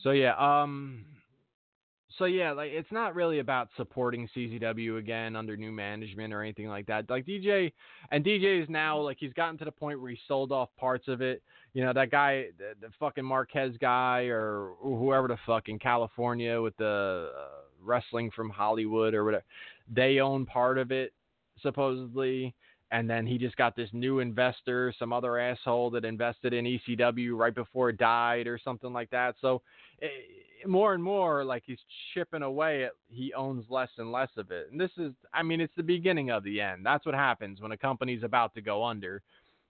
[0.02, 0.36] so yeah.
[0.38, 1.06] Um,
[2.18, 6.68] so yeah, like it's not really about supporting CZW again under new management or anything
[6.68, 7.10] like that.
[7.10, 7.72] Like DJ
[8.12, 11.08] and DJ is now like he's gotten to the point where he sold off parts
[11.08, 11.42] of it.
[11.74, 16.62] You know that guy, the, the fucking Marquez guy or whoever the fuck in California
[16.62, 17.48] with the uh,
[17.82, 19.44] wrestling from Hollywood or whatever.
[19.92, 21.14] They own part of it
[21.62, 22.54] supposedly
[22.94, 27.36] and then he just got this new investor, some other asshole that invested in ECW
[27.36, 29.34] right before it died or something like that.
[29.42, 29.64] So
[29.98, 31.80] it, eh, more and more, like he's
[32.14, 34.70] chipping away at, he owns less and less of it.
[34.72, 36.86] And this is, I mean, it's the beginning of the end.
[36.86, 39.22] That's what happens when a company's about to go under.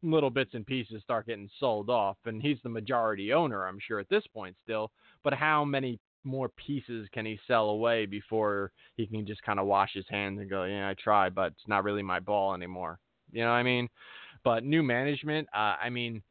[0.02, 4.00] Little bits and pieces start getting sold off, and he's the majority owner, I'm sure,
[4.00, 4.92] at this point still.
[5.24, 9.66] But how many more pieces can he sell away before he can just kind of
[9.66, 13.00] wash his hands and go, yeah, I tried, but it's not really my ball anymore.
[13.32, 13.90] You know what I mean?
[14.44, 16.22] But new management, uh, I mean,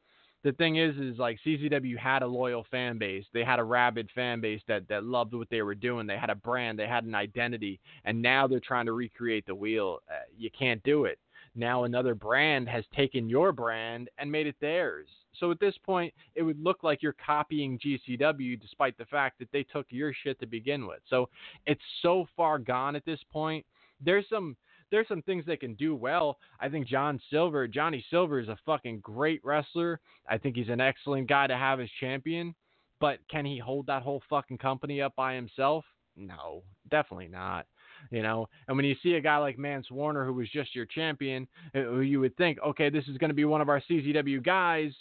[0.45, 3.25] the thing is, is like CZW had a loyal fan base.
[3.33, 6.07] They had a rabid fan base that that loved what they were doing.
[6.07, 6.79] They had a brand.
[6.79, 7.81] They had an identity.
[8.05, 10.01] And now they're trying to recreate the wheel.
[10.11, 11.19] Uh, you can't do it.
[11.55, 15.09] Now another brand has taken your brand and made it theirs.
[15.39, 19.51] So at this point, it would look like you're copying GCW, despite the fact that
[19.53, 21.01] they took your shit to begin with.
[21.09, 21.29] So
[21.67, 23.65] it's so far gone at this point.
[24.01, 24.57] There's some
[24.93, 26.39] there's some things they can do well.
[26.61, 29.99] I think John Silver, Johnny Silver is a fucking great wrestler.
[30.29, 32.55] I think he's an excellent guy to have as champion.
[33.01, 35.85] But can he hold that whole fucking company up by himself?
[36.15, 37.67] No, definitely not.
[38.11, 40.87] You know, and when you see a guy like Mance Warner, who was just your
[40.87, 43.81] champion, uh, who you would think, okay, this is going to be one of our
[43.89, 44.93] CZW guys,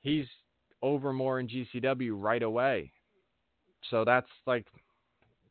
[0.00, 0.26] he's
[0.82, 2.90] over more in GCW right away.
[3.90, 4.66] So that's like,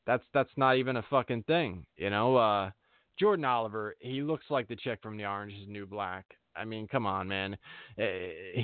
[0.06, 2.36] that's that's not even a fucking thing, you know.
[2.36, 2.72] Uh,
[3.20, 6.26] Jordan Oliver, he looks like the chick from The Orange Is New Black.
[6.56, 7.58] I mean, come on, man.
[7.98, 8.62] Eh, he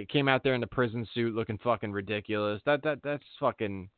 [0.00, 2.60] he came out there in the prison suit looking fucking ridiculous.
[2.66, 3.88] That that that's fucking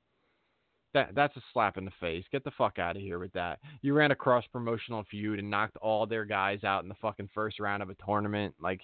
[0.94, 2.24] that that's a slap in the face.
[2.30, 3.58] Get the fuck out of here with that.
[3.82, 7.30] You ran a cross promotional feud and knocked all their guys out in the fucking
[7.34, 8.54] first round of a tournament.
[8.60, 8.80] Like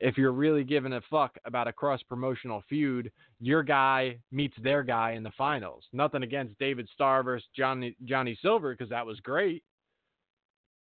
[0.00, 3.10] if you're really giving a fuck about a cross promotional feud,
[3.40, 5.84] your guy meets their guy in the finals.
[5.92, 9.62] Nothing against David Starr versus Johnny Johnny Silver because that was great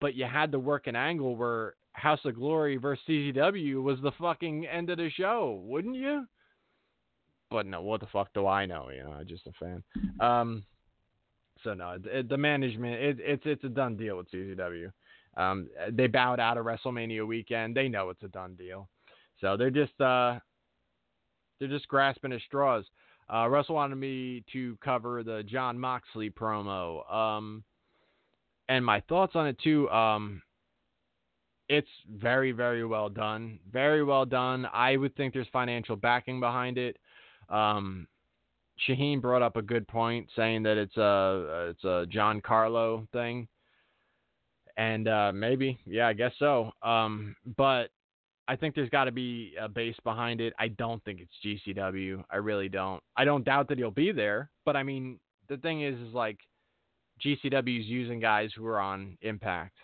[0.01, 4.13] but you had to work an angle where House of Glory versus CZW was the
[4.21, 6.27] fucking end of the show, wouldn't you?
[7.51, 8.91] But no, what the fuck do I know?
[8.91, 9.83] You know, I'm just a fan.
[10.21, 10.65] Um,
[11.63, 14.91] so no, it, the management, it, it's it's a done deal with CZW.
[15.37, 17.77] Um, they bowed out of WrestleMania weekend.
[17.77, 18.89] They know it's a done deal.
[19.41, 20.39] So they're just uh,
[21.59, 22.85] they're just grasping at straws.
[23.33, 27.11] Uh, Russell wanted me to cover the Jon Moxley promo.
[27.13, 27.65] Um,
[28.69, 29.89] and my thoughts on it too.
[29.91, 30.43] Um,
[31.69, 33.59] it's very, very well done.
[33.73, 34.67] Very well done.
[34.73, 36.99] I would think there's financial backing behind it.
[37.49, 38.07] Um,
[38.89, 43.47] Shaheen brought up a good point, saying that it's a it's a John Carlo thing,
[44.77, 46.73] and uh, maybe, yeah, I guess so.
[46.83, 47.91] Um, but
[48.49, 50.53] I think there's got to be a base behind it.
[50.59, 52.25] I don't think it's GCW.
[52.31, 53.03] I really don't.
[53.17, 55.19] I don't doubt that he'll be there, but I mean,
[55.49, 56.39] the thing is, is like
[57.25, 59.77] GCW is using guys who are on Impact.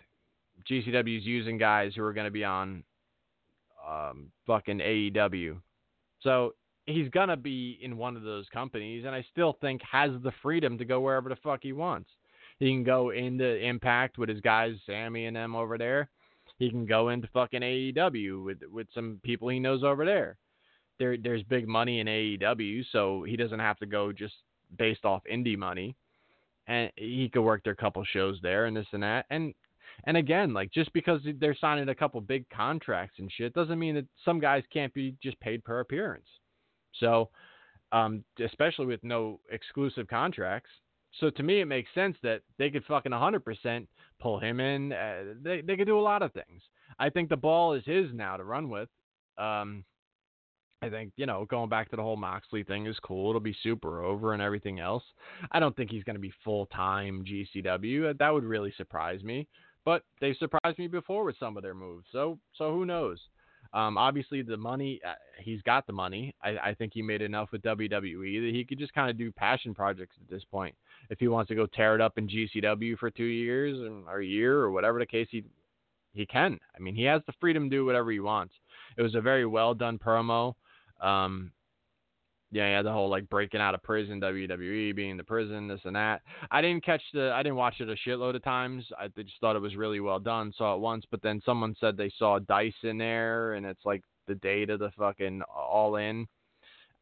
[0.69, 2.83] GCW is using guys who are going to be on
[3.87, 5.59] um, fucking AEW.
[6.21, 6.53] So
[6.85, 10.31] he's going to be in one of those companies, and I still think has the
[10.43, 12.09] freedom to go wherever the fuck he wants.
[12.59, 16.09] He can go into Impact with his guys, Sammy and them over there.
[16.59, 20.37] He can go into fucking AEW with with some people he knows over there.
[20.99, 24.35] There there's big money in AEW, so he doesn't have to go just
[24.77, 25.95] based off indie money
[26.67, 29.25] and he could work their couple shows there and this and that.
[29.29, 29.53] And
[30.05, 33.95] and again, like just because they're signing a couple big contracts and shit doesn't mean
[33.95, 36.27] that some guys can't be just paid per appearance.
[36.99, 37.29] So,
[37.91, 40.69] um, especially with no exclusive contracts.
[41.19, 43.87] So to me, it makes sense that they could fucking 100%
[44.19, 44.93] pull him in.
[44.93, 46.61] Uh, they they could do a lot of things.
[46.99, 48.89] I think the ball is his now to run with.
[49.37, 49.83] Um,
[50.83, 53.29] I think, you know, going back to the whole Moxley thing is cool.
[53.29, 55.03] It'll be super over and everything else.
[55.51, 58.17] I don't think he's going to be full time GCW.
[58.17, 59.47] That would really surprise me.
[59.85, 62.05] But they surprised me before with some of their moves.
[62.11, 63.19] So, so who knows?
[63.73, 66.35] Um, obviously, the money, uh, he's got the money.
[66.43, 69.31] I, I think he made enough with WWE that he could just kind of do
[69.31, 70.75] passion projects at this point.
[71.09, 74.25] If he wants to go tear it up in GCW for two years or a
[74.25, 75.43] year or whatever the case, he
[76.13, 76.59] he can.
[76.75, 78.53] I mean, he has the freedom to do whatever he wants.
[78.97, 80.55] It was a very well done promo.
[81.01, 81.51] Um,
[82.53, 85.95] yeah, yeah, the whole like breaking out of prison, WWE being the prison, this and
[85.95, 86.21] that.
[86.51, 88.83] I didn't catch the, I didn't watch it a shitload of times.
[88.99, 90.53] I just thought it was really well done.
[90.57, 94.03] Saw it once, but then someone said they saw Dice in there, and it's like
[94.27, 96.27] the date of the fucking All In.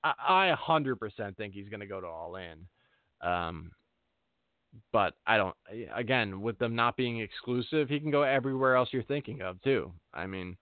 [0.04, 2.66] I, 100% think he's gonna go to All In.
[3.28, 3.72] Um,
[4.94, 5.56] but I don't.
[5.96, 9.92] Again, with them not being exclusive, he can go everywhere else you're thinking of too.
[10.14, 10.58] I mean,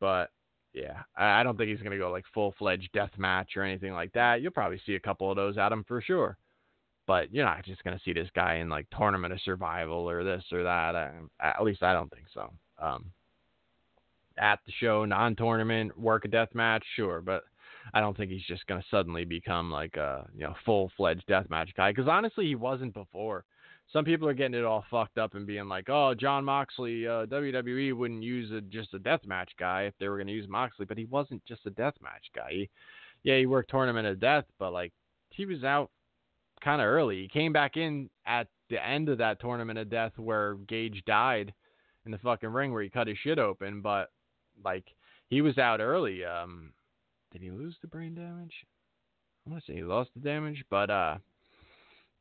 [0.00, 0.30] but
[0.72, 3.92] yeah, I don't think he's going to go like full fledged death match or anything
[3.92, 4.40] like that.
[4.40, 6.36] You'll probably see a couple of those at him for sure.
[7.06, 10.22] But you're not just going to see this guy in like tournament of survival or
[10.22, 10.94] this or that.
[11.40, 12.52] at least I don't think so.
[12.80, 13.06] Um,
[14.38, 17.20] at the show, non tournament, work a death match, sure.
[17.20, 17.42] But
[17.92, 21.26] I don't think he's just going to suddenly become like a you know full fledged
[21.26, 21.90] death match guy.
[21.90, 23.44] Because honestly, he wasn't before
[23.92, 27.26] some people are getting it all fucked up and being like, "Oh, Jon Moxley, uh,
[27.26, 30.48] WWE wouldn't use a, just a death match guy if they were going to use
[30.48, 32.50] Moxley, but he wasn't just a death match guy.
[32.50, 32.70] He,
[33.22, 34.92] yeah, he worked Tournament of Death, but like
[35.30, 35.90] he was out
[36.62, 37.22] kind of early.
[37.22, 41.52] He came back in at the end of that Tournament of Death where Gage died
[42.06, 44.10] in the fucking ring where he cut his shit open, but
[44.64, 44.84] like
[45.28, 46.24] he was out early.
[46.24, 46.72] Um,
[47.32, 48.54] did he lose the brain damage?
[49.46, 51.16] I want to say he lost the damage, but uh,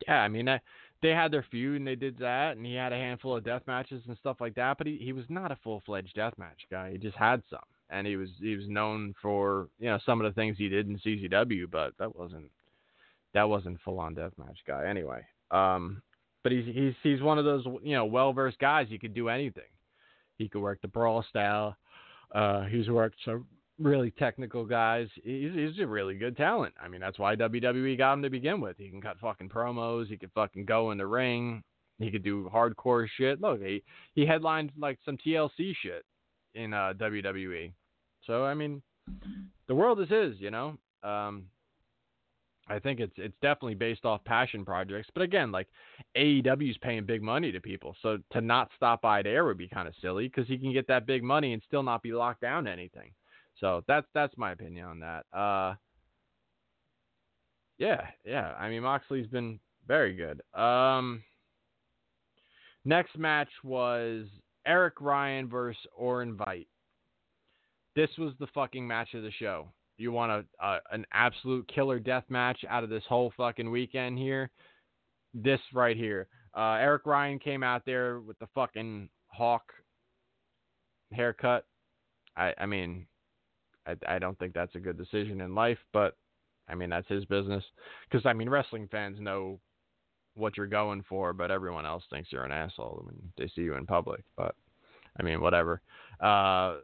[0.08, 0.60] yeah, I mean, uh,
[1.02, 3.64] they had their feud and they did that, and he had a handful of death
[3.68, 4.78] matches and stuff like that.
[4.78, 6.92] But he, he was not a full fledged death match guy.
[6.92, 7.60] He just had some,
[7.90, 10.88] and he was he was known for you know some of the things he did
[10.88, 12.52] in CZW, but that wasn't
[13.34, 15.26] that wasn't full on death match guy anyway.
[15.52, 16.02] Um,
[16.44, 18.88] but he's he's he's one of those you know well versed guys.
[18.90, 19.64] He could do anything.
[20.38, 21.76] He could work the brawl style.
[22.34, 23.46] Uh, he's worked some
[23.80, 25.08] really technical guys.
[25.24, 26.74] He's, he's a really good talent.
[26.82, 28.78] I mean, that's why WWE got him to begin with.
[28.78, 30.08] He can cut fucking promos.
[30.08, 31.64] He can fucking go in the ring.
[31.98, 33.42] He could do hardcore shit.
[33.42, 33.84] Look, he
[34.16, 36.06] he headlined like some TLC shit
[36.56, 37.74] in uh, WWE.
[38.26, 38.82] So I mean,
[39.68, 40.40] the world is his.
[40.40, 40.78] You know.
[41.04, 41.46] Um,
[42.70, 45.10] I think it's it's definitely based off passion projects.
[45.14, 45.68] But again, like
[46.16, 49.68] AEW is paying big money to people, so to not stop by there would be
[49.68, 52.42] kind of silly because he can get that big money and still not be locked
[52.42, 53.12] down to anything.
[53.60, 55.26] So that's that's my opinion on that.
[55.38, 55.76] Uh,
[57.78, 58.54] yeah, yeah.
[58.60, 60.42] I mean Moxley's been very good.
[60.60, 61.24] Um,
[62.86, 64.26] next match was
[64.66, 66.68] Eric Ryan versus Orin Veidt.
[67.96, 69.68] This was the fucking match of the show.
[69.98, 74.18] You want a, a an absolute killer death match out of this whole fucking weekend
[74.18, 74.52] here?
[75.34, 76.28] This right here.
[76.56, 79.64] Uh, Eric Ryan came out there with the fucking hawk
[81.12, 81.66] haircut.
[82.38, 83.06] I I mean,
[83.90, 86.16] I I don't think that's a good decision in life, but
[86.68, 87.64] I mean that's his business.
[88.10, 89.60] Because I mean, wrestling fans know
[90.36, 93.76] what you're going for, but everyone else thinks you're an asshole when they see you
[93.76, 94.24] in public.
[94.38, 94.56] But
[95.20, 95.82] I mean, whatever.
[96.20, 96.78] Uh,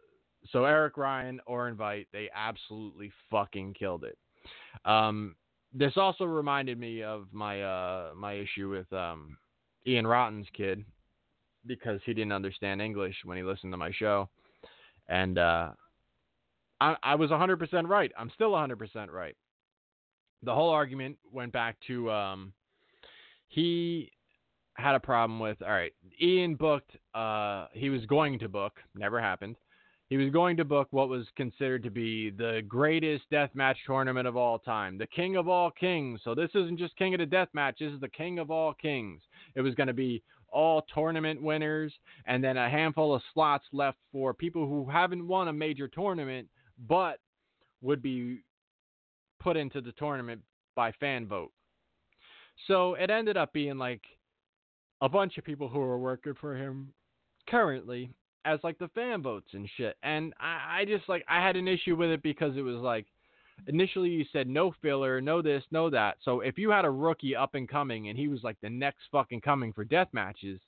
[0.52, 4.18] so Eric Ryan Orin Veidt, they absolutely fucking killed it.
[4.86, 5.36] Um,
[5.74, 9.38] this also reminded me of my uh, my issue with um,
[9.88, 10.84] Ian Rotten's kid
[11.66, 14.30] because he didn't understand English when he listened to my show,
[15.10, 15.72] and uh,
[16.82, 18.12] I, I was 100% right.
[18.18, 19.36] I'm still 100% right.
[20.44, 22.54] The whole argument went back to um,
[23.48, 24.12] he
[24.76, 25.94] had a problem with all right.
[26.22, 26.92] Ian booked.
[27.14, 28.74] Uh, he was going to book.
[28.94, 29.56] Never happened.
[30.08, 34.38] He was going to book what was considered to be the greatest deathmatch tournament of
[34.38, 36.22] all time, the King of All Kings.
[36.24, 37.80] So this isn't just King of the Deathmatch.
[37.80, 39.24] This is the King of All Kings.
[39.56, 41.92] It was going to be all tournament winners,
[42.28, 46.48] and then a handful of slots left for people who haven't won a major tournament
[46.88, 47.20] but
[47.82, 48.42] would be
[49.40, 50.42] put into the tournament
[50.76, 51.52] by fan vote.
[52.68, 54.02] So it ended up being like
[55.02, 56.94] a bunch of people who are working for him
[57.48, 58.10] currently
[58.46, 59.98] as like the fan votes and shit.
[60.04, 63.06] And I, I just like I had an issue with it because it was like
[63.68, 66.18] initially you said no filler, no this, no that.
[66.24, 69.04] So if you had a rookie up and coming and he was like the next
[69.12, 70.60] fucking coming for death matches,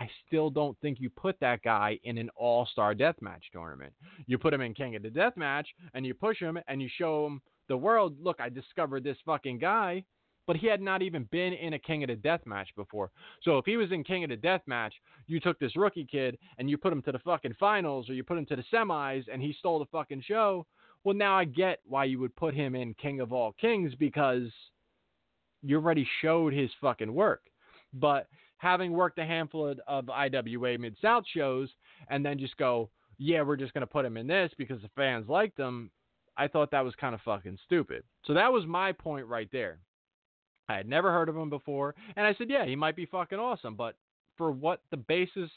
[0.00, 3.92] I still don't think you put that guy in an all-star deathmatch tournament.
[4.26, 5.64] You put him in King of the Deathmatch
[5.94, 9.58] and you push him and you show him the world, look, I discovered this fucking
[9.58, 10.04] guy,
[10.46, 13.10] but he had not even been in a King of the Deathmatch before.
[13.42, 14.92] So if he was in King of the Deathmatch,
[15.26, 18.22] you took this rookie kid and you put him to the fucking finals or you
[18.22, 20.66] put him to the semis and he stole the fucking show.
[21.04, 24.48] Well, now I get why you would put him in King of All Kings because
[25.62, 27.42] you already showed his fucking work.
[27.94, 31.68] But having worked a handful of, of IWA Mid South shows
[32.08, 34.90] and then just go, yeah, we're just going to put him in this because the
[34.96, 35.90] fans liked him,
[36.36, 38.02] I thought that was kind of fucking stupid.
[38.24, 39.78] So that was my point right there.
[40.68, 43.38] I had never heard of him before, and I said, yeah, he might be fucking
[43.38, 43.94] awesome, but
[44.36, 45.48] for what the basis,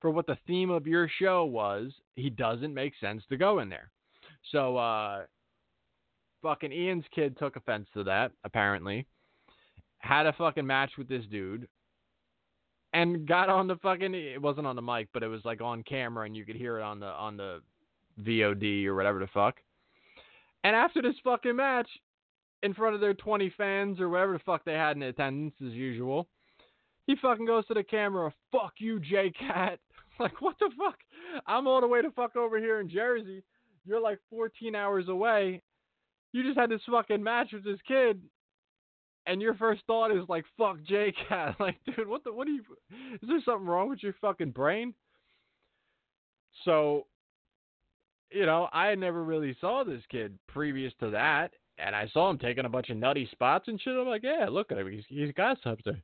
[0.00, 3.68] for what the theme of your show was, he doesn't make sense to go in
[3.68, 3.90] there.
[4.52, 5.22] So, uh,
[6.42, 9.06] fucking Ian's kid took offense to that, apparently.
[9.98, 11.68] Had a fucking match with this dude,
[12.92, 15.82] and got on the fucking it wasn't on the mic, but it was like on
[15.82, 17.60] camera and you could hear it on the on the
[18.20, 19.56] VOD or whatever the fuck.
[20.64, 21.88] And after this fucking match,
[22.62, 25.72] in front of their 20 fans or whatever the fuck they had in attendance as
[25.72, 26.28] usual,
[27.06, 29.78] he fucking goes to the camera, fuck you, J Cat.
[30.20, 30.98] Like, what the fuck?
[31.46, 33.42] I'm all the way to fuck over here in Jersey.
[33.86, 35.62] You're like 14 hours away.
[36.32, 38.20] You just had this fucking match with this kid
[39.26, 42.62] and your first thought is like fuck JCat," Like, dude, what the what are you
[43.20, 44.94] is there something wrong with your fucking brain?
[46.64, 47.06] So
[48.30, 52.38] you know, I never really saw this kid previous to that, and I saw him
[52.38, 53.94] taking a bunch of nutty spots and shit.
[53.94, 56.00] I'm like, yeah, look at him, he's, he's got something.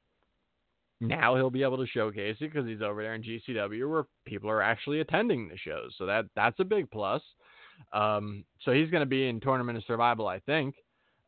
[1.01, 4.51] Now he'll be able to showcase it because he's over there in GCW where people
[4.51, 5.95] are actually attending the shows.
[5.97, 7.23] So that that's a big plus.
[7.93, 10.75] Um, so he's going to be in Tournament of Survival, I think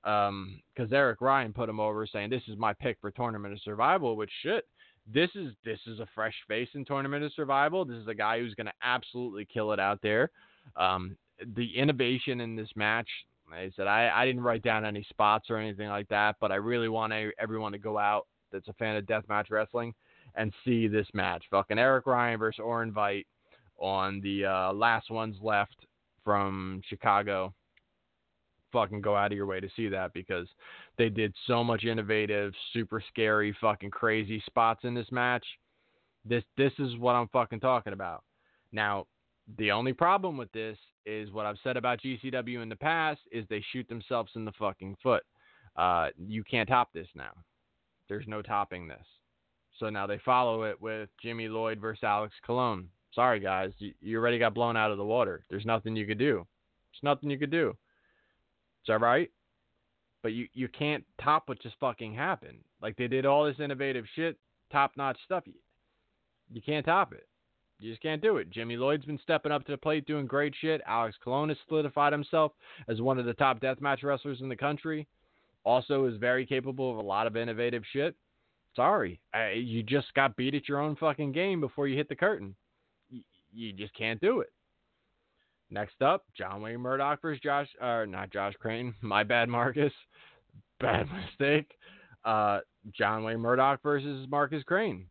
[0.02, 0.62] because um,
[0.92, 4.30] Eric Ryan put him over saying this is my pick for Tournament of Survival, which
[4.42, 4.66] shit.
[5.12, 7.84] This is this is a fresh face in Tournament of Survival.
[7.84, 10.30] This is a guy who's going to absolutely kill it out there.
[10.76, 11.16] Um,
[11.54, 13.08] the innovation in this match.
[13.52, 16.56] I said I, I didn't write down any spots or anything like that, but I
[16.56, 19.94] really want everyone to go out that's a fan of deathmatch wrestling
[20.34, 21.44] and see this match.
[21.50, 23.26] Fucking Eric Ryan versus Orin Veidt
[23.78, 25.86] on the uh, last ones left
[26.24, 27.52] from Chicago.
[28.72, 30.46] Fucking go out of your way to see that because
[30.96, 35.44] they did so much innovative, super scary, fucking crazy spots in this match.
[36.24, 38.24] This this is what I'm fucking talking about.
[38.72, 39.06] Now,
[39.58, 40.76] the only problem with this
[41.06, 44.52] is what I've said about GCW in the past is they shoot themselves in the
[44.52, 45.22] fucking foot.
[45.76, 47.32] Uh, you can't top this now.
[48.08, 49.06] There's no topping this.
[49.78, 52.88] So now they follow it with Jimmy Lloyd versus Alex Colon.
[53.14, 55.44] Sorry guys, you, you already got blown out of the water.
[55.48, 56.46] There's nothing you could do.
[56.92, 57.76] There's nothing you could do.
[58.82, 59.30] Is that right?
[60.22, 62.58] But you you can't top what just fucking happened.
[62.82, 64.36] Like they did all this innovative shit,
[64.70, 65.44] top notch stuff.
[65.46, 65.54] You,
[66.52, 67.26] you can't top it.
[67.78, 68.50] You just can't do it.
[68.50, 70.82] Jimmy Lloyd's been stepping up to the plate, doing great shit.
[70.86, 72.52] Alex Colon has solidified himself
[72.88, 75.06] as one of the top deathmatch wrestlers in the country.
[75.64, 78.14] Also, is very capable of a lot of innovative shit.
[78.76, 82.16] Sorry, I, you just got beat at your own fucking game before you hit the
[82.16, 82.54] curtain.
[83.10, 84.52] You, you just can't do it.
[85.70, 88.94] Next up, John Wayne Murdoch versus Josh, or not Josh Crane.
[89.02, 89.92] My bad, Marcus.
[90.80, 91.70] Bad mistake.
[92.24, 92.60] Uh,
[92.96, 95.06] John Wayne Murdoch versus Marcus Crane.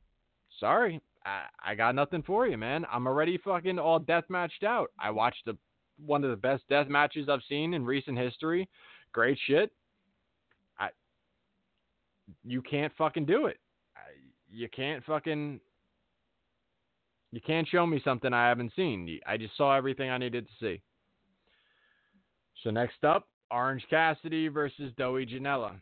[0.60, 2.86] Sorry, I, I got nothing for you, man.
[2.92, 4.90] I'm already fucking all death matched out.
[5.00, 5.56] I watched the
[6.04, 8.68] one of the best death matches I've seen in recent history.
[9.12, 9.72] Great shit.
[10.80, 10.90] I
[12.44, 13.58] you can't fucking do it.
[13.96, 14.10] I,
[14.50, 15.60] you can't fucking
[17.32, 19.20] you can't show me something I haven't seen.
[19.28, 20.82] I just saw everything I needed to see.
[22.64, 25.80] So next up, Orange Cassidy versus Joey Janela.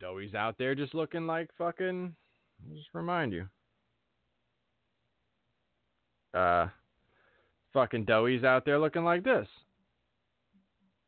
[0.00, 2.14] Joey's out there just looking like fucking.
[2.74, 3.46] Just remind you
[6.34, 6.66] uh,
[7.72, 9.46] fucking Doughy's out there looking like this.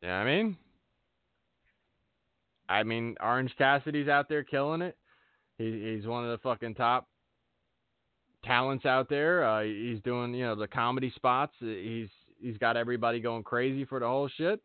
[0.02, 0.56] You know what I mean?
[2.68, 4.96] I mean, Orange Cassidy's out there killing it.
[5.58, 7.08] He, he's one of the fucking top
[8.44, 9.44] talents out there.
[9.44, 11.52] Uh, he's doing, you know, the comedy spots.
[11.58, 12.08] He's
[12.40, 14.60] he's got everybody going crazy for the whole shit.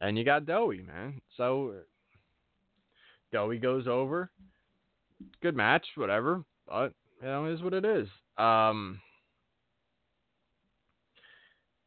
[0.00, 1.20] And you got Doughy, man.
[1.36, 1.74] So
[3.32, 4.30] Doughy goes over.
[5.42, 6.44] Good match, whatever.
[6.66, 8.08] But you know, it is what it is.
[8.38, 9.00] Um,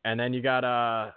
[0.06, 1.12] and then you got uh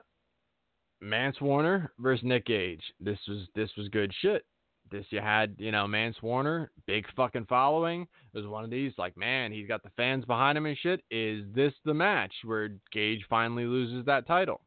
[1.00, 2.82] Mance Warner versus Nick Gage.
[3.00, 4.44] This was this was good shit.
[4.90, 8.02] This you had, you know, Mance Warner, big fucking following.
[8.02, 11.02] It was one of these, like, man, he's got the fans behind him and shit.
[11.10, 14.60] Is this the match where Gage finally loses that title?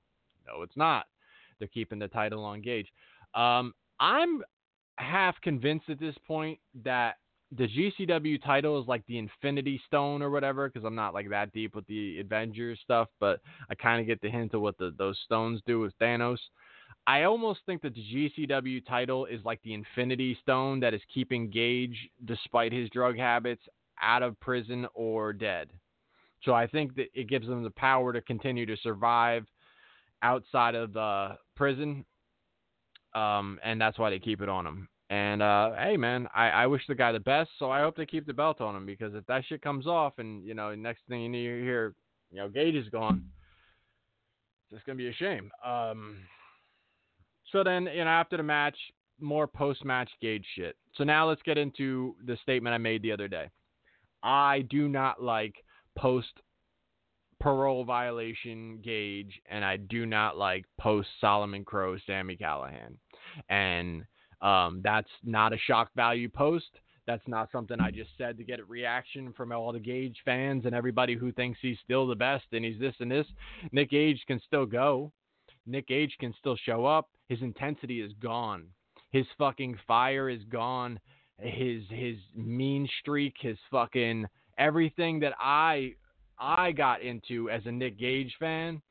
[0.48, 1.06] No, it's not.
[1.58, 2.88] They're keeping the title on Gage.
[3.34, 4.44] Um, I'm
[4.98, 7.16] half convinced at this point that
[7.58, 11.52] the GCW title is like the Infinity Stone or whatever, because I'm not like that
[11.52, 13.40] deep with the Avengers stuff, but
[13.70, 16.38] I kind of get the hint of what the, those stones do with Thanos.
[17.10, 21.49] I almost think that the GCW title is like the Infinity Stone that is keeping
[21.49, 23.64] Gage, despite his drug habits,
[23.99, 25.72] out of prison or dead.
[26.44, 29.48] So I think that it gives them the power to continue to survive
[30.22, 32.06] outside of the prison,
[33.15, 34.88] um, and that's why they keep it on him.
[35.10, 37.49] And uh, hey, man, I, I wish the guy the best.
[37.57, 40.19] So I hope they keep the belt on him because if that shit comes off,
[40.19, 41.31] and you know, next thing you
[41.64, 41.95] hear,
[42.30, 43.26] you know, Gage is gone,
[44.72, 45.49] it's gonna be a shame.
[45.65, 46.18] Um,
[47.52, 48.78] so then, you know, after the match,
[49.20, 50.76] more post-match Gage shit.
[50.96, 53.50] So now let's get into the statement I made the other day.
[54.24, 55.56] I do not like
[55.98, 56.28] post
[57.40, 62.98] parole violation Gage, and I do not like post Solomon Crowe Sammy Callahan.
[63.50, 64.04] And
[64.42, 66.70] um, that's not a shock value post.
[67.08, 70.66] That's not something I just said to get a reaction from all the Gage fans
[70.66, 73.26] and everybody who thinks he's still the best and he's this and this.
[73.72, 75.12] Nick Gage can still go.
[75.65, 77.10] Nick Gage can still show up.
[77.27, 78.68] His intensity is gone.
[79.11, 80.99] His fucking fire is gone.
[81.40, 84.26] His his mean streak, his fucking
[84.57, 85.94] everything that I
[86.38, 88.81] I got into as a Nick Gage fan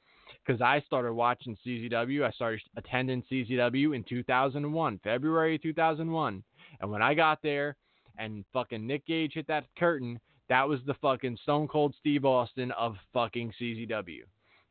[0.45, 2.25] because I started watching CZW.
[2.25, 6.43] I started attending CZW in 2001, February 2001.
[6.81, 7.77] And when I got there
[8.19, 10.19] and fucking Nick Gage hit that curtain,
[10.49, 14.21] that was the fucking Stone Cold Steve Austin of fucking CZW.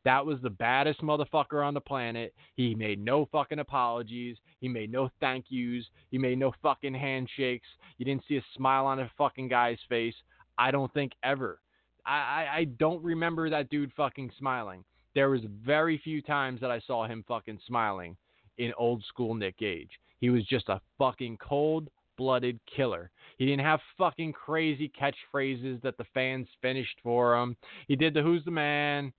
[0.06, 2.34] That was the baddest motherfucker on the planet.
[2.56, 4.38] He made no fucking apologies.
[4.62, 5.86] He made no thank yous.
[6.12, 7.68] He made no fucking handshakes.
[7.98, 10.16] You didn't see a smile on a fucking guy's face.
[10.58, 11.60] I don't think ever.
[12.06, 14.84] I, I, I don't remember that dude fucking smiling
[15.18, 18.16] there was very few times that I saw him fucking smiling
[18.60, 19.90] in old school Nick Gage.
[20.20, 23.10] He was just a fucking cold blooded killer.
[23.40, 27.58] He didn't have fucking crazy catchphrases that the fans finished for him.
[27.88, 29.12] He did the Who's the Man.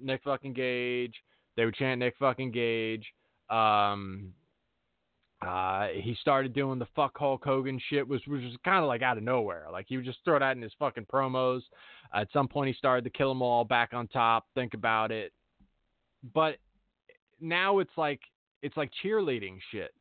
[0.00, 1.14] Nick fucking Gage.
[1.56, 3.06] They would chant Nick fucking Gage.
[3.48, 4.32] Um,
[5.46, 9.16] uh, he started doing the fuck Hulk Hogan shit, which, was kind of like out
[9.16, 9.66] of nowhere.
[9.72, 11.62] Like he would just throw that in his fucking promos.
[12.14, 14.46] Uh, at some point, he started to kill them all back on top.
[14.54, 15.32] Think about it.
[16.34, 16.56] But
[17.40, 18.20] now it's like
[18.62, 19.92] it's like cheerleading shit.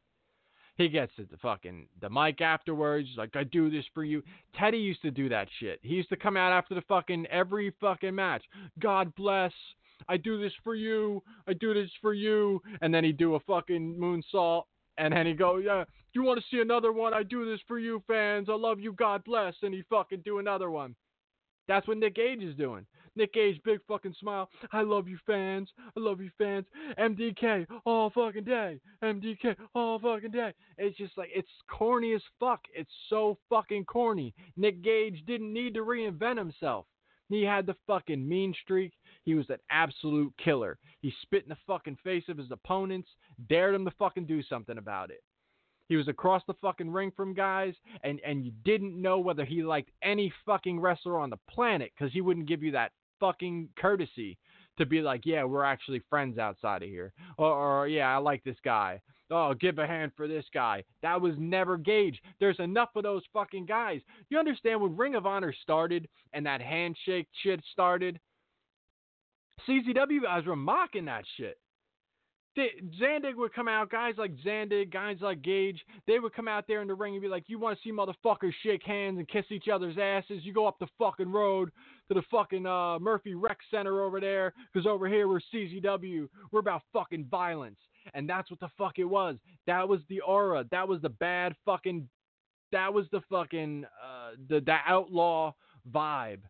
[0.76, 3.10] He gets it, the fucking the mic afterwards.
[3.18, 4.24] Like, I do this for you.
[4.58, 5.80] Teddy used to do that shit.
[5.82, 8.44] He used to come out after the fucking every fucking match.
[8.80, 9.52] God bless.
[10.08, 11.22] I do this for you.
[11.48, 12.62] I do this for you.
[12.82, 14.64] And then he'd do a fucking moonsault.
[14.98, 17.14] And then he'd go, Yeah, you want to see another one?
[17.14, 18.48] I do this for you, fans.
[18.50, 18.94] I love you.
[18.94, 19.56] God bless.
[19.62, 20.96] And he fucking do another one.
[21.68, 22.86] That's what Nick Gage is doing.
[23.16, 24.50] Nick Gage, big fucking smile.
[24.72, 25.70] I love you, fans.
[25.80, 26.66] I love you, fans.
[26.98, 28.80] MDK all fucking day.
[29.04, 30.52] MDK all fucking day.
[30.80, 32.62] It's just like, it's corny as fuck.
[32.74, 34.34] It's so fucking corny.
[34.58, 36.86] Nick Gage didn't need to reinvent himself.
[37.30, 38.94] He had the fucking mean streak.
[39.24, 40.78] He was an absolute killer.
[41.02, 43.08] He spit in the fucking face of his opponents,
[43.48, 45.22] dared them to fucking do something about it.
[45.88, 47.74] He was across the fucking ring from guys,
[48.04, 52.14] and, and you didn't know whether he liked any fucking wrestler on the planet because
[52.14, 54.38] he wouldn't give you that fucking courtesy
[54.78, 57.12] to be like, yeah, we're actually friends outside of here.
[57.38, 59.02] Or, or, yeah, I like this guy.
[59.32, 60.84] Oh, give a hand for this guy.
[61.02, 62.20] That was never Gage.
[62.40, 64.02] There's enough of those fucking guys.
[64.30, 68.20] You understand when Ring of Honor started and that handshake shit started?
[69.68, 71.58] CZW guys were mocking that shit.
[73.00, 76.82] Zandig would come out, guys like Zandig, guys like Gage, they would come out there
[76.82, 79.46] in the ring and be like, You want to see motherfuckers shake hands and kiss
[79.50, 80.44] each other's asses?
[80.44, 81.72] You go up the fucking road
[82.08, 86.28] to the fucking uh, Murphy Rec Center over there, because over here we're CZW.
[86.52, 87.78] We're about fucking violence.
[88.14, 89.38] And that's what the fuck it was.
[89.68, 90.66] That was the aura.
[90.72, 92.08] That was the bad fucking.
[92.72, 93.86] That was the fucking.
[93.86, 95.54] Uh, the, the outlaw
[95.92, 96.42] vibe.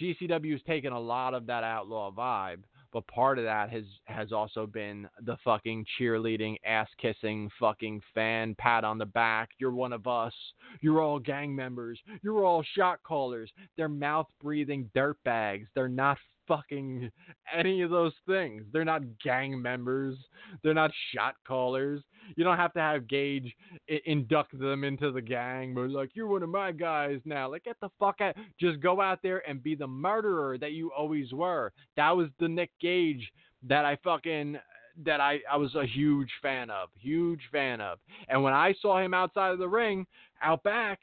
[0.00, 2.62] GCW has taken a lot of that outlaw vibe
[2.92, 8.54] but part of that has has also been the fucking cheerleading, ass kissing, fucking fan
[8.58, 9.50] pat on the back.
[9.58, 10.32] You're one of us.
[10.80, 12.00] You're all gang members.
[12.22, 13.50] You're all shot callers.
[13.76, 15.68] They're mouth breathing dirt bags.
[15.74, 16.18] They're not
[16.48, 17.10] fucking
[17.54, 18.64] any of those things.
[18.72, 20.16] They're not gang members.
[20.62, 22.02] They're not shot callers.
[22.36, 23.54] You don't have to have Gage
[23.88, 25.74] I- induct them into the gang.
[25.74, 27.50] But like, you're one of my guys now.
[27.50, 28.34] Like, get the fuck out.
[28.58, 31.72] Just go out there and be the murderer that you always were.
[31.96, 33.30] That was the Nick Gage
[33.68, 34.56] that I fucking
[35.04, 36.88] that I, I was a huge fan of.
[36.98, 37.98] Huge fan of.
[38.28, 40.06] And when I saw him outside of the ring,
[40.42, 40.98] out back,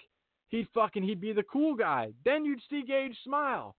[0.50, 2.12] he'd fucking he'd be the cool guy.
[2.26, 3.76] Then you'd see Gage smile.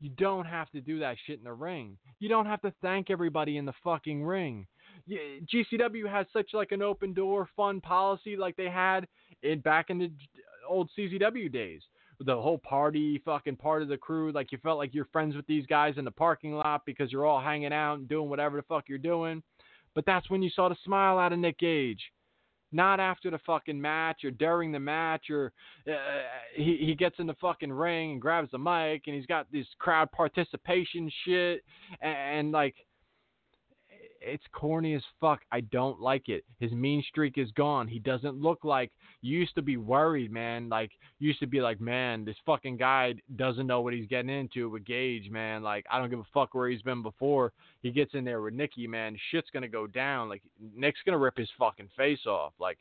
[0.00, 1.98] You don't have to do that shit in the ring.
[2.18, 4.66] You don't have to thank everybody in the fucking ring.
[5.08, 9.06] GCW has such like an open door, fun policy like they had
[9.42, 10.10] in back in the
[10.68, 11.82] old CZW days.
[12.20, 15.46] The whole party, fucking part of the crew, like you felt like you're friends with
[15.46, 18.62] these guys in the parking lot because you're all hanging out and doing whatever the
[18.62, 19.42] fuck you're doing.
[19.94, 22.02] But that's when you saw the smile out of Nick Gage
[22.72, 25.52] not after the fucking match or during the match or
[25.88, 25.92] uh,
[26.54, 29.66] he he gets in the fucking ring and grabs the mic and he's got this
[29.78, 31.64] crowd participation shit.
[32.00, 32.74] And, and like
[34.20, 35.40] it's corny as fuck.
[35.50, 36.44] I don't like it.
[36.58, 37.88] His mean streak is gone.
[37.88, 38.90] He doesn't look like
[39.22, 40.68] you used to be worried, man.
[40.68, 44.68] Like used to be like, man, this fucking guy doesn't know what he's getting into
[44.68, 45.62] with Gage, man.
[45.62, 47.52] Like I don't give a fuck where he's been before.
[47.82, 49.16] He gets in there with Nikki, man.
[49.30, 50.28] Shit's gonna go down.
[50.28, 50.42] Like
[50.76, 52.52] Nick's gonna rip his fucking face off.
[52.58, 52.78] Like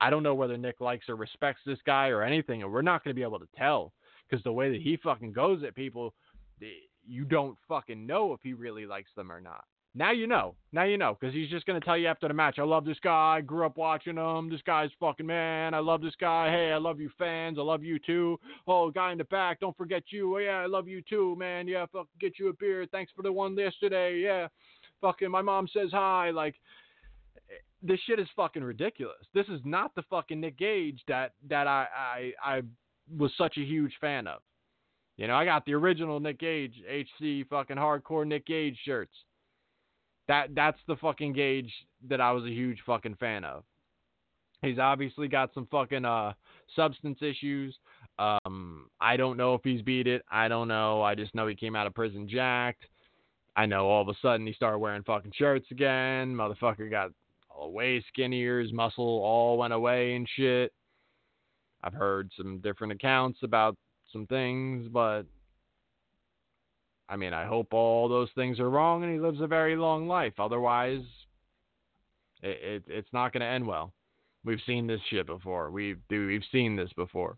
[0.00, 3.02] I don't know whether Nick likes or respects this guy or anything, and we're not
[3.02, 3.92] gonna be able to tell
[4.28, 6.12] because the way that he fucking goes at people,
[6.60, 6.66] eh,
[7.06, 9.64] you don't fucking know if he really likes them or not.
[9.94, 10.54] Now you know.
[10.72, 11.16] Now you know.
[11.18, 13.36] Because he's just going to tell you after the match, I love this guy.
[13.36, 14.48] I grew up watching him.
[14.50, 15.74] This guy's fucking man.
[15.74, 16.50] I love this guy.
[16.50, 17.58] Hey, I love you fans.
[17.58, 18.40] I love you too.
[18.66, 19.60] Oh, guy in the back.
[19.60, 20.36] Don't forget you.
[20.36, 21.68] Oh, yeah, I love you too, man.
[21.68, 22.86] Yeah, fuck, get you a beer.
[22.90, 24.18] Thanks for the one yesterday.
[24.18, 24.48] Yeah.
[25.02, 26.30] Fucking my mom says hi.
[26.30, 26.54] Like,
[27.50, 29.26] eh, this shit is fucking ridiculous.
[29.34, 32.62] This is not the fucking Nick Gage that, that I, I, I
[33.18, 34.40] was such a huge fan of.
[35.18, 39.12] You know, I got the original Nick Gage, HC fucking hardcore Nick Gage shirts.
[40.28, 41.72] That that's the fucking Gage
[42.08, 43.64] that I was a huge fucking fan of.
[44.62, 46.32] He's obviously got some fucking uh
[46.76, 47.76] substance issues.
[48.18, 50.22] Um, I don't know if he's beat it.
[50.30, 51.02] I don't know.
[51.02, 52.84] I just know he came out of prison jacked.
[53.56, 56.34] I know all of a sudden he started wearing fucking shirts again.
[56.34, 57.10] Motherfucker got
[57.58, 58.60] way skinnier.
[58.60, 60.72] His muscle all went away and shit.
[61.84, 63.76] I've heard some different accounts about
[64.12, 65.24] some things, but
[67.08, 70.08] I mean, I hope all those things are wrong and he lives a very long
[70.08, 70.34] life.
[70.38, 71.02] Otherwise,
[72.42, 73.92] it, it it's not going to end well.
[74.44, 75.70] We've seen this shit before.
[75.70, 77.36] We've we've seen this before.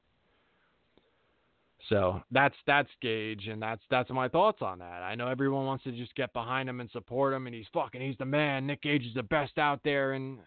[1.89, 5.03] So that's that's Gage, and that's that's my thoughts on that.
[5.03, 8.01] I know everyone wants to just get behind him and support him, and he's fucking
[8.01, 8.66] he's the man.
[8.66, 10.39] Nick Gage is the best out there, and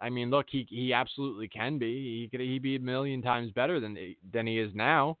[0.00, 2.20] I mean, look, he he absolutely can be.
[2.22, 3.96] He could he be a million times better than
[4.32, 5.16] than he is now.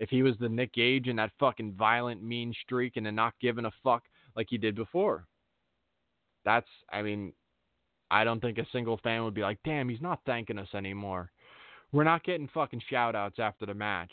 [0.00, 3.34] If he was the Nick Gage and that fucking violent, mean streak, and then not
[3.40, 4.02] giving a fuck
[4.34, 5.26] like he did before.
[6.44, 7.34] That's, I mean,
[8.10, 11.30] I don't think a single fan would be like, damn, he's not thanking us anymore.
[11.92, 14.10] We're not getting fucking shout outs after the match.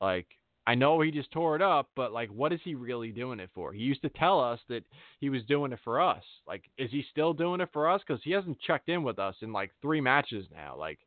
[0.00, 0.26] Like,
[0.66, 3.50] I know he just tore it up, but like, what is he really doing it
[3.54, 3.72] for?
[3.72, 4.82] He used to tell us that
[5.20, 6.24] he was doing it for us.
[6.48, 8.02] Like, is he still doing it for us?
[8.04, 10.74] Because he hasn't checked in with us in like three matches now.
[10.76, 10.98] Like,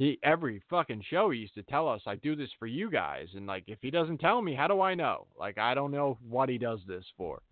[0.00, 3.28] he every fucking show he used to tell us, I do this for you guys,
[3.36, 5.26] and like, if he doesn't tell me, how do I know?
[5.38, 7.42] Like, I don't know what he does this for.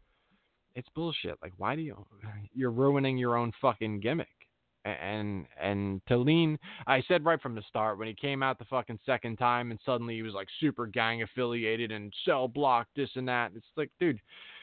[0.74, 1.36] It's bullshit.
[1.42, 2.06] Like, why do you?
[2.54, 4.28] You're ruining your own fucking gimmick
[4.84, 8.64] and and to lean I said right from the start when he came out the
[8.66, 13.10] fucking second time and suddenly he was like super gang affiliated and cell block this
[13.16, 13.50] and that.
[13.54, 14.20] It's like, dude,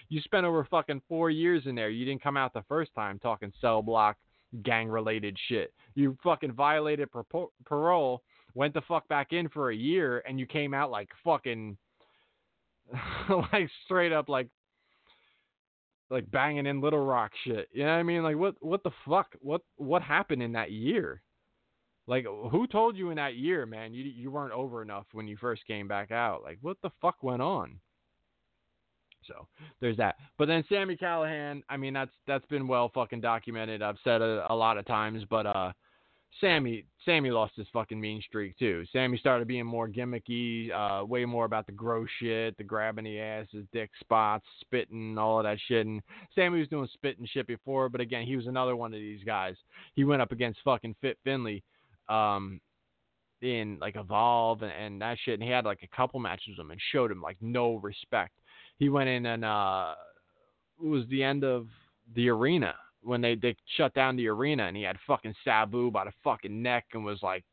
[0.09, 1.91] you spent over fucking four years in there.
[1.91, 4.17] You didn't come out the first time talking cell block
[4.63, 5.73] gang related shit.
[5.95, 7.09] You fucking violated
[7.65, 8.21] parole,
[8.53, 11.77] went the fuck back in for a year, and you came out like fucking
[13.29, 14.47] like straight up like
[16.09, 17.67] like banging in Little Rock shit.
[17.71, 18.23] You know what I mean?
[18.23, 19.27] Like what what the fuck?
[19.39, 21.21] What what happened in that year?
[22.07, 23.93] Like who told you in that year, man?
[23.93, 26.43] You you weren't over enough when you first came back out.
[26.43, 27.79] Like what the fuck went on?
[29.27, 29.47] So
[29.81, 30.15] there's that.
[30.37, 33.81] But then Sami Callihan, I mean that's that's been well fucking documented.
[33.81, 35.71] I've said it a lot of times, but uh
[36.41, 38.83] Sami Sami lost his fucking mean streak too.
[38.91, 43.19] Sami started being more gimmicky, uh, way more about the gross shit, the grabbing the
[43.19, 45.85] ass, his dick spots, spitting, all of that shit.
[45.85, 46.01] And
[46.33, 49.55] Sami was doing spitting shit before, but again, he was another one of these guys.
[49.95, 51.63] He went up against fucking Fit Finlay,
[52.09, 52.59] um,
[53.41, 56.59] in like Evolve and, and that shit, and he had like a couple matches with
[56.59, 58.33] him and showed him like no respect.
[58.77, 59.95] He went in and uh,
[60.83, 61.67] it was the end of
[62.15, 62.75] the arena
[63.05, 66.61] when they they shut down the arena and he had fucking Sabu by the fucking
[66.61, 67.43] neck and was like,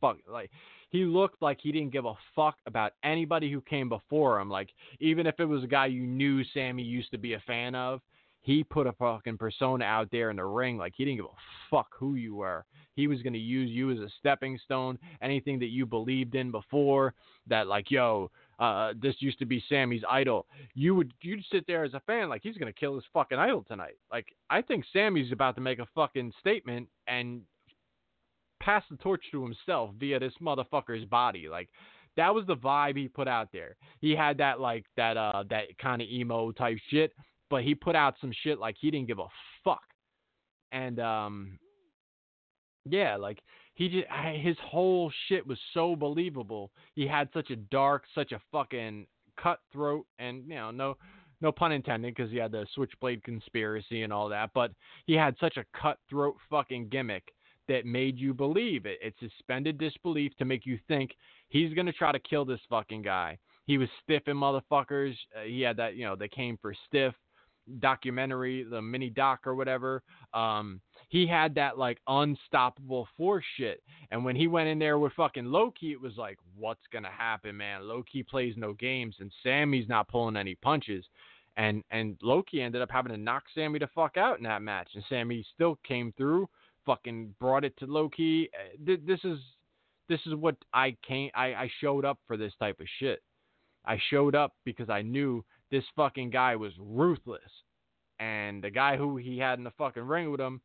[0.00, 0.50] fuck, like
[0.90, 4.48] he looked like he didn't give a fuck about anybody who came before him.
[4.48, 4.70] Like
[5.00, 8.00] even if it was a guy you knew Sami used to be a fan of,
[8.42, 11.70] he put a fucking persona out there in the ring like he didn't give a
[11.70, 12.64] fuck who you were.
[12.94, 14.98] He was gonna use you as a stepping stone.
[15.20, 17.14] Anything that you believed in before,
[17.46, 21.84] that like yo, uh, this used to be Sami's idol, you would you'd sit there
[21.84, 23.96] as a fan like he's gonna kill his fucking idol tonight.
[24.10, 27.42] Like I think Sami's about to make a fucking statement and
[28.60, 31.48] pass the torch to himself via this motherfucker's body.
[31.48, 31.68] Like
[32.16, 33.76] that was the vibe he put out there.
[34.00, 37.12] He had that like that uh that kind of emo type shit,
[37.50, 39.26] but he put out some shit like he didn't give a
[39.64, 39.82] fuck.
[40.72, 41.58] And um
[42.86, 43.40] yeah, like
[43.74, 44.06] he just
[44.36, 46.70] his whole shit was so believable.
[46.94, 49.06] He had such a dark, such a fucking
[49.36, 50.96] cutthroat, and you know, no,
[51.40, 54.50] no pun intended, because he had the switchblade conspiracy and all that.
[54.54, 54.72] But
[55.06, 57.24] he had such a cutthroat fucking gimmick
[57.66, 58.98] that made you believe it.
[59.02, 61.16] It suspended disbelief to make you think
[61.48, 63.38] he's gonna try to kill this fucking guy.
[63.66, 65.14] He was stiffing motherfuckers.
[65.34, 67.14] Uh, he had that, you know, they came for stiff
[67.80, 70.02] documentary, the mini doc or whatever.
[70.32, 73.82] Um, he had that like unstoppable force shit.
[74.10, 77.10] And when he went in there with fucking Low Ki, it was like, what's gonna
[77.10, 77.86] happen, man?
[77.86, 81.04] Low Ki plays no games, and Sami's not pulling any punches.
[81.56, 84.62] And and Low Ki ended up having to knock Sami the fuck out in that
[84.62, 86.48] match, and Sami still came through,
[86.84, 88.50] fucking brought it to Low Ki.
[88.54, 89.38] Uh, this is
[90.08, 91.30] this is what I came.
[91.34, 93.22] I, I showed up for this type of shit.
[93.86, 97.42] I showed up because I knew this fucking guy was ruthless.
[98.20, 100.60] And the guy who he had in the fucking ring with him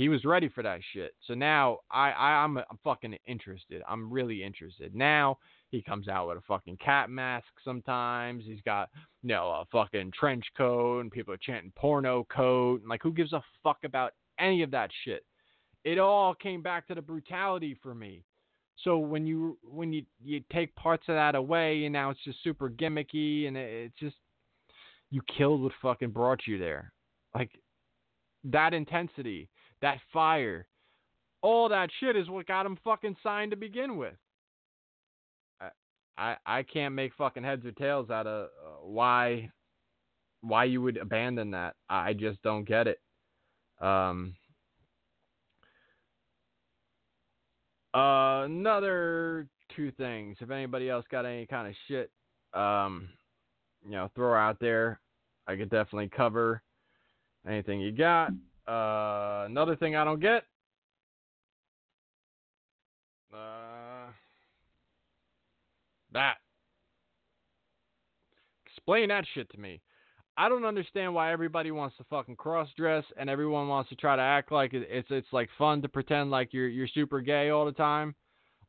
[0.00, 1.12] he was ready for that shit.
[1.26, 3.82] So now I, I I'm, I'm fucking interested.
[3.86, 4.94] I'm really interested.
[4.94, 5.36] Now
[5.68, 8.44] he comes out with a fucking cat mask sometimes.
[8.46, 8.88] He's got
[9.22, 12.80] you know a fucking trench coat and people are chanting porno coat.
[12.80, 15.22] And like who gives a fuck about any of that shit?
[15.84, 18.24] It all came back to the brutality for me.
[18.82, 22.42] So when you when you you take parts of that away and now it's just
[22.42, 24.16] super gimmicky and it, it's just
[25.10, 26.92] you killed what fucking brought you there.
[27.34, 27.50] Like
[28.44, 29.48] that intensity
[29.82, 30.66] that fire,
[31.42, 34.14] all that shit is what got him fucking signed to begin with.
[35.60, 35.68] I
[36.18, 39.50] I, I can't make fucking heads or tails out of uh, why
[40.42, 41.74] why you would abandon that.
[41.88, 42.98] I just don't get it.
[43.80, 44.34] Um,
[47.94, 49.46] uh, another
[49.76, 50.36] two things.
[50.40, 52.10] If anybody else got any kind of shit,
[52.54, 53.08] um,
[53.84, 55.00] you know, throw out there,
[55.46, 56.62] I could definitely cover
[57.46, 58.30] anything you got.
[58.68, 60.44] Uh, another thing I don't get.
[63.32, 64.10] Uh,
[66.12, 66.36] that
[68.66, 69.80] explain that shit to me.
[70.36, 74.16] I don't understand why everybody wants to fucking cross dress and everyone wants to try
[74.16, 77.66] to act like it's it's like fun to pretend like you're you're super gay all
[77.66, 78.14] the time.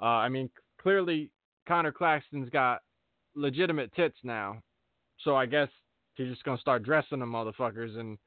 [0.01, 0.49] Uh, I mean,
[0.81, 1.31] clearly
[1.67, 2.81] Conor Claxton's got
[3.35, 4.61] legitimate tits now,
[5.23, 5.69] so I guess
[6.15, 8.17] he's just gonna start dressing them motherfuckers and,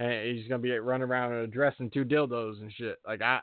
[0.00, 2.98] and he's gonna be running around and dressing two dildos and shit.
[3.06, 3.40] Like I,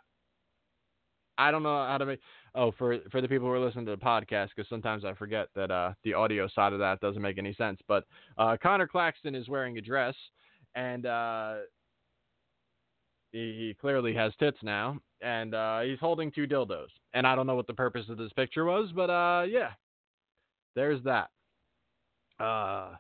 [1.38, 2.20] I don't know how to make.
[2.54, 5.48] Oh, for for the people who are listening to the podcast, because sometimes I forget
[5.56, 7.80] that uh, the audio side of that doesn't make any sense.
[7.88, 8.06] But
[8.38, 10.16] uh, Conor Claxton is wearing a dress,
[10.76, 11.56] and uh,
[13.32, 16.90] he, he, clearly has tits now, and uh, he's holding two dildos.
[17.14, 19.72] And I don't know what the purpose of this picture was, but uh, yeah,
[20.76, 21.30] there's that.
[22.42, 22.96] Uh,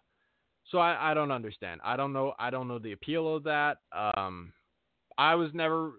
[0.70, 1.82] so I, I don't understand.
[1.84, 2.34] I don't know.
[2.40, 3.78] I don't know the appeal of that.
[3.92, 4.54] Um,
[5.18, 5.92] I was never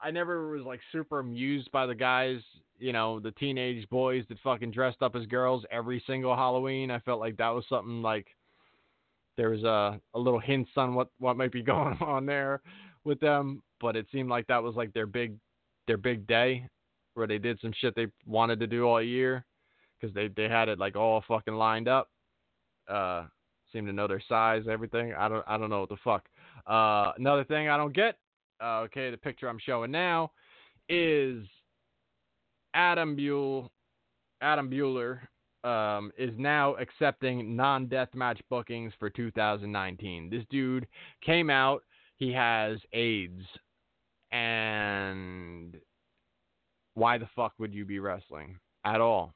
[0.00, 2.40] I never was like super amused by the guys,
[2.78, 6.90] you know, the teenage boys that fucking dressed up as girls every single Halloween.
[6.90, 8.26] I felt like that was something like
[9.36, 12.62] there was a a little hints on what what might be going on there
[13.04, 15.34] with them, but it seemed like that was like their big
[15.86, 16.68] their big day
[17.14, 19.44] where they did some shit they wanted to do all year
[20.00, 22.08] because they they had it like all fucking lined up.
[22.88, 23.24] Uh,
[23.72, 25.14] seem to know their size, everything.
[25.14, 26.28] I don't I don't know what the fuck.
[26.66, 28.16] Uh, another thing I don't get
[28.60, 30.32] uh, okay, the picture I'm showing now
[30.88, 31.44] is
[32.74, 33.70] Adam Buell.
[34.40, 35.20] Adam Bueller
[35.64, 40.30] um, is now accepting non-death match bookings for 2019.
[40.30, 40.86] This dude
[41.24, 41.82] came out.
[42.16, 43.42] He has AIDS,
[44.32, 45.76] and
[46.94, 49.34] why the fuck would you be wrestling at all?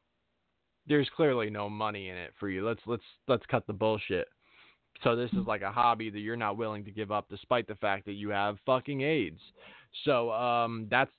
[0.92, 2.66] There's clearly no money in it for you.
[2.66, 4.28] Let's let's let's cut the bullshit.
[5.02, 7.76] So this is like a hobby that you're not willing to give up despite the
[7.76, 9.40] fact that you have fucking AIDS.
[10.04, 11.10] So um, that's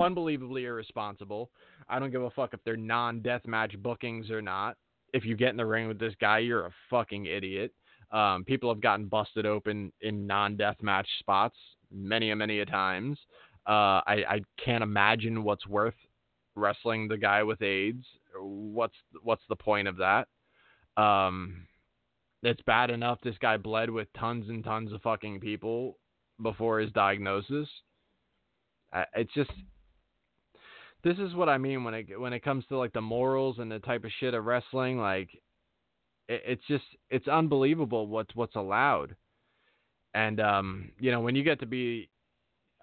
[0.00, 1.50] unbelievably irresponsible.
[1.90, 4.78] I don't give a fuck if they're non-death match bookings or not.
[5.12, 7.74] If you get in the ring with this guy, you're a fucking idiot.
[8.12, 11.56] Um, people have gotten busted open in non-death match spots
[11.92, 13.18] many a many a times.
[13.66, 15.94] Uh, I, I can't imagine what's worth
[16.56, 18.06] wrestling the guy with AIDS.
[18.38, 20.28] What's what's the point of that?
[20.96, 21.66] Um,
[22.42, 25.98] it's bad enough this guy bled with tons and tons of fucking people
[26.42, 27.68] before his diagnosis.
[29.14, 29.50] It's just
[31.04, 33.70] this is what I mean when it when it comes to like the morals and
[33.70, 34.98] the type of shit of wrestling.
[34.98, 35.30] Like
[36.28, 39.16] it, it's just it's unbelievable what's what's allowed.
[40.14, 42.10] And um, you know when you get to be,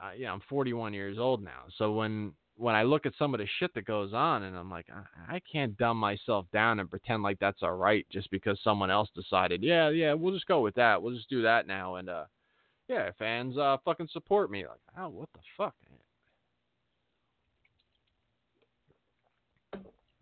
[0.01, 1.63] uh, you know, I'm 41 years old now.
[1.77, 4.69] So when when I look at some of the shit that goes on, and I'm
[4.69, 8.59] like, I, I can't dumb myself down and pretend like that's all right just because
[8.63, 11.01] someone else decided, yeah, yeah, we'll just go with that.
[11.01, 12.25] We'll just do that now, and uh,
[12.89, 14.65] yeah, fans uh fucking support me.
[14.67, 15.73] Like, oh, what the fuck?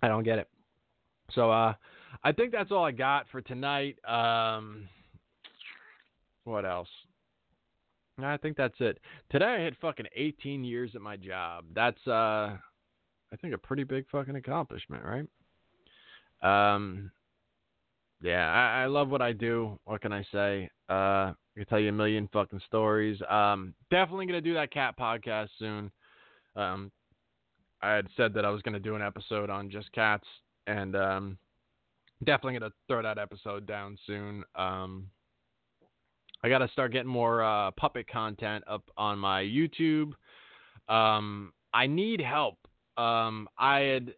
[0.04, 0.48] I don't get it.
[1.32, 1.74] So uh,
[2.24, 3.98] I think that's all I got for tonight.
[4.08, 4.88] Um,
[6.44, 6.88] what else?
[8.26, 9.00] I think that's it.
[9.30, 11.66] Today I had fucking 18 years at my job.
[11.74, 12.58] That's uh
[13.32, 15.28] I think a pretty big fucking accomplishment, right?
[16.74, 17.12] Um
[18.22, 19.80] yeah, I, I love what I do.
[19.86, 20.70] What can I say?
[20.90, 23.20] Uh I can tell you a million fucking stories.
[23.30, 25.92] Um definitely gonna do that cat podcast soon.
[26.56, 26.92] Um
[27.82, 30.26] I had said that I was gonna do an episode on just cats
[30.66, 31.38] and um
[32.24, 34.44] definitely gonna throw that episode down soon.
[34.56, 35.12] Um
[36.44, 40.12] I got to start getting more uh, puppet content up on my YouTube.
[40.88, 42.58] Um, I need help.
[42.98, 44.14] Um, I had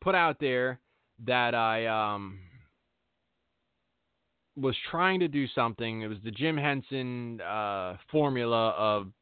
[0.00, 0.80] put out there
[1.26, 2.38] that I um,
[4.56, 6.02] was trying to do something.
[6.02, 9.12] It was the Jim Henson uh, formula of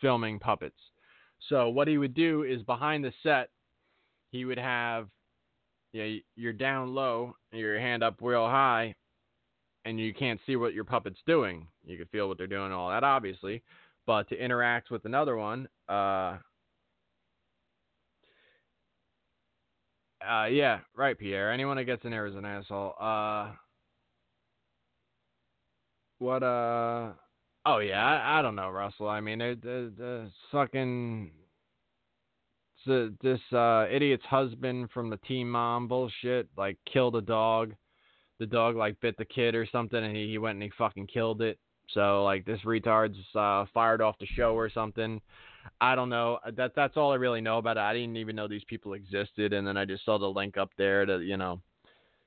[0.00, 0.78] filming puppets.
[1.48, 3.50] So what he would do is behind the set,
[4.30, 5.08] he would have
[5.92, 8.94] you know, you're down low, your hand up real high,
[9.84, 11.66] and you can't see what your puppet's doing.
[11.84, 13.62] You can feel what they're doing, all that obviously,
[14.06, 16.38] but to interact with another one, uh,
[20.26, 21.52] uh, yeah, right, Pierre.
[21.52, 22.94] Anyone that gets in there is an asshole.
[23.00, 23.52] Uh,
[26.18, 26.42] what?
[26.42, 27.12] Uh,
[27.64, 29.08] oh yeah, I, I don't know, Russell.
[29.08, 31.30] I mean, the fucking
[32.86, 37.74] this uh, idiot's husband from the Teen Mom bullshit, like killed a dog
[38.38, 41.06] the dog like bit the kid or something, and he, he went and he fucking
[41.06, 41.58] killed it.
[41.90, 45.20] So like this retard's uh, fired off the show or something.
[45.80, 46.38] I don't know.
[46.56, 47.80] That that's all I really know about it.
[47.80, 50.70] I didn't even know these people existed, and then I just saw the link up
[50.76, 51.60] there to you know,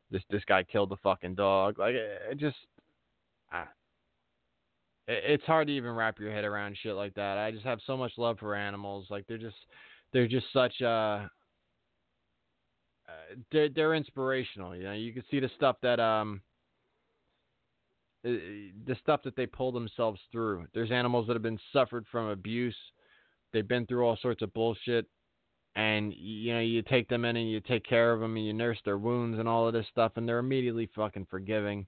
[0.10, 1.80] this this guy killed the fucking dog.
[1.80, 2.58] Like it, just,
[3.52, 3.62] I,
[5.08, 7.38] it, it's hard to even wrap your head around shit like that.
[7.38, 9.08] I just have so much love for animals.
[9.10, 9.58] Like they're just,
[10.14, 11.28] they're just such uh
[13.52, 14.76] they're, they're inspirational.
[14.76, 16.42] You know, you can see the stuff that um
[18.24, 18.30] uh,
[18.86, 20.68] the stuff that they pull themselves through.
[20.74, 22.76] There's animals that have been suffered from abuse.
[23.52, 25.08] They've been through all sorts of bullshit,
[25.76, 28.54] and you know you take them in and you take care of them and you
[28.54, 31.88] nurse their wounds and all of this stuff, and they're immediately fucking forgiving.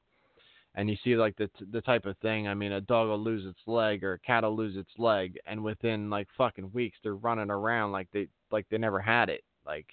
[0.75, 2.47] And you see like the the type of thing.
[2.47, 5.37] I mean, a dog will lose its leg or a cat will lose its leg,
[5.45, 9.43] and within like fucking weeks they're running around like they like they never had it.
[9.67, 9.85] Like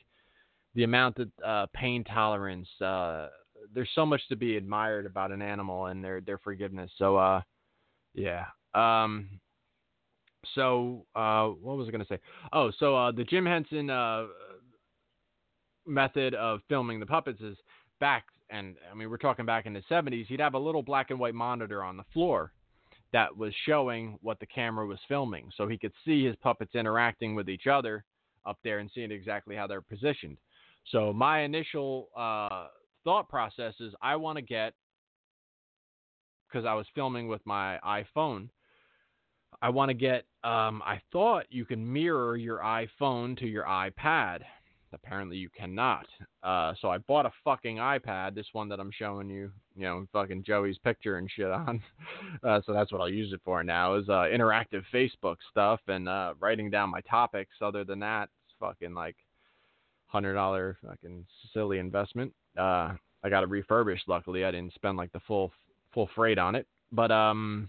[0.75, 2.69] the amount of uh, pain tolerance.
[2.81, 3.29] Uh,
[3.75, 6.91] there's so much to be admired about an animal and their their forgiveness.
[6.97, 7.41] So uh,
[8.15, 8.47] yeah.
[8.75, 9.41] Um,
[10.55, 12.19] so uh, what was I gonna say?
[12.53, 14.27] Oh, so uh, the Jim Henson uh,
[15.87, 17.57] method of filming the puppets is
[17.99, 20.27] back, and I mean we're talking back in the 70s.
[20.27, 22.53] He'd have a little black and white monitor on the floor
[23.13, 27.35] that was showing what the camera was filming, so he could see his puppets interacting
[27.35, 28.05] with each other
[28.47, 30.39] up there and seeing exactly how they're positioned.
[30.87, 32.69] So my initial uh,
[33.05, 34.75] thought process is I want to get
[36.49, 38.49] because I was filming with my iPhone.
[39.63, 40.25] I want to get.
[40.43, 44.41] Um, I thought you can mirror your iPhone to your iPad.
[44.93, 46.07] Apparently, you cannot.
[46.43, 48.35] Uh, so I bought a fucking iPad.
[48.35, 51.83] This one that I'm showing you, you know, fucking Joey's picture and shit on.
[52.43, 56.09] Uh, so that's what I'll use it for now is uh, interactive Facebook stuff and
[56.09, 57.55] uh, writing down my topics.
[57.61, 59.17] Other than that, it's fucking like
[60.11, 61.25] hundred dollar fucking
[61.55, 62.33] silly investment.
[62.59, 64.09] Uh, I got it refurbished.
[64.09, 65.53] Luckily, I didn't spend like the full
[65.93, 66.67] full freight on it.
[66.93, 67.69] But um,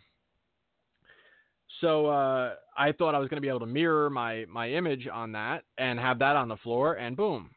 [1.79, 5.31] so uh, I thought I was to be able to mirror my my image on
[5.33, 7.51] that and have that on the floor, and boom,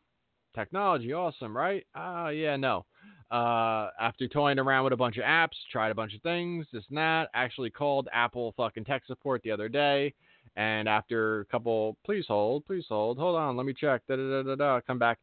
[0.54, 1.86] technology, awesome, right?
[1.94, 2.84] Ah, uh, yeah, no.
[3.30, 6.84] Uh, after toying around with a bunch of apps, tried a bunch of things, this
[6.88, 7.30] and that.
[7.34, 10.14] Actually called Apple fucking tech support the other day,
[10.56, 14.02] and after a couple, please hold, please hold, hold on, let me check.
[14.08, 14.80] Da da da da da.
[14.80, 15.18] Come back.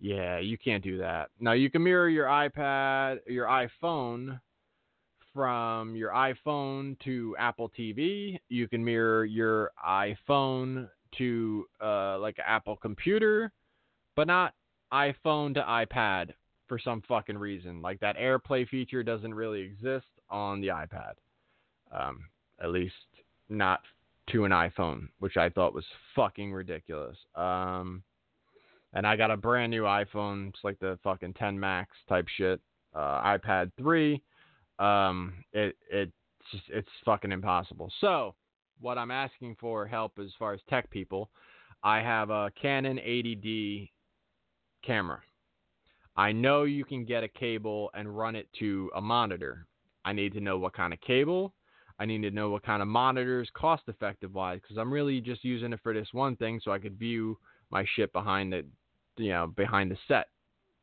[0.00, 1.30] Yeah, you can't do that.
[1.38, 4.40] Now you can mirror your iPad, your iPhone
[5.32, 8.38] from your iPhone to Apple TV.
[8.48, 13.52] You can mirror your iPhone to uh, like Apple computer,
[14.16, 14.54] but not
[14.92, 16.30] iPhone to iPad
[16.66, 17.80] for some fucking reason.
[17.82, 21.12] Like that AirPlay feature doesn't really exist on the iPad,
[21.92, 22.24] um,
[22.62, 22.94] at least
[23.48, 23.80] not
[24.30, 25.84] to an iPhone, which I thought was
[26.14, 27.16] fucking ridiculous.
[27.34, 28.02] Um,
[28.94, 30.50] and I got a brand new iPhone.
[30.50, 32.60] It's like the fucking 10 Max type shit.
[32.94, 34.22] Uh, iPad 3
[34.78, 36.10] um, it it
[36.50, 37.90] just, it's fucking impossible.
[38.00, 38.34] So
[38.80, 41.30] what I'm asking for help as far as tech people,
[41.84, 43.90] I have a Canon 80D
[44.84, 45.20] camera.
[46.16, 49.66] I know you can get a cable and run it to a monitor.
[50.04, 51.54] I need to know what kind of cable.
[51.98, 55.44] I need to know what kind of monitors, cost effective wise, because I'm really just
[55.44, 57.38] using it for this one thing, so I could view
[57.70, 58.64] my shit behind the,
[59.16, 60.28] you know, behind the set.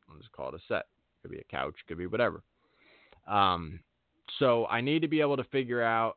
[0.08, 0.86] I'll just call it a set.
[1.22, 2.42] Could be a couch, could be whatever.
[3.28, 3.80] Um,
[4.38, 6.16] so I need to be able to figure out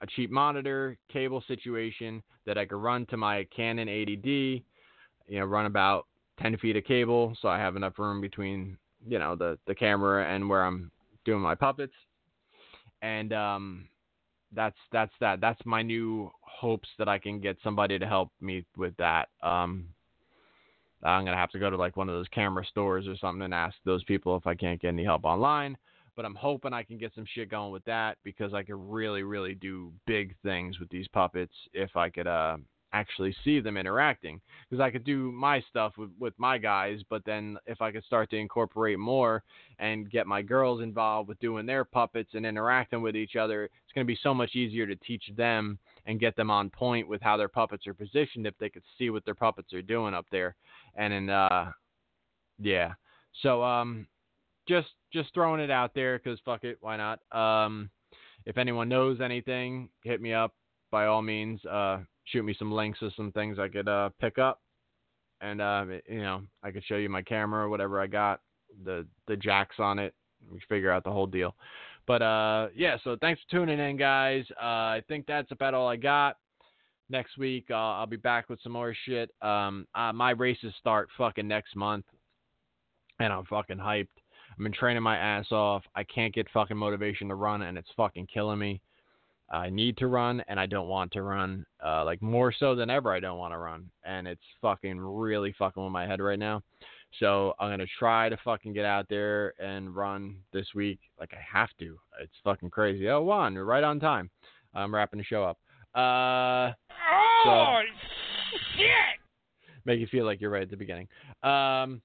[0.00, 4.62] a cheap monitor cable situation that I could run to my Canon 80D.
[5.28, 6.06] You know, run about
[6.40, 10.26] 10 feet of cable, so I have enough room between you know the the camera
[10.26, 10.90] and where I'm
[11.24, 11.92] doing my puppets.
[13.02, 13.88] And um,
[14.54, 15.40] that's that's that.
[15.40, 19.28] That's my new hopes that I can get somebody to help me with that.
[19.42, 19.88] Um,
[21.02, 23.54] I'm gonna have to go to like one of those camera stores or something and
[23.54, 25.76] ask those people if I can't get any help online
[26.18, 29.22] but I'm hoping I can get some shit going with that because I could really,
[29.22, 32.56] really do big things with these puppets if I could uh,
[32.92, 34.40] actually see them interacting.
[34.68, 38.04] Because I could do my stuff with, with my guys, but then if I could
[38.04, 39.42] start to incorporate more
[39.78, 43.92] and get my girls involved with doing their puppets and interacting with each other, it's
[43.94, 47.20] going to be so much easier to teach them and get them on point with
[47.20, 50.26] how their puppets are positioned if they could see what their puppets are doing up
[50.30, 50.56] there.
[50.96, 51.72] And then, uh,
[52.58, 52.94] yeah.
[53.42, 54.06] So, um,
[54.66, 57.20] just just throwing it out there because fuck it, why not?
[57.32, 57.88] Um,
[58.44, 60.54] if anyone knows anything, hit me up
[60.90, 61.64] by all means.
[61.64, 61.98] Uh,
[62.30, 64.60] shoot me some links of some things I could uh, pick up,
[65.40, 68.40] and uh, you know I could show you my camera whatever I got,
[68.84, 70.14] the the jacks on it.
[70.50, 71.54] We figure out the whole deal.
[72.06, 74.44] But uh, yeah, so thanks for tuning in, guys.
[74.60, 74.64] Uh,
[74.96, 76.36] I think that's about all I got.
[77.10, 79.30] Next week, uh, I'll be back with some more shit.
[79.42, 82.04] Um, uh, my races start fucking next month,
[83.18, 84.08] and I'm fucking hyped.
[84.50, 85.82] I've been training my ass off.
[85.94, 88.80] I can't get fucking motivation to run, and it's fucking killing me.
[89.50, 91.64] I need to run, and I don't want to run.
[91.84, 95.54] Uh, like more so than ever, I don't want to run, and it's fucking really
[95.58, 96.62] fucking with my head right now.
[97.20, 101.00] So I'm gonna try to fucking get out there and run this week.
[101.18, 101.98] Like I have to.
[102.22, 103.08] It's fucking crazy.
[103.08, 104.30] Oh, Juan, you're right on time.
[104.74, 105.58] I'm wrapping the show up.
[105.94, 107.80] Uh, oh so,
[108.76, 109.20] shit!
[109.86, 111.08] Make you feel like you're right at the beginning.
[111.42, 112.02] Um,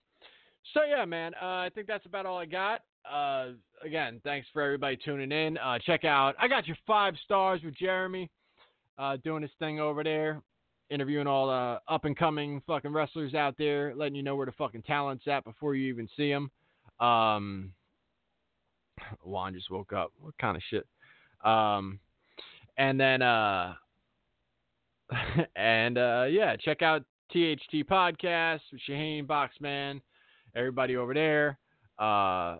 [0.74, 1.34] So yeah, man.
[1.42, 2.82] Uh, I think that's about all I got.
[3.12, 3.50] Uh,
[3.84, 5.58] again, thanks for everybody tuning in.
[5.58, 8.30] Uh, check out I got your five stars with Jeremy,
[8.98, 10.42] uh, doing his thing over there,
[10.90, 14.52] interviewing all the up and coming fucking wrestlers out there, letting you know where the
[14.54, 16.50] fucking talent's at before you even see them.
[17.06, 17.74] Um,
[19.24, 20.12] Juan just woke up.
[20.20, 20.88] What kind of shit?
[21.44, 22.00] Um,
[22.78, 23.74] and then uh,
[25.56, 30.02] and uh, yeah, check out THT podcast with Shaheen Boxman,
[30.56, 31.58] everybody over there.
[32.00, 32.58] Uh,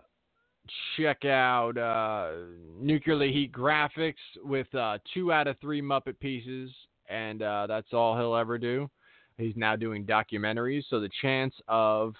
[0.96, 2.32] check out uh,
[2.80, 6.70] Heat Graphics with uh, two out of three Muppet pieces,
[7.08, 8.90] and uh, that's all he'll ever do.
[9.36, 12.14] He's now doing documentaries, so the chance of,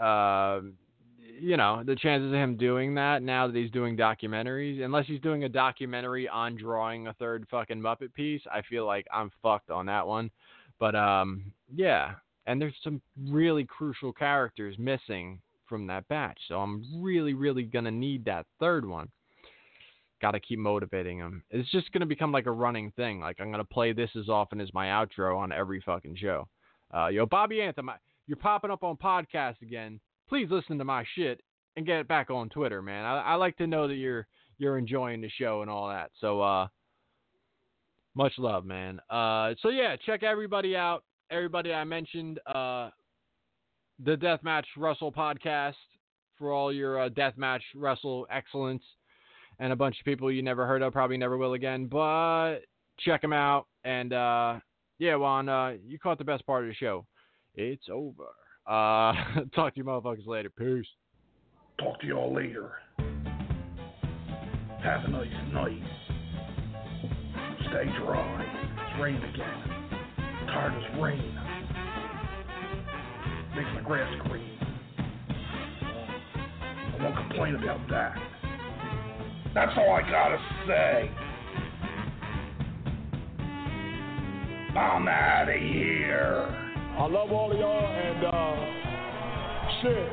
[0.00, 0.60] uh,
[1.40, 5.20] you know, the chances of him doing that now that he's doing documentaries, unless he's
[5.20, 9.70] doing a documentary on drawing a third fucking Muppet piece, I feel like I'm fucked
[9.70, 10.30] on that one.
[10.78, 12.14] But um, yeah,
[12.46, 16.38] and there's some really crucial characters missing from that batch.
[16.48, 19.08] So I'm really, really gonna need that third one.
[20.22, 21.42] Got to keep motivating him.
[21.50, 23.20] It's just gonna become like a running thing.
[23.20, 26.48] Like I'm gonna play this as often as my outro on every fucking show.
[26.94, 27.90] Uh, yo, Bobby Anthem,
[28.26, 30.00] you're popping up on podcast again.
[30.28, 31.42] Please listen to my shit
[31.76, 33.04] and get back on Twitter, man.
[33.04, 34.26] I, I like to know that you're
[34.58, 36.10] you're enjoying the show and all that.
[36.20, 36.68] So uh,
[38.14, 39.00] much love, man.
[39.10, 41.04] Uh, so yeah, check everybody out.
[41.30, 42.40] Everybody I mentioned.
[42.46, 42.90] Uh,
[44.04, 45.74] the Deathmatch Wrestle podcast
[46.38, 48.82] for all your uh, Deathmatch Wrestle excellence
[49.58, 51.86] and a bunch of people you never heard of, probably never will again.
[51.86, 52.58] But
[53.00, 53.66] check them out.
[53.84, 54.60] And uh,
[54.98, 57.06] yeah, Juan, uh, you caught the best part of the show.
[57.54, 58.24] It's over.
[58.66, 59.12] Uh,
[59.54, 60.50] talk to you motherfuckers later.
[60.50, 60.86] Peace.
[61.78, 62.72] Talk to y'all later.
[64.82, 65.82] Have a nice night.
[67.70, 68.44] Stay dry.
[68.72, 70.46] It's rain again.
[70.46, 71.55] Tired as rain.
[73.56, 74.58] Makes my grass green.
[76.60, 78.14] I won't complain about that.
[79.54, 81.10] That's all I gotta say.
[84.76, 86.44] I'm out of here.
[86.98, 88.56] I love all of y'all and uh
[89.80, 90.12] shit.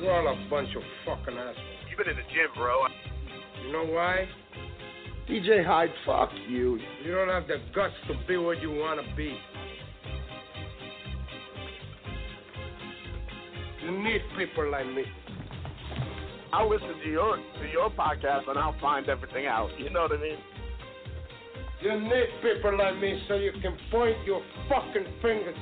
[0.00, 1.56] You're all a bunch of fucking assholes.
[1.88, 2.86] You've been in the gym, bro.
[3.66, 4.28] You know why?
[5.28, 6.78] DJ Hyde, fuck you.
[7.04, 9.36] You don't have the guts to be what you wanna be.
[13.90, 15.04] Need people like me.
[16.52, 19.70] I'll listen to your to your podcast and I'll find everything out.
[19.78, 20.38] You know what I mean?
[21.82, 25.56] You need people like me so you can point your fucking fingers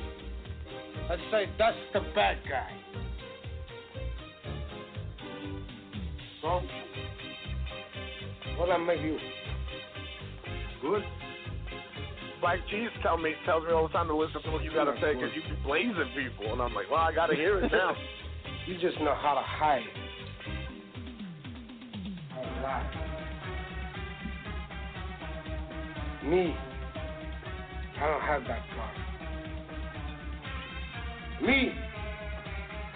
[1.09, 2.71] and say that's the bad guy.
[6.41, 6.61] So,
[8.57, 9.17] what I make you?
[10.81, 11.03] Good.
[12.41, 14.95] Black Cheese tell me tells me all the time to listen to what you gotta
[15.01, 17.95] say because you be blazing people, and I'm like, well, I gotta hear it now.
[18.67, 19.83] you just know how to hide.
[22.29, 23.05] How to lie.
[26.23, 26.55] Me,
[27.97, 28.95] I don't have that part.
[31.41, 31.73] Me,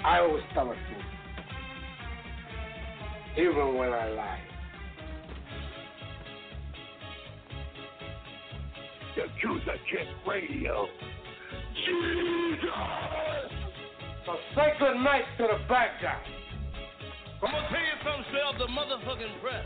[0.05, 1.03] I always tell the truth,
[3.37, 4.52] even when I lie.
[9.15, 10.87] Yakuza Kick Radio.
[11.85, 12.69] Jesus!
[14.25, 16.21] So say good night to the bad guy.
[17.43, 19.65] I'm gonna tell you something straight off the motherfucking press.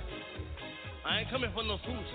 [1.05, 2.05] I ain't coming for no fools.